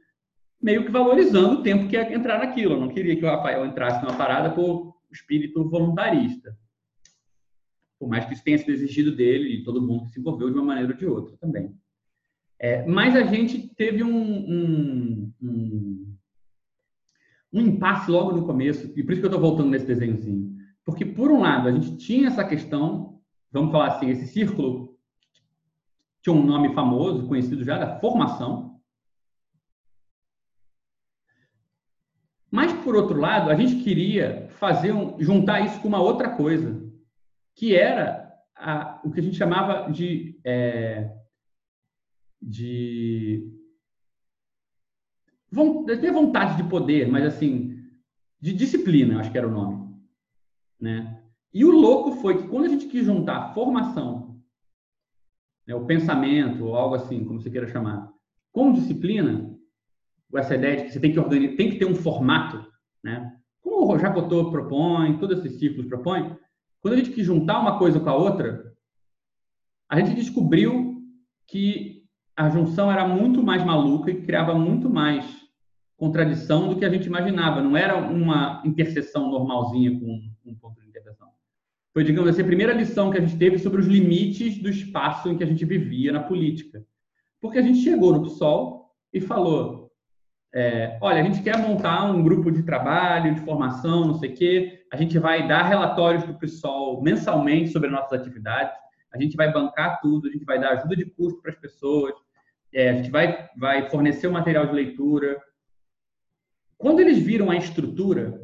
[0.61, 2.73] meio que valorizando o tempo que ia entrar naquilo.
[2.73, 6.57] Eu não queria que o Rafael entrasse numa parada por espírito voluntarista.
[7.99, 10.65] Por mais que isso tenha sido exigido dele e todo mundo se envolveu de uma
[10.65, 11.75] maneira ou de outra também.
[12.59, 16.15] É, mas a gente teve um, um, um,
[17.53, 20.57] um impasse logo no começo, e por isso que eu estou voltando nesse desenhozinho.
[20.83, 23.19] Porque, por um lado, a gente tinha essa questão,
[23.51, 24.97] vamos falar assim, esse círculo
[26.21, 28.76] tinha um nome famoso, conhecido já, da formação,
[32.49, 36.81] Mas, por outro lado, a gente queria fazer um, juntar isso com uma outra coisa,
[37.55, 41.11] que era a, o que a gente chamava de, é,
[42.41, 43.53] de
[45.99, 47.77] ter vontade de poder, mas assim,
[48.39, 49.95] de disciplina, acho que era o nome.
[50.79, 51.21] Né?
[51.53, 54.39] E o louco foi que quando a gente quis juntar formação,
[55.65, 58.11] né, o pensamento, ou algo assim, como você queira chamar,
[58.51, 59.56] com disciplina,
[60.29, 62.65] ideia de que você tem que organizar, tem que ter um formato,
[63.03, 63.33] né?
[63.61, 66.35] Como o Jacotô propõe, todos esses ciclos propõem,
[66.81, 68.73] quando a gente quis juntar uma coisa com a outra,
[69.89, 71.01] a gente descobriu
[71.47, 72.03] que
[72.35, 75.25] a junção era muito mais maluca e criava muito mais
[75.95, 77.61] contradição do que a gente imaginava.
[77.61, 81.29] Não era uma interseção normalzinha com um ponto de interseção.
[81.93, 85.29] Foi, digamos assim, a primeira lição que a gente teve sobre os limites do espaço
[85.29, 86.85] em que a gente vivia na política.
[87.41, 89.86] Porque a gente chegou no PSOL e falou:
[90.53, 94.35] é, olha, a gente quer montar um grupo de trabalho, de formação, não sei o
[94.35, 98.75] quê, a gente vai dar relatórios para o PSOL mensalmente sobre nossas atividades,
[99.13, 102.13] a gente vai bancar tudo, a gente vai dar ajuda de custo para as pessoas,
[102.73, 105.41] é, a gente vai, vai fornecer o material de leitura.
[106.77, 108.39] Quando eles viram a estrutura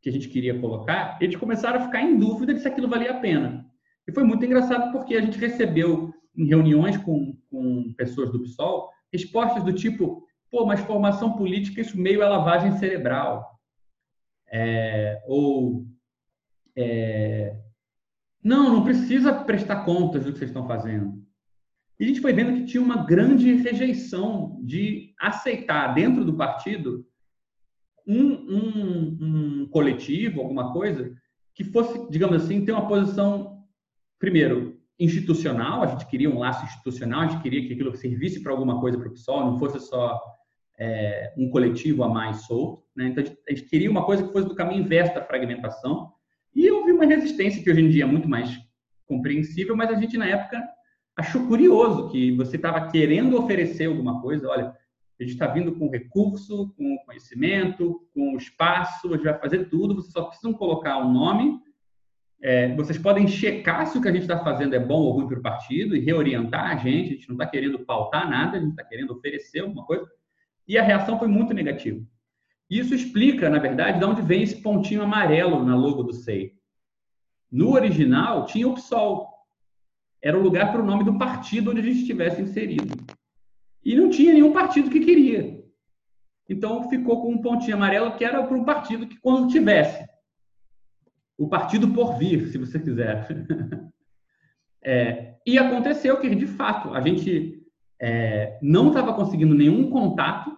[0.00, 3.12] que a gente queria colocar, eles começaram a ficar em dúvida de se aquilo valia
[3.12, 3.66] a pena.
[4.06, 8.88] E foi muito engraçado porque a gente recebeu em reuniões com, com pessoas do PSOL
[9.12, 13.58] respostas do tipo: pô, mas formação política, isso meio é lavagem cerebral.
[14.50, 15.86] É, ou
[16.76, 17.56] é,
[18.42, 21.22] não, não precisa prestar contas do que vocês estão fazendo.
[21.98, 27.04] E a gente foi vendo que tinha uma grande rejeição de aceitar dentro do partido
[28.06, 31.12] um, um, um coletivo, alguma coisa,
[31.54, 33.64] que fosse, digamos assim, ter uma posição,
[34.18, 38.52] primeiro, institucional, a gente queria um laço institucional, a gente queria que aquilo servisse para
[38.52, 40.20] alguma coisa para o PSOL, não fosse só
[40.78, 42.84] é, um coletivo a mais solto.
[42.94, 43.08] Né?
[43.08, 46.12] Então, a gente, queria uma coisa que fosse do caminho inverso da fragmentação.
[46.54, 48.56] E houve uma resistência que hoje em dia é muito mais
[49.06, 50.62] compreensível, mas a gente, na época,
[51.16, 54.48] achou curioso que você estava querendo oferecer alguma coisa.
[54.48, 59.68] Olha, a gente está vindo com recurso, com conhecimento, com espaço, a gente vai fazer
[59.68, 61.58] tudo, vocês só precisam colocar um nome.
[62.40, 65.26] É, vocês podem checar se o que a gente está fazendo é bom ou ruim
[65.26, 67.10] para o partido e reorientar a gente.
[67.10, 70.08] A gente não está querendo pautar nada, a gente está querendo oferecer alguma coisa
[70.68, 72.04] e a reação foi muito negativa.
[72.68, 76.52] Isso explica, na verdade, de onde vem esse pontinho amarelo na logo do SEI.
[77.50, 79.26] No original, tinha o PSOL.
[80.22, 82.94] Era o lugar para o nome do partido onde a gente estivesse inserido.
[83.82, 85.64] E não tinha nenhum partido que queria.
[86.46, 90.06] Então, ficou com um pontinho amarelo que era para um partido que, quando tivesse.
[91.38, 93.28] O partido por vir, se você quiser.
[94.84, 97.62] é, e aconteceu que, de fato, a gente
[97.98, 100.57] é, não estava conseguindo nenhum contato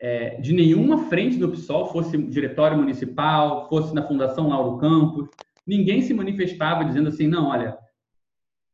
[0.00, 5.28] é, de nenhuma frente do PSOL, fosse diretório municipal, fosse na Fundação Lauro Campos,
[5.66, 7.76] ninguém se manifestava dizendo assim, não, olha,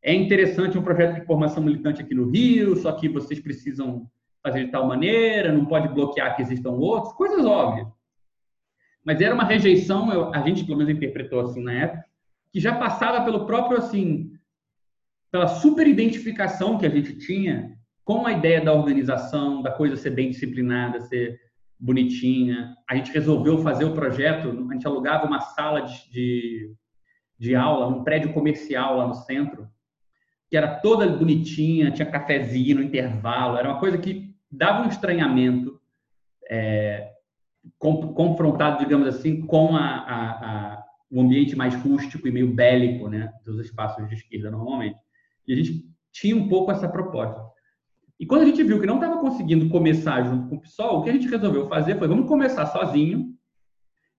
[0.03, 4.09] é interessante um projeto de formação militante aqui no Rio, só que vocês precisam
[4.43, 7.89] fazer de tal maneira, não pode bloquear que existam outros, coisas óbvias.
[9.03, 12.05] Mas era uma rejeição, eu, a gente pelo menos interpretou assim na época,
[12.53, 14.33] que já passava pelo próprio assim,
[15.31, 20.11] pela super identificação que a gente tinha com a ideia da organização, da coisa ser
[20.11, 21.41] bem disciplinada, ser
[21.79, 22.75] bonitinha.
[22.89, 26.75] A gente resolveu fazer o projeto, a gente alugava uma sala de, de,
[27.39, 29.69] de aula, um prédio comercial lá no centro,
[30.51, 35.81] que era toda bonitinha, tinha cafezinho no intervalo, era uma coisa que dava um estranhamento
[36.51, 37.11] é,
[37.79, 43.33] confrontado, digamos assim, com a, a, a, o ambiente mais rústico e meio bélico né,
[43.45, 44.99] dos espaços de esquerda normalmente.
[45.47, 47.54] E a gente tinha um pouco essa proposta.
[48.19, 51.03] E quando a gente viu que não estava conseguindo começar junto com o PSOL, o
[51.03, 53.35] que a gente resolveu fazer foi, vamos começar sozinho,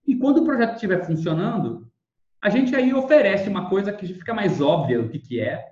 [0.06, 1.90] e quando o projeto estiver funcionando,
[2.40, 5.64] a gente aí oferece uma coisa que fica mais óbvia o que, que é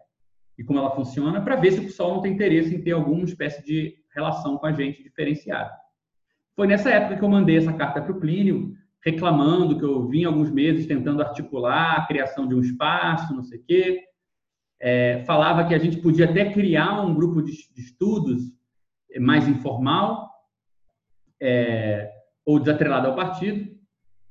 [0.56, 3.24] e como ela funciona, para ver se o PSOL não tem interesse em ter alguma
[3.24, 5.72] espécie de relação com a gente diferenciada.
[6.54, 8.72] Foi nessa época que eu mandei essa carta para o Plínio,
[9.04, 13.58] reclamando que eu vim alguns meses tentando articular a criação de um espaço, não sei
[13.58, 14.00] o quê,
[14.86, 18.52] é, falava que a gente podia até criar um grupo de, de estudos
[19.18, 20.30] mais informal
[21.40, 22.12] é,
[22.44, 23.74] ou desatrelado ao partido,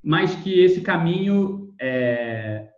[0.04, 2.70] mas que esse caminho é,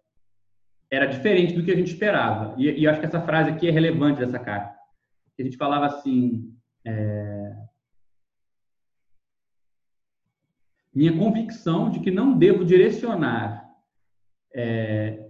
[0.89, 2.55] era diferente do que a gente esperava.
[2.57, 4.73] E, e acho que essa frase aqui é relevante dessa carta.
[5.37, 6.55] A gente falava assim.
[6.85, 7.57] É,
[10.93, 13.69] minha convicção de que não devo direcionar
[14.53, 15.24] é,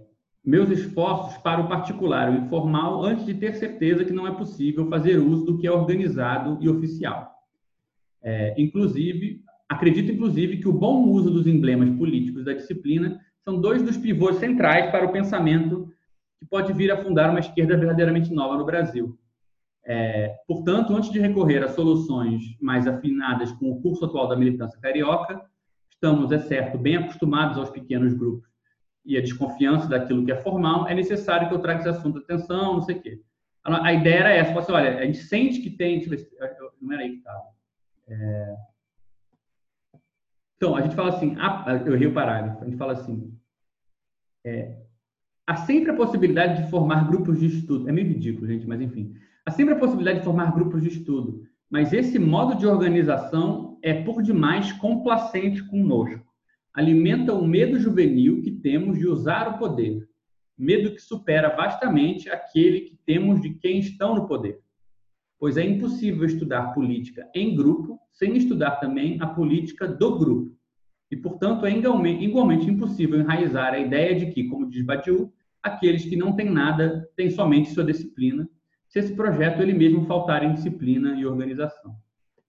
[0.46, 4.88] meus esforços para o particular, o informal, antes de ter certeza que não é possível
[4.88, 7.32] fazer uso do que é organizado e oficial.
[8.22, 13.82] É, inclusive, acredito, inclusive, que o bom uso dos emblemas políticos da disciplina são dois
[13.82, 15.96] dos pivôs centrais para o pensamento que
[16.38, 19.18] que pode vir a fundar uma esquerda verdadeiramente nova no Brasil.
[19.84, 24.80] É, portanto, antes de recorrer a soluções mais afinadas com o curso atual da militância
[24.80, 25.40] carioca,
[25.90, 28.48] estamos, é certo, bem acostumados aos pequenos grupos
[29.06, 32.74] e a desconfiança daquilo que é formal, é necessário que eu traga esse assunto atenção,
[32.74, 33.22] não sei o quê.
[33.64, 36.04] A ideia era essa, assim, olha, a gente sente que tem...
[36.80, 37.44] Não era aí que estava.
[38.08, 38.56] É...
[40.56, 41.36] Então, a gente fala assim,
[41.84, 43.36] eu errei o parágrafo, a gente fala assim,
[44.44, 44.76] é,
[45.46, 47.88] há sempre a possibilidade de formar grupos de estudo.
[47.88, 49.14] É meio ridículo, gente, mas enfim.
[49.44, 54.02] Há sempre a possibilidade de formar grupos de estudo, mas esse modo de organização é
[54.02, 56.25] por demais complacente conosco.
[56.76, 60.06] Alimenta o medo juvenil que temos de usar o poder,
[60.58, 64.60] medo que supera vastamente aquele que temos de quem estão no poder.
[65.38, 70.54] Pois é impossível estudar política em grupo sem estudar também a política do grupo.
[71.10, 75.32] E, portanto, é igualmente impossível enraizar a ideia de que, como diz Badiou,
[75.62, 78.46] aqueles que não têm nada têm somente sua disciplina,
[78.86, 81.96] se esse projeto ele mesmo faltar em disciplina e organização.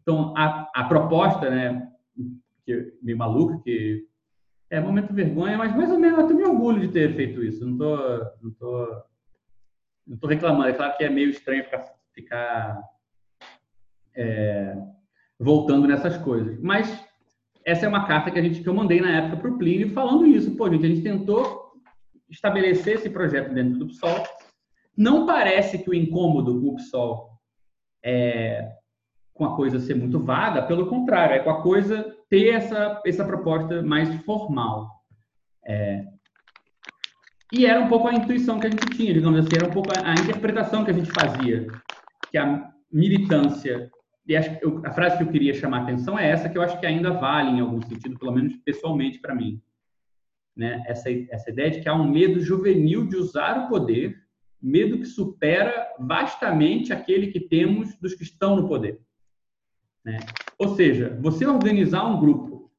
[0.02, 1.88] Então, a, a proposta, né,
[2.66, 4.06] que meio maluca, que
[4.70, 7.66] é momento vergonha, mas mais ou menos eu tenho orgulho de ter feito isso.
[7.66, 7.98] Não tô,
[8.42, 9.04] não tô,
[10.06, 10.70] não tô reclamando.
[10.70, 12.82] É claro que é meio estranho ficar, ficar
[14.16, 14.76] é,
[15.40, 17.06] voltando nessas coisas, mas
[17.64, 19.92] essa é uma carta que a gente que eu mandei na época para o Plínio
[19.92, 20.56] falando isso.
[20.56, 21.74] Pô, gente, a gente tentou
[22.30, 24.24] estabelecer esse projeto dentro do PSOL.
[24.96, 27.30] Não parece que o incômodo com o PSOL
[28.04, 28.74] é
[29.34, 33.26] com a coisa ser muito vaga, pelo contrário, é com a coisa ter essa, essa
[33.26, 34.90] proposta mais formal.
[35.66, 36.06] É,
[37.54, 39.90] e era um pouco a intuição que a gente tinha, digamos assim, era um pouco
[39.98, 41.68] a, a interpretação que a gente fazia,
[42.30, 43.90] que a militância
[44.28, 46.86] e a frase que eu queria chamar a atenção é essa, que eu acho que
[46.86, 49.62] ainda vale em algum sentido, pelo menos pessoalmente para mim.
[50.54, 50.84] Né?
[50.86, 54.18] Essa, essa ideia de que há um medo juvenil de usar o poder,
[54.62, 59.00] medo que supera vastamente aquele que temos dos que estão no poder.
[60.04, 60.18] Né?
[60.60, 62.72] Ou seja, você organizar um grupo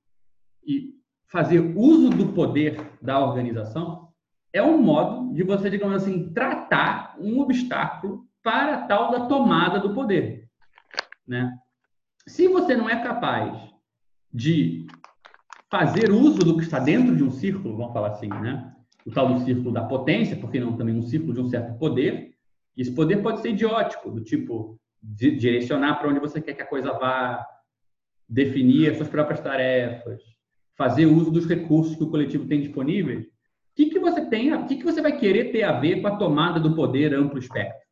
[0.65, 0.95] e
[1.27, 4.09] fazer uso do poder da organização
[4.53, 9.79] é um modo de você, digamos assim, tratar um obstáculo para a tal da tomada
[9.79, 10.49] do poder.
[11.27, 11.55] Né?
[12.27, 13.57] Se você não é capaz
[14.33, 14.87] de
[15.71, 18.75] fazer uso do que está dentro de um círculo, vamos falar assim, né?
[19.07, 22.35] o tal do círculo da potência, porque não também um círculo de um certo poder,
[22.77, 26.93] esse poder pode ser idiótico, do tipo direcionar para onde você quer que a coisa
[26.93, 27.45] vá,
[28.29, 30.21] definir as suas próprias tarefas,
[30.77, 33.25] fazer uso dos recursos que o coletivo tem disponíveis.
[33.25, 33.31] O
[33.75, 36.17] que, que você tem, o que, que você vai querer ter a ver com a
[36.17, 37.89] tomada do poder amplo espectro?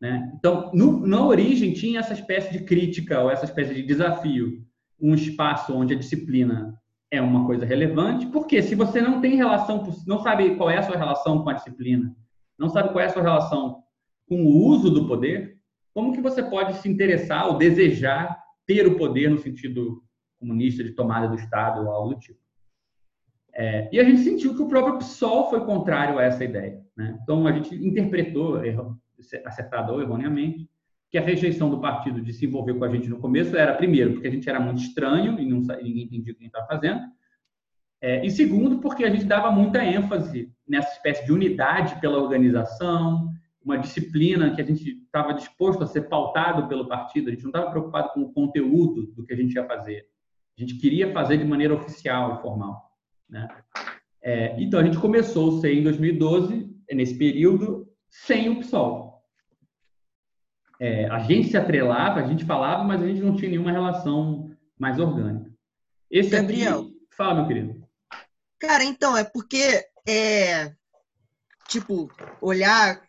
[0.00, 0.32] Né?
[0.38, 4.62] Então, no, na origem, tinha essa espécie de crítica ou essa espécie de desafio,
[5.00, 6.78] um espaço onde a disciplina
[7.10, 10.82] é uma coisa relevante, porque se você não tem relação, não sabe qual é a
[10.82, 12.14] sua relação com a disciplina,
[12.58, 13.82] não sabe qual é a sua relação
[14.28, 15.56] com o uso do poder,
[15.94, 20.02] como que você pode se interessar ou desejar ter o poder no sentido
[20.38, 22.38] comunista de tomada do Estado ou algo do tipo?
[23.54, 26.84] É, e a gente sentiu que o próprio PSOL foi contrário a essa ideia.
[26.94, 27.18] Né?
[27.22, 28.60] Então, a gente interpretou,
[29.46, 30.68] acertada ou erroneamente,
[31.10, 34.12] que a rejeição do partido de se envolver com a gente no começo era, primeiro,
[34.12, 36.66] porque a gente era muito estranho e não, ninguém entendia o que a gente estava
[36.66, 37.00] fazendo,
[38.00, 43.32] é, e segundo, porque a gente dava muita ênfase nessa espécie de unidade pela organização,
[43.66, 47.50] uma disciplina que a gente estava disposto a ser pautado pelo partido, a gente não
[47.50, 50.06] estava preocupado com o conteúdo do que a gente ia fazer.
[50.56, 52.92] A gente queria fazer de maneira oficial e formal.
[53.28, 53.48] Né?
[54.22, 59.20] É, então, a gente começou o SEI em 2012, nesse período, sem o PSOL.
[60.78, 64.48] É, a gente se atrelava, a gente falava, mas a gente não tinha nenhuma relação
[64.78, 65.50] mais orgânica.
[66.08, 66.82] Esse Gabriel.
[66.82, 66.96] Aqui...
[67.16, 67.84] Fala, meu querido.
[68.60, 70.72] Cara, então, é porque, é,
[71.68, 72.10] tipo,
[72.40, 73.00] olhar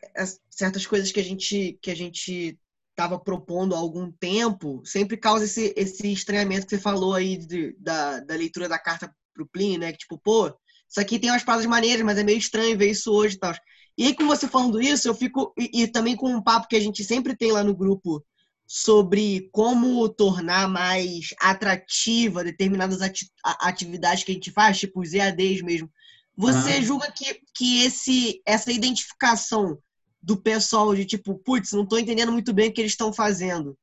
[0.49, 2.57] certas coisas que a gente que a gente
[2.91, 7.75] estava propondo há algum tempo sempre causa esse, esse estranhamento que você falou aí de,
[7.79, 9.91] da, da leitura da carta pro Plin, né?
[9.91, 10.47] Que tipo, pô,
[10.89, 13.53] isso aqui tem umas palavras maneiras, mas é meio estranho ver isso hoje e tal.
[13.97, 15.53] E aí, com você falando isso, eu fico.
[15.57, 18.23] E, e, também com um papo que a gente sempre tem lá no grupo
[18.65, 23.31] sobre como tornar mais atrativa determinadas ati
[23.61, 25.89] atividades que a gente faz, tipo os EADs mesmo.
[26.37, 26.81] Você ah.
[26.81, 29.77] julga que, que esse, essa identificação
[30.21, 33.77] do pessoal de tipo, putz, não estou entendendo muito bem o que eles estão fazendo,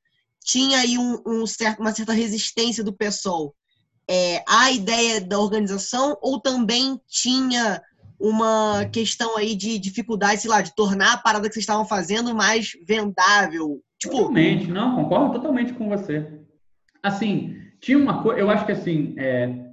[0.45, 3.55] tinha aí um, um certo, uma certa resistência do pessoal
[4.09, 7.83] é, à ideia da organização ou também tinha
[8.21, 12.35] uma questão aí de dificuldade, sei lá, de tornar a parada que vocês estavam fazendo
[12.35, 13.81] mais vendável.
[13.99, 14.17] Tipo...
[14.17, 16.41] Totalmente, não, concordo totalmente com você.
[17.03, 19.64] Assim, tinha uma coisa, eu acho que assim, é,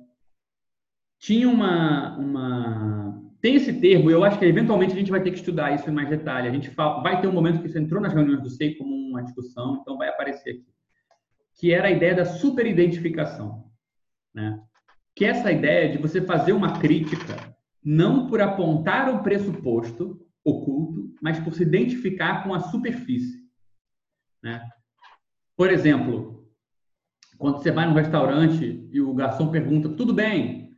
[1.22, 5.38] tinha uma, uma tem esse termo, eu acho que eventualmente a gente vai ter que
[5.38, 6.48] estudar isso em mais detalhe.
[6.48, 8.94] A gente fala, vai ter um momento que isso entrou nas reuniões do SEI como
[8.94, 10.66] uma discussão, então vai aparecer aqui.
[11.54, 13.72] Que era a ideia da superidentificação.
[14.34, 14.60] Né?
[15.16, 21.14] Que é essa ideia de você fazer uma crítica não por apontar o pressuposto oculto,
[21.22, 23.42] mas por se identificar com a superfície.
[24.42, 24.60] Né?
[25.56, 26.48] Por exemplo,
[27.38, 30.71] quando você vai num restaurante e o garçom pergunta, tudo bem,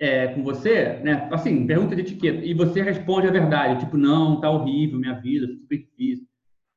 [0.00, 1.28] é, com você, né?
[1.30, 5.46] Assim, pergunta de etiqueta, e você responde a verdade, tipo, não, tá horrível minha vida,
[5.46, 6.26] super difícil.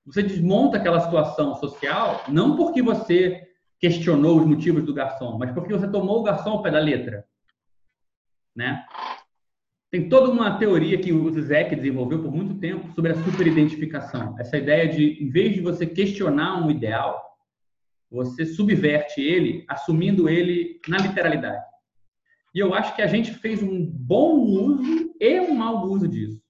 [0.05, 3.41] Você desmonta aquela situação social, não porque você
[3.79, 7.25] questionou os motivos do garçom, mas porque você tomou o garçom ao pé da letra,
[8.53, 8.83] né?
[9.89, 14.35] Tem toda uma teoria que o Zizek desenvolveu por muito tempo sobre a superidentificação.
[14.39, 17.21] Essa ideia de, em vez de você questionar um ideal,
[18.11, 21.72] você subverte ele, assumindo ele na literalidade.
[22.53, 26.41] E eu acho que a gente fez um bom uso e um mau uso disso.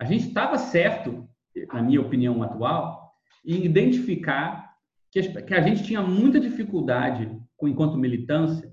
[0.00, 1.28] A gente estava certo,
[1.72, 3.12] na minha opinião atual,
[3.44, 4.72] em identificar
[5.10, 7.30] que a gente tinha muita dificuldade,
[7.62, 8.72] enquanto militância,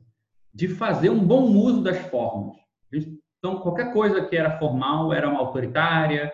[0.53, 2.57] de fazer um bom uso das formas.
[3.37, 6.31] Então, qualquer coisa que era formal era uma autoritária,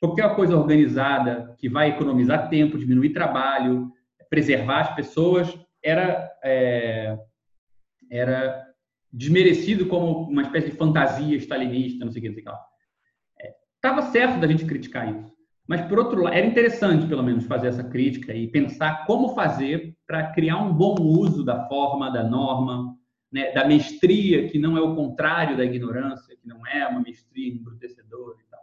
[0.00, 3.90] qualquer coisa organizada que vai economizar tempo, diminuir trabalho,
[4.28, 7.18] preservar as pessoas, era, é,
[8.10, 8.73] era
[9.14, 13.54] desmerecido como uma espécie de fantasia stalinista, não sei o que, não sei o que.
[13.76, 15.32] Estava é, certo da gente criticar isso.
[15.68, 19.96] Mas, por outro lado, era interessante, pelo menos, fazer essa crítica e pensar como fazer
[20.06, 22.94] para criar um bom uso da forma, da norma,
[23.32, 27.54] né, da mestria, que não é o contrário da ignorância, que não é uma mestria
[27.54, 28.60] embrutecedora e tal.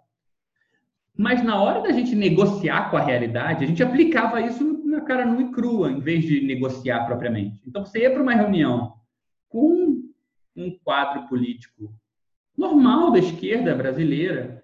[1.18, 5.26] Mas, na hora da gente negociar com a realidade, a gente aplicava isso na cara
[5.26, 7.62] nua e crua, em vez de negociar propriamente.
[7.66, 8.94] Então, você ia para uma reunião
[9.52, 9.91] com
[10.62, 11.94] um quadro político
[12.58, 14.62] normal da esquerda brasileira,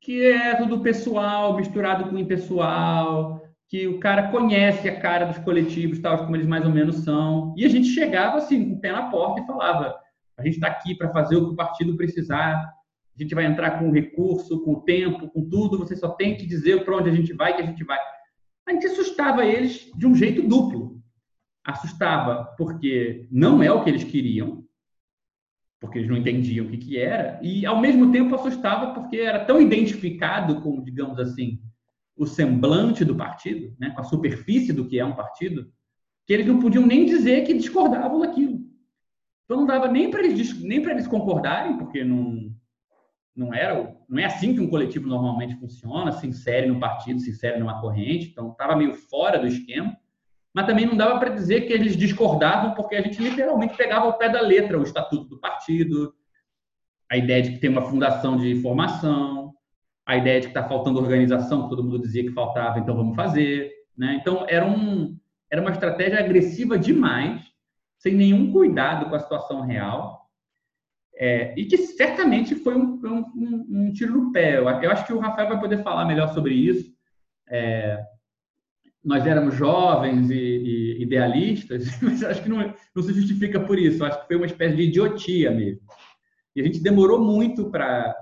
[0.00, 5.98] que é tudo pessoal, misturado com impessoal, que o cara conhece a cara dos coletivos,
[5.98, 7.54] tal como eles mais ou menos são.
[7.56, 9.98] E a gente chegava assim, com o pé na porta e falava:
[10.36, 12.54] a gente está aqui para fazer o que o partido precisar,
[13.16, 16.36] a gente vai entrar com o recurso, com o tempo, com tudo, você só tem
[16.36, 17.98] que dizer para onde a gente vai, que a gente vai.
[18.66, 21.00] A gente assustava eles de um jeito duplo.
[21.64, 24.63] Assustava porque não é o que eles queriam,
[25.84, 29.44] porque eles não entendiam o que, que era, e ao mesmo tempo assustava porque era
[29.44, 31.60] tão identificado com, digamos assim,
[32.16, 35.70] o semblante do partido, né, com a superfície do que é um partido,
[36.26, 38.60] que eles não podiam nem dizer que discordavam daquilo.
[39.44, 42.50] Então não dava nem para eles nem para eles concordarem, porque não
[43.36, 47.30] não era não é assim que um coletivo normalmente funciona, se insere no partido, se
[47.30, 49.94] insere numa corrente, então estava meio fora do esquema
[50.54, 54.16] mas também não dava para dizer que eles discordavam, porque a gente literalmente pegava ao
[54.16, 56.14] pé da letra o estatuto do partido,
[57.10, 59.52] a ideia de que tem uma fundação de formação,
[60.06, 63.16] a ideia de que está faltando organização, que todo mundo dizia que faltava, então vamos
[63.16, 63.72] fazer.
[63.96, 64.18] Né?
[64.20, 65.18] Então, era, um,
[65.50, 67.42] era uma estratégia agressiva demais,
[67.98, 70.30] sem nenhum cuidado com a situação real,
[71.16, 74.58] é, e que certamente foi um, um, um, tiro no pé.
[74.58, 76.92] Eu, acho que o Rafael vai poder falar melhor sobre isso.
[77.48, 78.04] É,
[79.04, 84.04] nós éramos jovens e, e idealistas, mas acho que não, não, se justifica por isso.
[84.04, 85.82] Acho que foi uma espécie de idiotia mesmo.
[86.56, 88.14] E a gente demorou muito para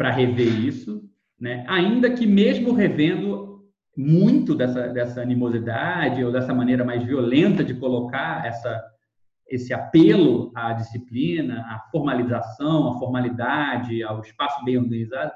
[0.00, 1.02] rever isso,
[1.38, 1.64] né?
[1.68, 3.62] Ainda que mesmo revendo
[3.96, 8.82] muito dessa, dessa animosidade ou dessa maneira mais violenta de colocar essa
[9.48, 15.30] esse apelo à disciplina, à formalização, à formalidade, ao espaço bem organizado,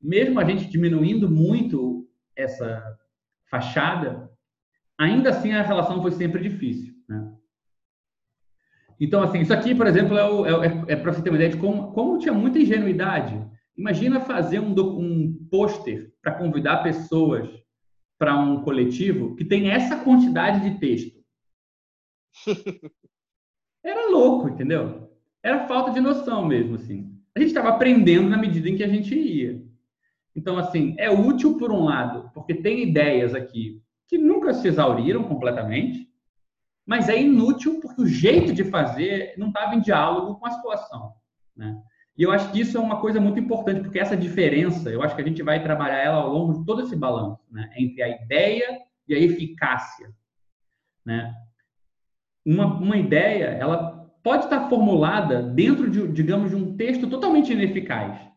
[0.00, 2.07] mesmo a gente diminuindo muito
[2.38, 2.98] essa
[3.50, 4.30] fachada,
[4.96, 6.94] ainda assim a relação foi sempre difícil.
[7.08, 7.32] Né?
[9.00, 11.50] Então, assim, isso aqui, por exemplo, é, é, é, é para você ter uma ideia
[11.50, 13.44] de como, como tinha muita ingenuidade.
[13.76, 17.48] Imagina fazer um, um pôster para convidar pessoas
[18.18, 21.18] para um coletivo que tem essa quantidade de texto.
[23.84, 25.08] Era louco, entendeu?
[25.42, 27.16] Era falta de noção mesmo, assim.
[27.36, 29.64] A gente estava aprendendo na medida em que a gente ia.
[30.38, 35.24] Então, assim, é útil por um lado, porque tem ideias aqui que nunca se exauriram
[35.24, 36.08] completamente,
[36.86, 41.12] mas é inútil porque o jeito de fazer não estava em diálogo com a situação.
[41.56, 41.76] Né?
[42.16, 45.16] E eu acho que isso é uma coisa muito importante, porque essa diferença, eu acho
[45.16, 47.68] que a gente vai trabalhar ela ao longo de todo esse balanço, né?
[47.76, 48.78] entre a ideia
[49.08, 50.14] e a eficácia.
[51.04, 51.34] Né?
[52.46, 58.28] Uma, uma ideia, ela pode estar formulada dentro de, digamos, de um texto totalmente ineficaz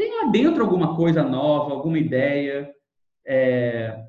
[0.00, 2.72] tem lá dentro alguma coisa nova, alguma ideia,
[3.26, 4.02] é,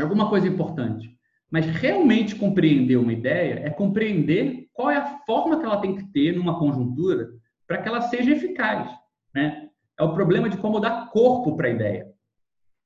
[0.00, 1.14] alguma coisa importante.
[1.50, 6.10] Mas realmente compreender uma ideia é compreender qual é a forma que ela tem que
[6.10, 7.28] ter numa conjuntura
[7.66, 8.90] para que ela seja eficaz.
[9.34, 9.68] Né?
[9.98, 12.10] É o problema de como dar corpo para a ideia.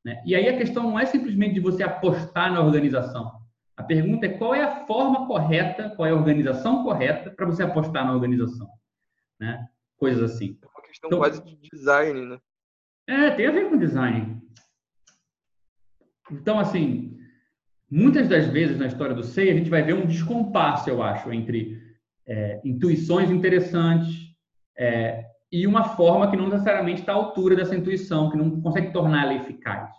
[0.05, 0.20] Né?
[0.27, 3.31] E aí a questão não é simplesmente de você apostar na organização.
[3.77, 7.62] A pergunta é qual é a forma correta, qual é a organização correta para você
[7.62, 8.69] apostar na organização.
[9.39, 9.65] Né?
[9.97, 10.59] Coisas assim.
[10.95, 12.39] Questão então, quase de design, né?
[13.09, 14.41] É, tem a ver com design.
[16.31, 17.19] Então, assim,
[17.91, 21.33] muitas das vezes na história do SEI, a gente vai ver um descompasso, eu acho,
[21.33, 21.83] entre
[22.27, 24.37] é, intuições interessantes
[24.79, 28.93] é, e uma forma que não necessariamente está à altura dessa intuição, que não consegue
[28.93, 29.91] torná-la eficaz.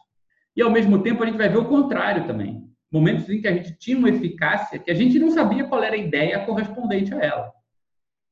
[0.56, 2.64] E, ao mesmo tempo, a gente vai ver o contrário também.
[2.90, 5.96] Momentos em que a gente tinha uma eficácia que a gente não sabia qual era
[5.96, 7.54] a ideia correspondente a ela.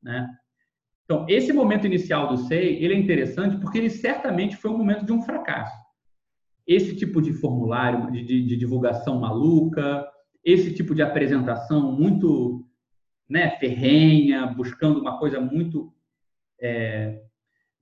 [0.01, 0.29] Né?
[1.05, 5.05] Então, esse momento inicial do SEI, ele é interessante porque ele certamente foi um momento
[5.05, 5.75] de um fracasso.
[6.65, 10.07] Esse tipo de formulário de, de, de divulgação maluca,
[10.43, 12.65] esse tipo de apresentação muito
[13.29, 15.93] né, ferrenha, buscando uma coisa muito
[16.61, 17.21] é,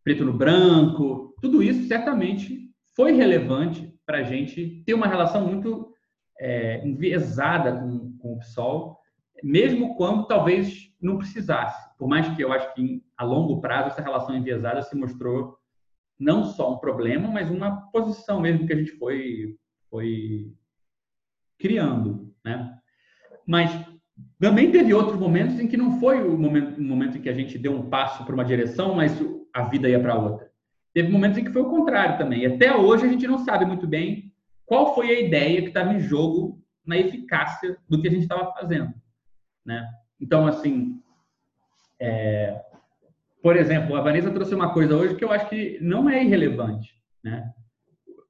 [0.03, 5.93] preto no branco, tudo isso certamente foi relevante para a gente ter uma relação muito
[6.39, 9.00] é, enviesada com, com o PSOL,
[9.43, 11.79] mesmo quando talvez não precisasse.
[11.97, 15.57] Por mais que eu acho que a longo prazo essa relação enviesada se mostrou
[16.19, 19.57] não só um problema, mas uma posição mesmo que a gente foi,
[19.89, 20.53] foi
[21.57, 22.77] criando, né?
[23.45, 23.71] Mas
[24.39, 27.33] também teve outros momentos em que não foi o momento, o momento em que a
[27.33, 29.11] gente deu um passo para uma direção, mas
[29.53, 30.51] a vida ia para outra.
[30.93, 32.41] Teve momentos em que foi o contrário também.
[32.41, 34.31] E até hoje a gente não sabe muito bem
[34.65, 38.51] qual foi a ideia que estava em jogo na eficácia do que a gente estava
[38.53, 38.93] fazendo,
[39.65, 39.87] né?
[40.19, 41.01] Então, assim,
[41.99, 42.61] é...
[43.41, 46.93] por exemplo, a Vanessa trouxe uma coisa hoje que eu acho que não é irrelevante,
[47.23, 47.51] né?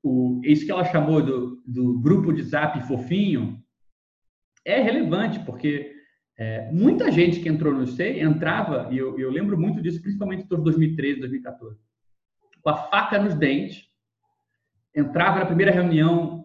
[0.04, 3.62] O, isso que ela chamou do, do grupo de zap fofinho
[4.66, 5.96] é relevante, porque
[6.38, 10.44] é, muita gente que entrou no SEI entrava, e eu, eu lembro muito disso, principalmente
[10.44, 11.80] em 2013, 2014,
[12.62, 13.88] com a faca nos dentes,
[14.96, 16.41] entrava na primeira reunião,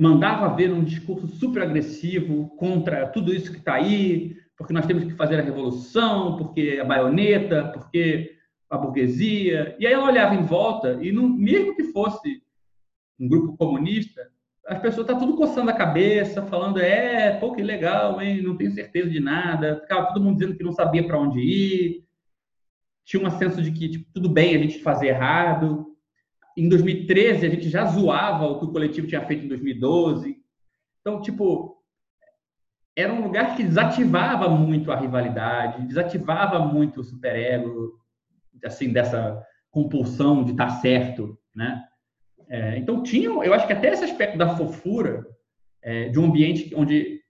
[0.00, 5.04] mandava ver um discurso super agressivo contra tudo isso que está aí, porque nós temos
[5.04, 8.34] que fazer a revolução, porque a baioneta, porque
[8.70, 9.76] a burguesia.
[9.78, 12.42] E aí ela olhava em volta e, não, mesmo que fosse
[13.20, 14.26] um grupo comunista,
[14.66, 18.40] as pessoas tá tudo coçando a cabeça, falando é, pô, que legal, hein?
[18.40, 19.80] Não tenho certeza de nada.
[19.82, 22.04] Ficava todo mundo dizendo que não sabia para onde ir.
[23.04, 25.89] Tinha um senso de que tipo, tudo bem a gente fazer errado
[26.56, 30.36] em 2013 a gente já zoava o que o coletivo tinha feito em 2012.
[31.00, 31.76] Então, tipo,
[32.96, 37.98] era um lugar que desativava muito a rivalidade, desativava muito o superego,
[38.64, 41.84] assim, dessa compulsão de estar certo, né?
[42.48, 45.24] É, então, tinha, eu acho que até esse aspecto da fofura,
[45.82, 47.20] é, de um ambiente onde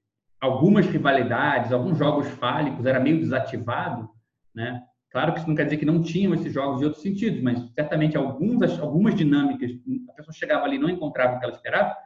[0.41, 4.09] algumas rivalidades, alguns jogos fálicos era meio desativado,
[4.55, 4.83] né?
[5.11, 7.59] Claro que isso não quer dizer que não tinham esses jogos de outros sentidos, mas
[7.75, 9.73] certamente algumas, algumas dinâmicas,
[10.09, 11.97] a pessoa chegava ali e não encontrava o que ela esperava.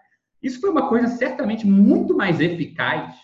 [0.43, 3.15] Isso foi uma coisa certamente muito mais eficaz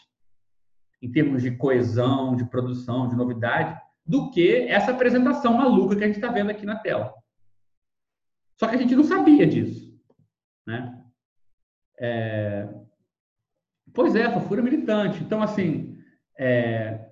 [1.02, 6.06] em termos de coesão, de produção, de novidade, do que essa apresentação maluca que a
[6.06, 7.14] gente está vendo aqui na tela.
[8.58, 9.98] Só que a gente não sabia disso.
[10.66, 11.02] Né?
[11.98, 12.68] É...
[13.94, 15.22] Pois é, fofura militante.
[15.22, 15.98] Então, assim,
[16.38, 17.09] é...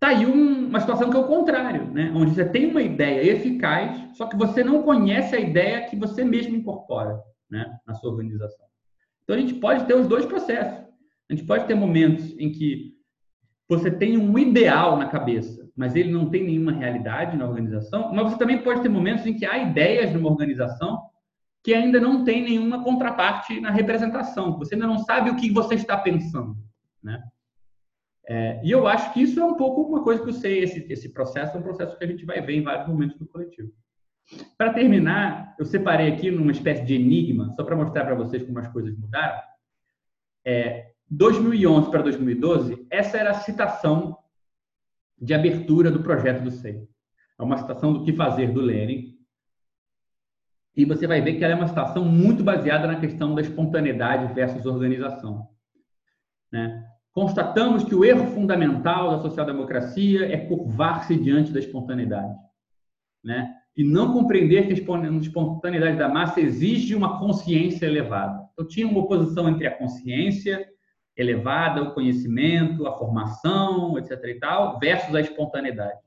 [0.00, 2.12] Tá aí um, uma situação que é o contrário, né?
[2.14, 6.24] onde você tem uma ideia eficaz, só que você não conhece a ideia que você
[6.24, 7.20] mesmo incorpora
[7.50, 7.78] né?
[7.86, 8.66] na sua organização.
[9.24, 10.86] Então a gente pode ter os dois processos.
[11.28, 12.96] A gente pode ter momentos em que
[13.68, 18.30] você tem um ideal na cabeça, mas ele não tem nenhuma realidade na organização, mas
[18.30, 21.02] você também pode ter momentos em que há ideias numa organização
[21.62, 24.56] que ainda não tem nenhuma contraparte na representação.
[24.58, 26.56] Você ainda não sabe o que você está pensando,
[27.02, 27.22] né?
[28.30, 30.86] É, e eu acho que isso é um pouco uma coisa que eu sei, esse,
[30.92, 33.72] esse processo é um processo que a gente vai ver em vários momentos do coletivo.
[34.58, 38.58] Para terminar, eu separei aqui numa espécie de enigma, só para mostrar para vocês como
[38.58, 39.40] as coisas mudaram.
[40.44, 44.18] É, 2011 para 2012, essa era a citação
[45.18, 46.86] de abertura do projeto do SEI.
[47.38, 49.16] É uma citação do que fazer do Lenin.
[50.76, 54.34] E você vai ver que ela é uma citação muito baseada na questão da espontaneidade
[54.34, 55.48] versus organização.
[56.52, 56.84] Né?
[57.18, 62.32] Constatamos que o erro fundamental da social-democracia é curvar-se diante da espontaneidade,
[63.24, 63.56] né?
[63.76, 68.48] E não compreender que a espontaneidade da massa exige uma consciência elevada.
[68.52, 70.64] Então, tinha uma oposição entre a consciência
[71.16, 74.12] elevada, o conhecimento, a formação, etc.
[74.24, 75.98] e tal, versus a espontaneidade.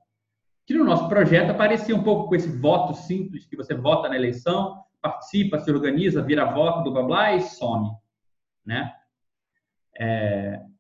[0.65, 4.15] Que no nosso projeto aparecia um pouco com esse voto simples, que você vota na
[4.15, 7.89] eleição, participa, se organiza, vira voto, blá blá blá e some,
[8.65, 8.93] né?
[9.99, 10.70] É,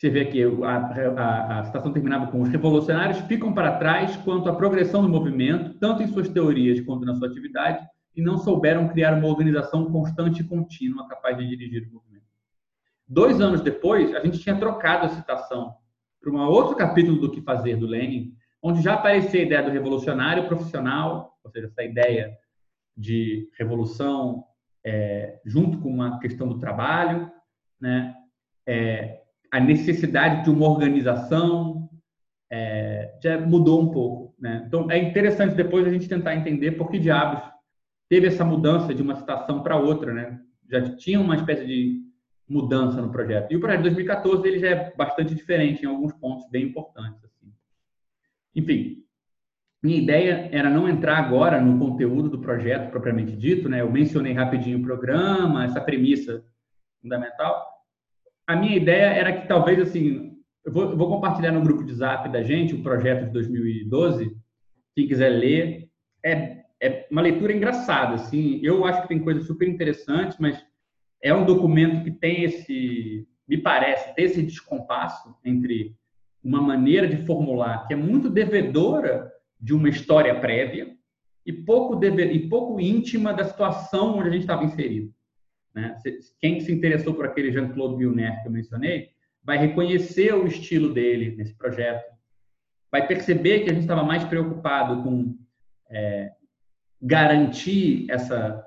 [0.00, 0.76] você vê aqui, a,
[1.18, 5.78] a, a citação terminava com: os revolucionários ficam para trás quanto à progressão do movimento,
[5.78, 7.86] tanto em suas teorias quanto na sua atividade,
[8.16, 12.24] e não souberam criar uma organização constante e contínua capaz de dirigir o movimento.
[13.06, 15.74] Dois anos depois, a gente tinha trocado a citação
[16.18, 18.32] para um outro capítulo do que fazer do Lenin,
[18.62, 22.34] onde já aparecia a ideia do revolucionário profissional, ou seja, essa ideia
[22.96, 24.44] de revolução
[24.82, 27.30] é, junto com uma questão do trabalho,
[27.78, 28.14] né?
[28.66, 29.19] É,
[29.50, 31.88] a necessidade de uma organização
[32.50, 34.34] é, já mudou um pouco.
[34.38, 34.64] Né?
[34.66, 37.42] Então, é interessante depois a gente tentar entender por que diabos
[38.08, 40.12] teve essa mudança de uma citação para outra.
[40.12, 40.40] Né?
[40.68, 42.00] Já tinha uma espécie de
[42.48, 43.52] mudança no projeto.
[43.52, 47.24] E o projeto de 2014 ele já é bastante diferente em alguns pontos bem importantes.
[47.24, 47.52] Assim.
[48.54, 49.04] Enfim,
[49.82, 53.80] minha ideia era não entrar agora no conteúdo do projeto propriamente dito, né?
[53.80, 56.44] Eu mencionei rapidinho o programa, essa premissa
[57.00, 57.64] fundamental.
[58.46, 61.94] A minha ideia era que talvez assim, eu vou, eu vou compartilhar no grupo de
[61.94, 64.36] Zap da gente o projeto de 2012.
[64.94, 65.88] Quem quiser ler,
[66.24, 68.60] é, é uma leitura engraçada, assim.
[68.62, 70.64] Eu acho que tem coisas super interessantes, mas
[71.22, 75.94] é um documento que tem esse, me parece, ter esse descompasso entre
[76.42, 79.30] uma maneira de formular que é muito devedora
[79.60, 80.96] de uma história prévia
[81.44, 85.12] e pouco, e pouco íntima da situação onde a gente estava inserido.
[85.74, 85.96] Né?
[86.40, 89.10] Quem se interessou por aquele Jean-Claude Villeneuve que eu mencionei,
[89.42, 92.04] vai reconhecer o estilo dele nesse projeto,
[92.90, 95.38] vai perceber que a gente estava mais preocupado com
[95.88, 96.32] é,
[97.00, 98.66] garantir essa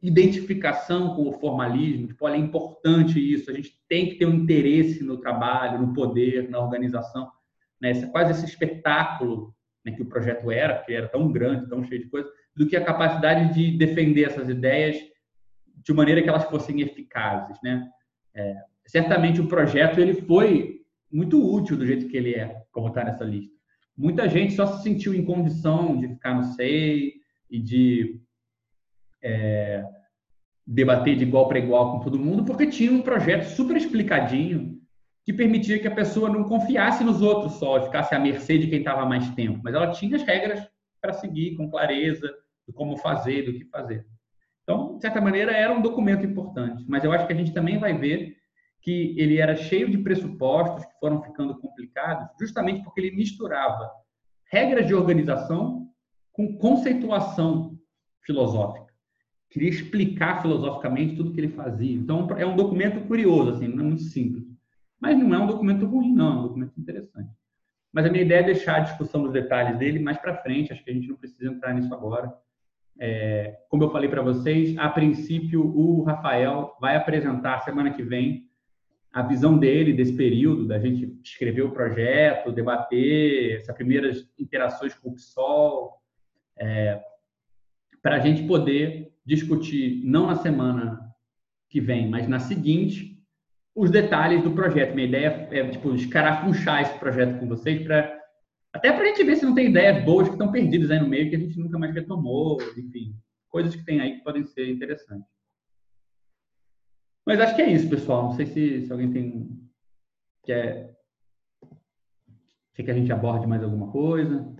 [0.00, 4.34] identificação com o formalismo, tipo, olha, é importante isso, a gente tem que ter um
[4.34, 7.30] interesse no trabalho, no poder, na organização,
[7.80, 7.90] né?
[7.90, 9.54] Esse, quase esse espetáculo
[9.84, 12.76] né, que o projeto era, que era tão grande, tão cheio de coisas, do que
[12.76, 14.96] a capacidade de defender essas ideias
[15.84, 17.88] de maneira que elas fossem eficazes, né?
[18.34, 18.56] É,
[18.86, 20.80] certamente o projeto ele foi
[21.12, 23.54] muito útil do jeito que ele é, como está nessa lista.
[23.96, 27.12] Muita gente só se sentiu em condição de ficar no SEI
[27.48, 28.20] e de
[29.22, 29.84] é,
[30.66, 34.80] debater de igual para igual com todo mundo, porque tinha um projeto super explicadinho
[35.24, 38.80] que permitia que a pessoa não confiasse nos outros só, ficasse à mercê de quem
[38.80, 40.68] estava mais tempo, mas ela tinha as regras
[41.00, 42.28] para seguir com clareza
[42.66, 44.04] do como fazer, do que fazer.
[44.64, 47.78] Então, de certa maneira, era um documento importante, mas eu acho que a gente também
[47.78, 48.36] vai ver
[48.80, 53.90] que ele era cheio de pressupostos que foram ficando complicados, justamente porque ele misturava
[54.50, 55.88] regras de organização
[56.32, 57.78] com conceituação
[58.22, 58.92] filosófica.
[59.50, 61.94] Queria explicar filosoficamente tudo que ele fazia.
[61.94, 64.44] Então, é um documento curioso, assim, não é muito simples.
[65.00, 67.30] Mas não é um documento ruim, não, é um documento interessante.
[67.92, 70.82] Mas a minha ideia é deixar a discussão dos detalhes dele mais para frente, acho
[70.82, 72.32] que a gente não precisa entrar nisso agora.
[72.98, 78.48] É, como eu falei para vocês, a princípio o Rafael vai apresentar semana que vem
[79.12, 85.10] a visão dele desse período, da gente escrever o projeto, debater essas primeiras interações com
[85.10, 86.00] o PSOL,
[86.58, 87.00] é,
[88.02, 91.00] para a gente poder discutir, não na semana
[91.70, 93.14] que vem, mas na seguinte,
[93.74, 94.94] os detalhes do projeto.
[94.94, 98.23] Minha ideia é, tipo, escarafunchar esse projeto com vocês para
[98.74, 101.08] até para a gente ver se não tem ideias boas que estão perdidas aí no
[101.08, 103.16] meio que a gente nunca mais retomou, enfim,
[103.48, 105.30] coisas que tem aí que podem ser interessantes.
[107.24, 108.24] Mas acho que é isso, pessoal.
[108.24, 109.48] Não sei se, se alguém tem
[110.42, 110.92] quer
[112.74, 114.52] quer que a gente aborde mais alguma coisa.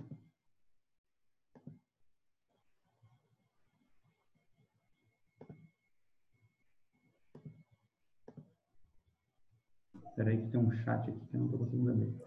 [10.07, 12.24] Espera aí que tem um chat aqui que eu não estou conseguindo ler.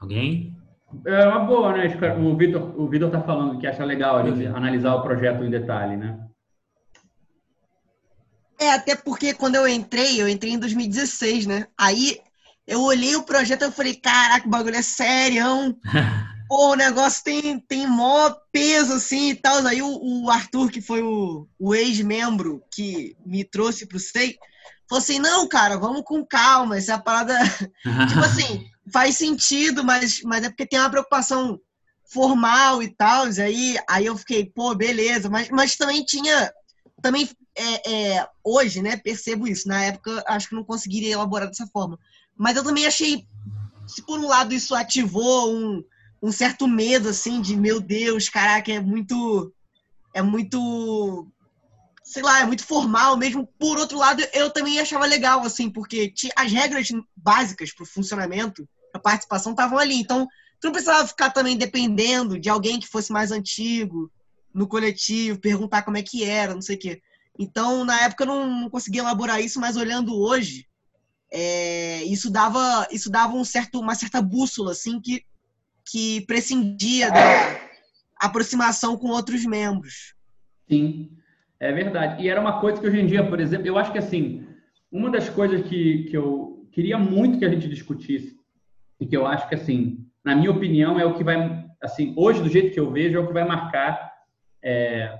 [0.00, 0.56] Alguém?
[1.04, 1.86] É uma boa, né?
[2.18, 5.50] O Vitor o Vitor está falando que acha legal a gente analisar o projeto em
[5.50, 6.18] detalhe, né?
[8.58, 11.66] É, até porque quando eu entrei, eu entrei em 2016, né?
[11.78, 12.18] Aí
[12.66, 15.76] eu olhei o projeto e falei, caraca, o bagulho é sério.
[16.48, 19.66] pô, o negócio tem, tem mó peso, assim, e tal.
[19.66, 24.36] Aí o, o Arthur, que foi o, o ex-membro que me trouxe pro SEI,
[24.88, 27.34] falou assim, não, cara, vamos com calma, essa é a parada...
[28.08, 31.60] tipo assim, faz sentido, mas, mas é porque tem uma preocupação
[32.04, 36.52] formal e tal, aí, aí eu fiquei, pô, beleza, mas, mas também tinha...
[37.02, 39.68] Também, é, é, hoje, né, percebo isso.
[39.68, 41.98] Na época, acho que não conseguiria elaborar dessa forma.
[42.36, 43.26] Mas eu também achei,
[43.86, 45.84] se por um lado isso ativou um
[46.22, 49.52] um certo medo, assim, de meu Deus, caraca, é muito.
[50.14, 51.28] É muito.
[52.02, 53.48] Sei lá, é muito formal mesmo.
[53.58, 58.68] Por outro lado, eu também achava legal, assim, porque as regras básicas para o funcionamento,
[58.96, 59.94] a participação, estavam ali.
[59.94, 60.26] Então,
[60.60, 64.10] tu não precisava ficar também dependendo de alguém que fosse mais antigo
[64.52, 67.02] no coletivo, perguntar como é que era, não sei o quê.
[67.38, 70.66] Então, na época eu não, não conseguia elaborar isso, mas olhando hoje,
[71.30, 75.22] é, isso dava isso dava um certo, uma certa bússola assim que,
[75.84, 77.60] que prescindia da
[78.18, 80.14] aproximação com outros membros.
[80.68, 81.10] Sim,
[81.60, 82.22] é verdade.
[82.22, 84.46] E era uma coisa que hoje em dia, por exemplo, eu acho que assim,
[84.90, 88.35] uma das coisas que, que eu queria muito que a gente discutisse
[89.00, 92.42] e que eu acho que assim, na minha opinião, é o que vai, assim, hoje
[92.42, 94.12] do jeito que eu vejo, é o que vai marcar
[94.62, 95.18] é,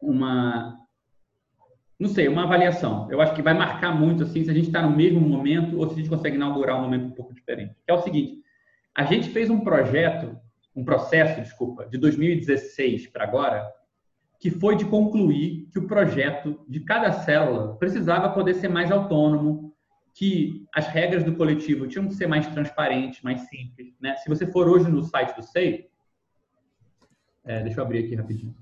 [0.00, 0.84] uma
[1.98, 3.08] não sei, uma avaliação.
[3.10, 5.86] Eu acho que vai marcar muito assim se a gente está no mesmo momento ou
[5.86, 7.74] se a gente consegue inaugurar um momento um pouco diferente.
[7.84, 8.42] Que é o seguinte:
[8.94, 10.36] a gente fez um projeto,
[10.74, 13.66] um processo, desculpa, de 2016 para agora,
[14.40, 19.63] que foi de concluir que o projeto de cada célula precisava poder ser mais autônomo,
[20.14, 23.94] que as regras do coletivo tinham que ser mais transparentes, mais simples.
[24.00, 24.16] Né?
[24.16, 25.88] Se você for hoje no site do SEI,
[27.44, 28.54] é, deixa eu abrir aqui rapidinho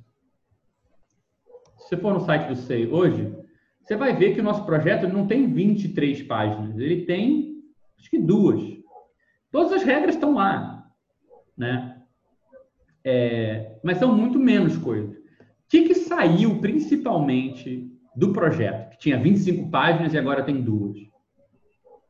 [1.93, 3.35] você for no site do SEI hoje,
[3.83, 7.63] você vai ver que o nosso projeto não tem 23 páginas, ele tem,
[7.99, 8.63] acho que duas.
[9.51, 10.89] Todas as regras estão lá,
[11.57, 12.01] né?
[13.05, 15.15] É, mas são muito menos coisas.
[15.17, 15.23] O
[15.69, 20.97] que, que saiu principalmente do projeto, que tinha 25 páginas e agora tem duas?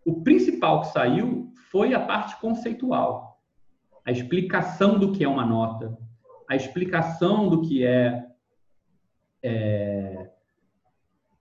[0.04, 3.40] O principal que saiu foi a parte conceitual,
[4.04, 5.96] a explicação do que é uma nota,
[6.48, 8.26] a explicação do que é
[9.42, 10.30] é,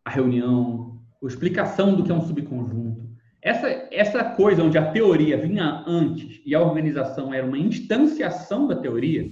[0.04, 3.12] a reunião, a explicação do que é um subconjunto.
[3.42, 8.76] Essa, essa coisa onde a teoria vinha antes e a organização era uma instanciação da
[8.76, 9.32] teoria,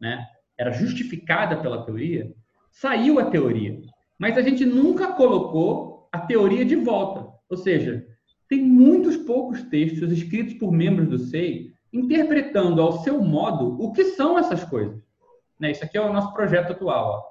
[0.00, 0.26] né?
[0.58, 2.34] era justificada pela teoria,
[2.70, 3.80] saiu a teoria.
[4.18, 7.26] Mas a gente nunca colocou a teoria de volta.
[7.48, 8.06] Ou seja,
[8.50, 14.04] tem muitos poucos textos escritos por membros do SEI interpretando ao seu modo o que
[14.04, 15.00] são essas coisas.
[15.58, 15.70] Né?
[15.70, 17.24] Isso aqui é o nosso projeto atual.
[17.26, 17.30] Ó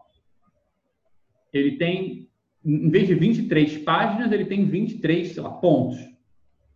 [1.52, 2.30] ele tem,
[2.64, 6.00] em vez de 23 páginas, ele tem 23, sei lá, pontos.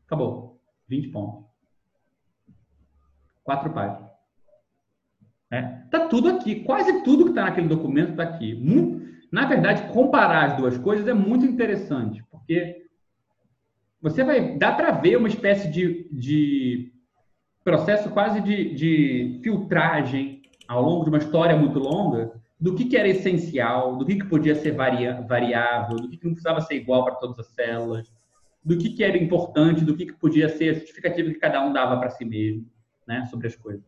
[0.05, 0.59] Acabou.
[0.87, 1.45] 20 pontos.
[3.43, 4.11] Quatro páginas.
[5.51, 5.61] É.
[5.91, 6.63] Tá tudo aqui.
[6.63, 8.55] Quase tudo que está naquele documento está aqui.
[8.55, 12.82] Muito, na verdade, comparar as duas coisas é muito interessante, porque
[14.03, 14.57] você vai.
[14.57, 16.91] Dá para ver uma espécie de, de
[17.63, 22.97] processo quase de, de filtragem ao longo de uma história muito longa do que, que
[22.97, 27.05] era essencial, do que, que podia ser variável, do que, que não precisava ser igual
[27.05, 28.13] para todas as células,
[28.63, 31.73] do que, que era importante, do que, que podia ser a justificativa que cada um
[31.73, 32.65] dava para si mesmo,
[33.07, 33.83] né, sobre as coisas.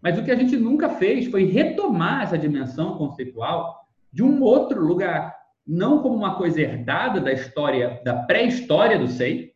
[0.00, 4.84] Mas o que a gente nunca fez foi retomar essa dimensão conceitual de um outro
[4.84, 5.34] lugar,
[5.66, 9.52] não como uma coisa herdada da história, da pré-história do SEI,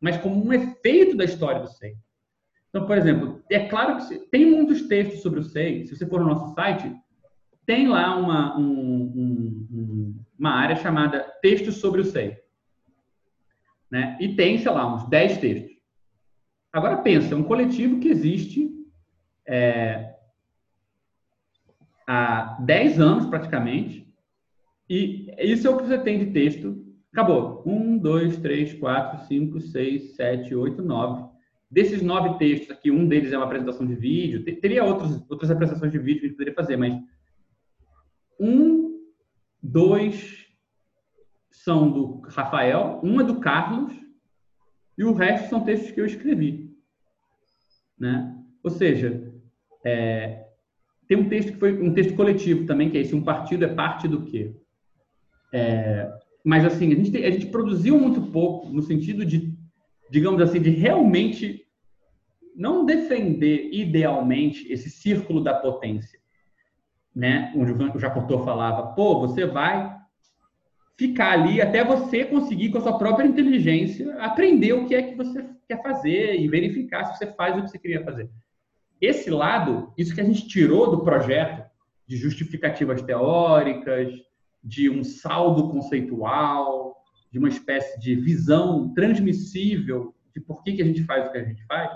[0.00, 1.94] mas como um efeito da história do SEI.
[2.68, 5.86] Então, por exemplo, é claro que tem muitos textos sobre o SEI.
[5.86, 6.92] Se você for no nosso site,
[7.64, 12.36] tem lá uma, um, um, uma área chamada Textos sobre o SEI.
[13.90, 14.18] Né?
[14.20, 15.74] E tem, sei lá, uns 10 textos.
[16.72, 18.68] Agora pensa, é um coletivo que existe
[19.46, 20.16] é,
[22.06, 24.03] há 10 anos praticamente,
[24.88, 26.84] e isso é o que você tem de texto.
[27.12, 27.62] Acabou.
[27.66, 31.34] 1, 2, 3, 4, 5, 6, 7, 8, 9.
[31.70, 34.44] Desses nove textos aqui, um deles é uma apresentação de vídeo.
[34.60, 37.02] Teria outros, outras apresentações de vídeo que a gente poderia fazer, mas
[38.38, 39.00] um,
[39.62, 40.46] dois
[41.50, 43.92] são do Rafael, uma é do Carlos
[44.98, 46.76] e o resto são textos que eu escrevi.
[47.98, 48.36] Né?
[48.62, 49.32] Ou seja,
[49.84, 50.46] é,
[51.08, 53.74] tem um texto que foi um texto coletivo também, que é esse, um partido é
[53.74, 54.54] parte do quê?
[55.54, 56.10] É,
[56.44, 59.56] mas assim, a gente, a gente produziu muito pouco no sentido de,
[60.10, 61.64] digamos assim, de realmente
[62.56, 66.18] não defender idealmente esse círculo da potência
[67.14, 69.96] né, onde o Jacotor falava, pô, você vai
[70.96, 75.14] ficar ali até você conseguir com a sua própria inteligência aprender o que é que
[75.14, 78.28] você quer fazer e verificar se você faz o que você queria fazer.
[79.00, 81.64] Esse lado, isso que a gente tirou do projeto
[82.06, 84.12] de justificativas teóricas,
[84.64, 86.96] de um saldo conceitual,
[87.30, 91.38] de uma espécie de visão transmissível de por que, que a gente faz o que
[91.38, 91.90] a gente faz,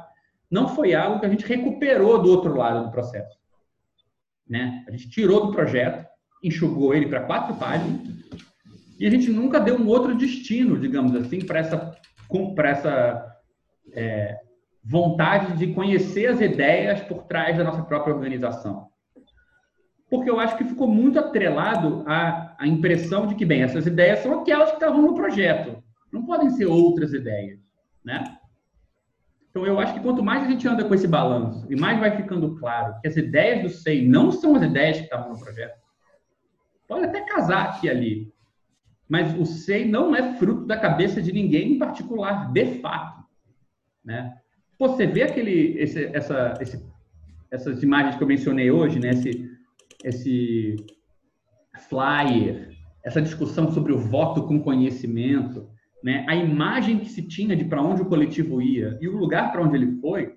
[0.51, 3.39] não foi algo que a gente recuperou do outro lado do processo.
[4.49, 4.85] Né?
[4.87, 6.07] A gente tirou do projeto,
[6.43, 8.01] enxugou ele para quatro páginas
[8.99, 11.97] e a gente nunca deu um outro destino, digamos assim, para essa,
[12.65, 13.37] essa
[13.93, 14.41] é,
[14.85, 18.88] vontade de conhecer as ideias por trás da nossa própria organização.
[20.11, 24.21] Porque eu acho que ficou muito atrelado à, à impressão de que, bem, essas ideias
[24.21, 27.59] são aquelas que estavam no projeto, não podem ser outras ideias,
[28.03, 28.25] né?
[29.51, 32.17] Então, eu acho que quanto mais a gente anda com esse balanço e mais vai
[32.17, 35.79] ficando claro que as ideias do SEI não são as ideias que estavam no projeto,
[36.89, 38.33] Pode até casar aqui e ali.
[39.07, 43.23] Mas o SEI não é fruto da cabeça de ninguém em particular, de fato.
[44.03, 44.35] Né?
[44.79, 46.83] Você vê aquele, esse, essa, esse,
[47.51, 49.11] essas imagens que eu mencionei hoje, né?
[49.11, 49.51] esse,
[50.05, 50.77] esse
[51.89, 52.71] flyer,
[53.05, 55.69] essa discussão sobre o voto com conhecimento,
[56.03, 56.25] né?
[56.29, 59.63] a imagem que se tinha de para onde o coletivo ia e o lugar para
[59.63, 60.37] onde ele foi,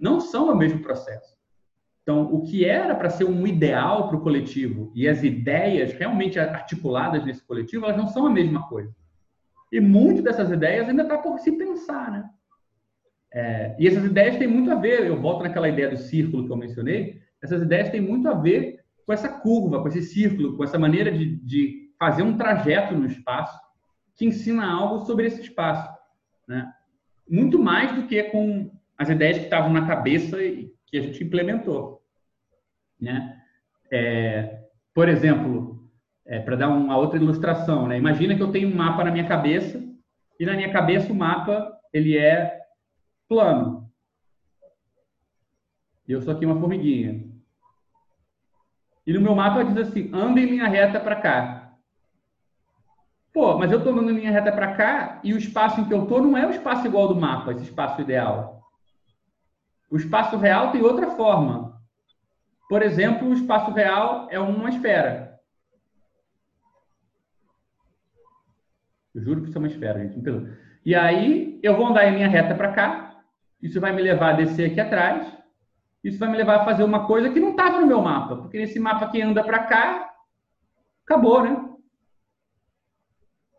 [0.00, 1.36] não são o mesmo processo.
[2.02, 6.38] Então, o que era para ser um ideal para o coletivo e as ideias realmente
[6.38, 8.94] articuladas nesse coletivo, elas não são a mesma coisa.
[9.70, 12.24] E muitas dessas ideias ainda está por se pensar, né?
[13.30, 16.52] É, e essas ideias têm muito a ver, eu volto naquela ideia do círculo que
[16.52, 20.64] eu mencionei, essas ideias têm muito a ver com essa curva, com esse círculo, com
[20.64, 23.58] essa maneira de, de fazer um trajeto no espaço
[24.16, 25.88] que ensina algo sobre esse espaço.
[26.46, 26.70] Né?
[27.28, 31.22] Muito mais do que com as ideias que estavam na cabeça e que a gente
[31.22, 32.02] implementou.
[33.00, 33.40] Né?
[33.90, 35.88] É, por exemplo,
[36.26, 37.96] é, para dar uma outra ilustração, né?
[37.96, 39.82] imagina que eu tenho um mapa na minha cabeça
[40.38, 42.60] e na minha cabeça o mapa ele é
[43.28, 43.88] plano.
[46.06, 47.27] E eu sou aqui uma formiguinha.
[49.08, 51.72] E no meu mapa diz assim, anda em linha reta para cá.
[53.32, 55.94] Pô, mas eu estou andando em linha reta para cá e o espaço em que
[55.94, 58.60] eu estou não é o espaço igual do mapa, esse espaço ideal.
[59.90, 61.80] O espaço real tem outra forma.
[62.68, 65.40] Por exemplo, o espaço real é uma esfera.
[69.14, 70.20] Eu juro que isso é uma esfera, gente.
[70.84, 73.22] E aí, eu vou andar em linha reta para cá.
[73.62, 75.37] Isso vai me levar a descer aqui atrás.
[76.08, 78.36] Isso vai me levar a fazer uma coisa que não estava no meu mapa.
[78.36, 80.10] Porque nesse mapa que anda para cá,
[81.04, 81.68] acabou, né?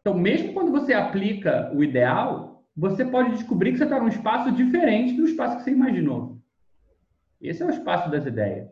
[0.01, 4.51] Então, mesmo quando você aplica o ideal, você pode descobrir que você está num espaço
[4.51, 6.39] diferente do espaço que você imaginou.
[7.39, 8.67] Esse é o espaço das ideias.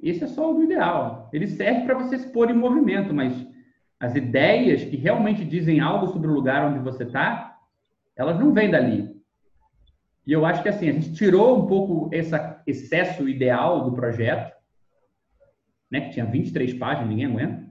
[0.00, 1.28] Esse é só o ideal.
[1.32, 3.34] Ele serve para você se pôr em movimento, mas
[3.98, 7.58] as ideias que realmente dizem algo sobre o lugar onde você está,
[8.14, 9.15] elas não vêm dali.
[10.26, 12.34] E eu acho que assim, a gente tirou um pouco esse
[12.66, 14.52] excesso ideal do projeto,
[15.90, 17.64] né, que tinha 23 páginas, ninguém aguenta.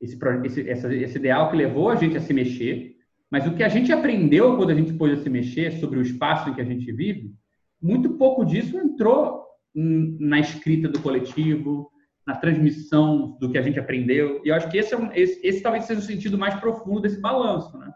[0.00, 2.96] Esse, esse, essa, esse ideal que levou a gente a se mexer,
[3.30, 6.02] mas o que a gente aprendeu quando a gente pôs a se mexer sobre o
[6.02, 7.34] espaço em que a gente vive,
[7.80, 11.90] muito pouco disso entrou na escrita do coletivo,
[12.26, 14.42] na transmissão do que a gente aprendeu.
[14.44, 17.00] E eu acho que esse, é um, esse, esse talvez seja o sentido mais profundo
[17.00, 17.76] desse balanço.
[17.78, 17.90] Né?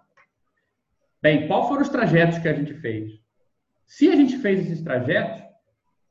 [1.20, 3.21] Bem, qual foram os trajetos que a gente fez?
[3.86, 5.42] Se a gente fez esses trajetos,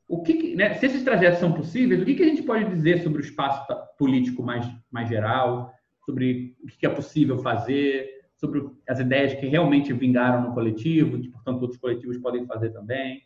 [0.08, 3.02] o que, né, se esses trajetos são possíveis, o que, que a gente pode dizer
[3.02, 3.66] sobre o espaço
[3.98, 5.72] político mais, mais geral,
[6.04, 11.28] sobre o que é possível fazer, sobre as ideias que realmente vingaram no coletivo, que,
[11.28, 13.22] portanto, outros coletivos podem fazer também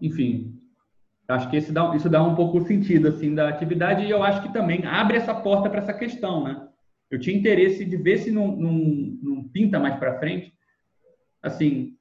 [0.00, 0.58] enfim,
[1.28, 4.22] acho que esse dá, isso dá um pouco o sentido assim da atividade e eu
[4.22, 6.66] acho que também abre essa porta para essa questão, né?
[7.10, 8.72] Eu tinha interesse de ver se não, não,
[9.22, 10.54] não pinta mais para frente,
[11.42, 11.96] assim,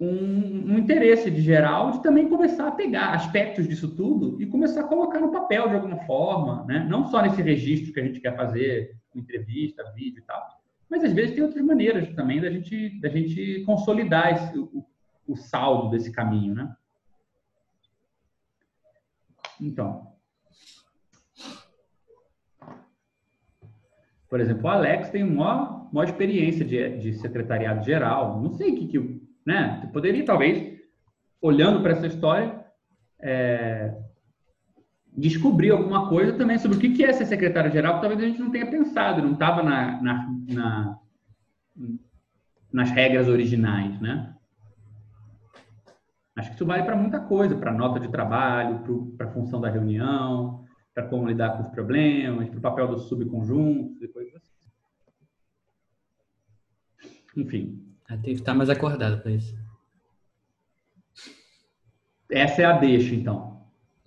[0.00, 4.80] um, um, interesse de geral de também começar a pegar aspectos disso tudo e começar
[4.80, 6.84] a colocar no papel de alguma forma, né?
[6.88, 10.42] Não só nesse registro que a gente quer fazer, entrevista, vídeo e tal,
[10.90, 14.84] mas às vezes tem outras maneiras também da gente da gente consolidar esse, o,
[15.26, 16.74] o saldo desse caminho, né?
[19.60, 20.12] Então,
[24.32, 28.40] por exemplo, o Alex tem uma maior experiência de, de secretariado geral.
[28.40, 29.90] Não sei o que, que né?
[29.92, 30.72] Poderia, talvez,
[31.38, 32.64] olhando para essa história,
[33.20, 33.94] é,
[35.14, 38.50] descobrir alguma coisa também sobre o que é ser secretário-geral, que talvez a gente não
[38.50, 40.98] tenha pensado, não estava na, na, na,
[42.72, 44.34] nas regras originais, né?
[46.36, 49.68] Acho que isso vale para muita coisa, para nota de trabalho, para a função da
[49.68, 50.61] reunião,
[50.94, 54.70] para como lidar com os problemas, para o papel dos subconjuntos e coisas assim.
[57.36, 57.88] Enfim.
[58.06, 59.56] Tem que estar mais acordado para isso.
[62.30, 63.66] Essa é a deixa, então.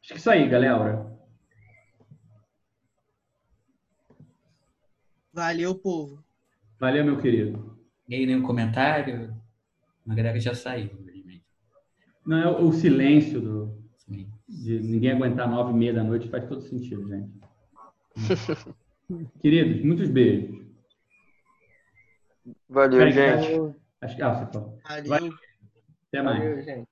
[0.00, 1.10] Acho que é isso aí, galera.
[5.32, 6.24] Valeu, povo.
[6.78, 7.78] Valeu, meu querido.
[8.08, 9.38] Ninguém nenhum comentário?
[10.08, 10.90] A galera já saiu,
[12.26, 13.79] Não, é o silêncio do,
[14.48, 17.30] de ninguém aguentar nove e meia da noite faz todo sentido, gente.
[19.40, 20.60] Queridos, muitos beijos.
[22.68, 23.76] Valeu, gente.
[24.00, 24.78] Acho que, ah, você falou.
[25.06, 25.32] Valeu.
[26.08, 26.38] Até mais.
[26.38, 26.88] Valeu, gente.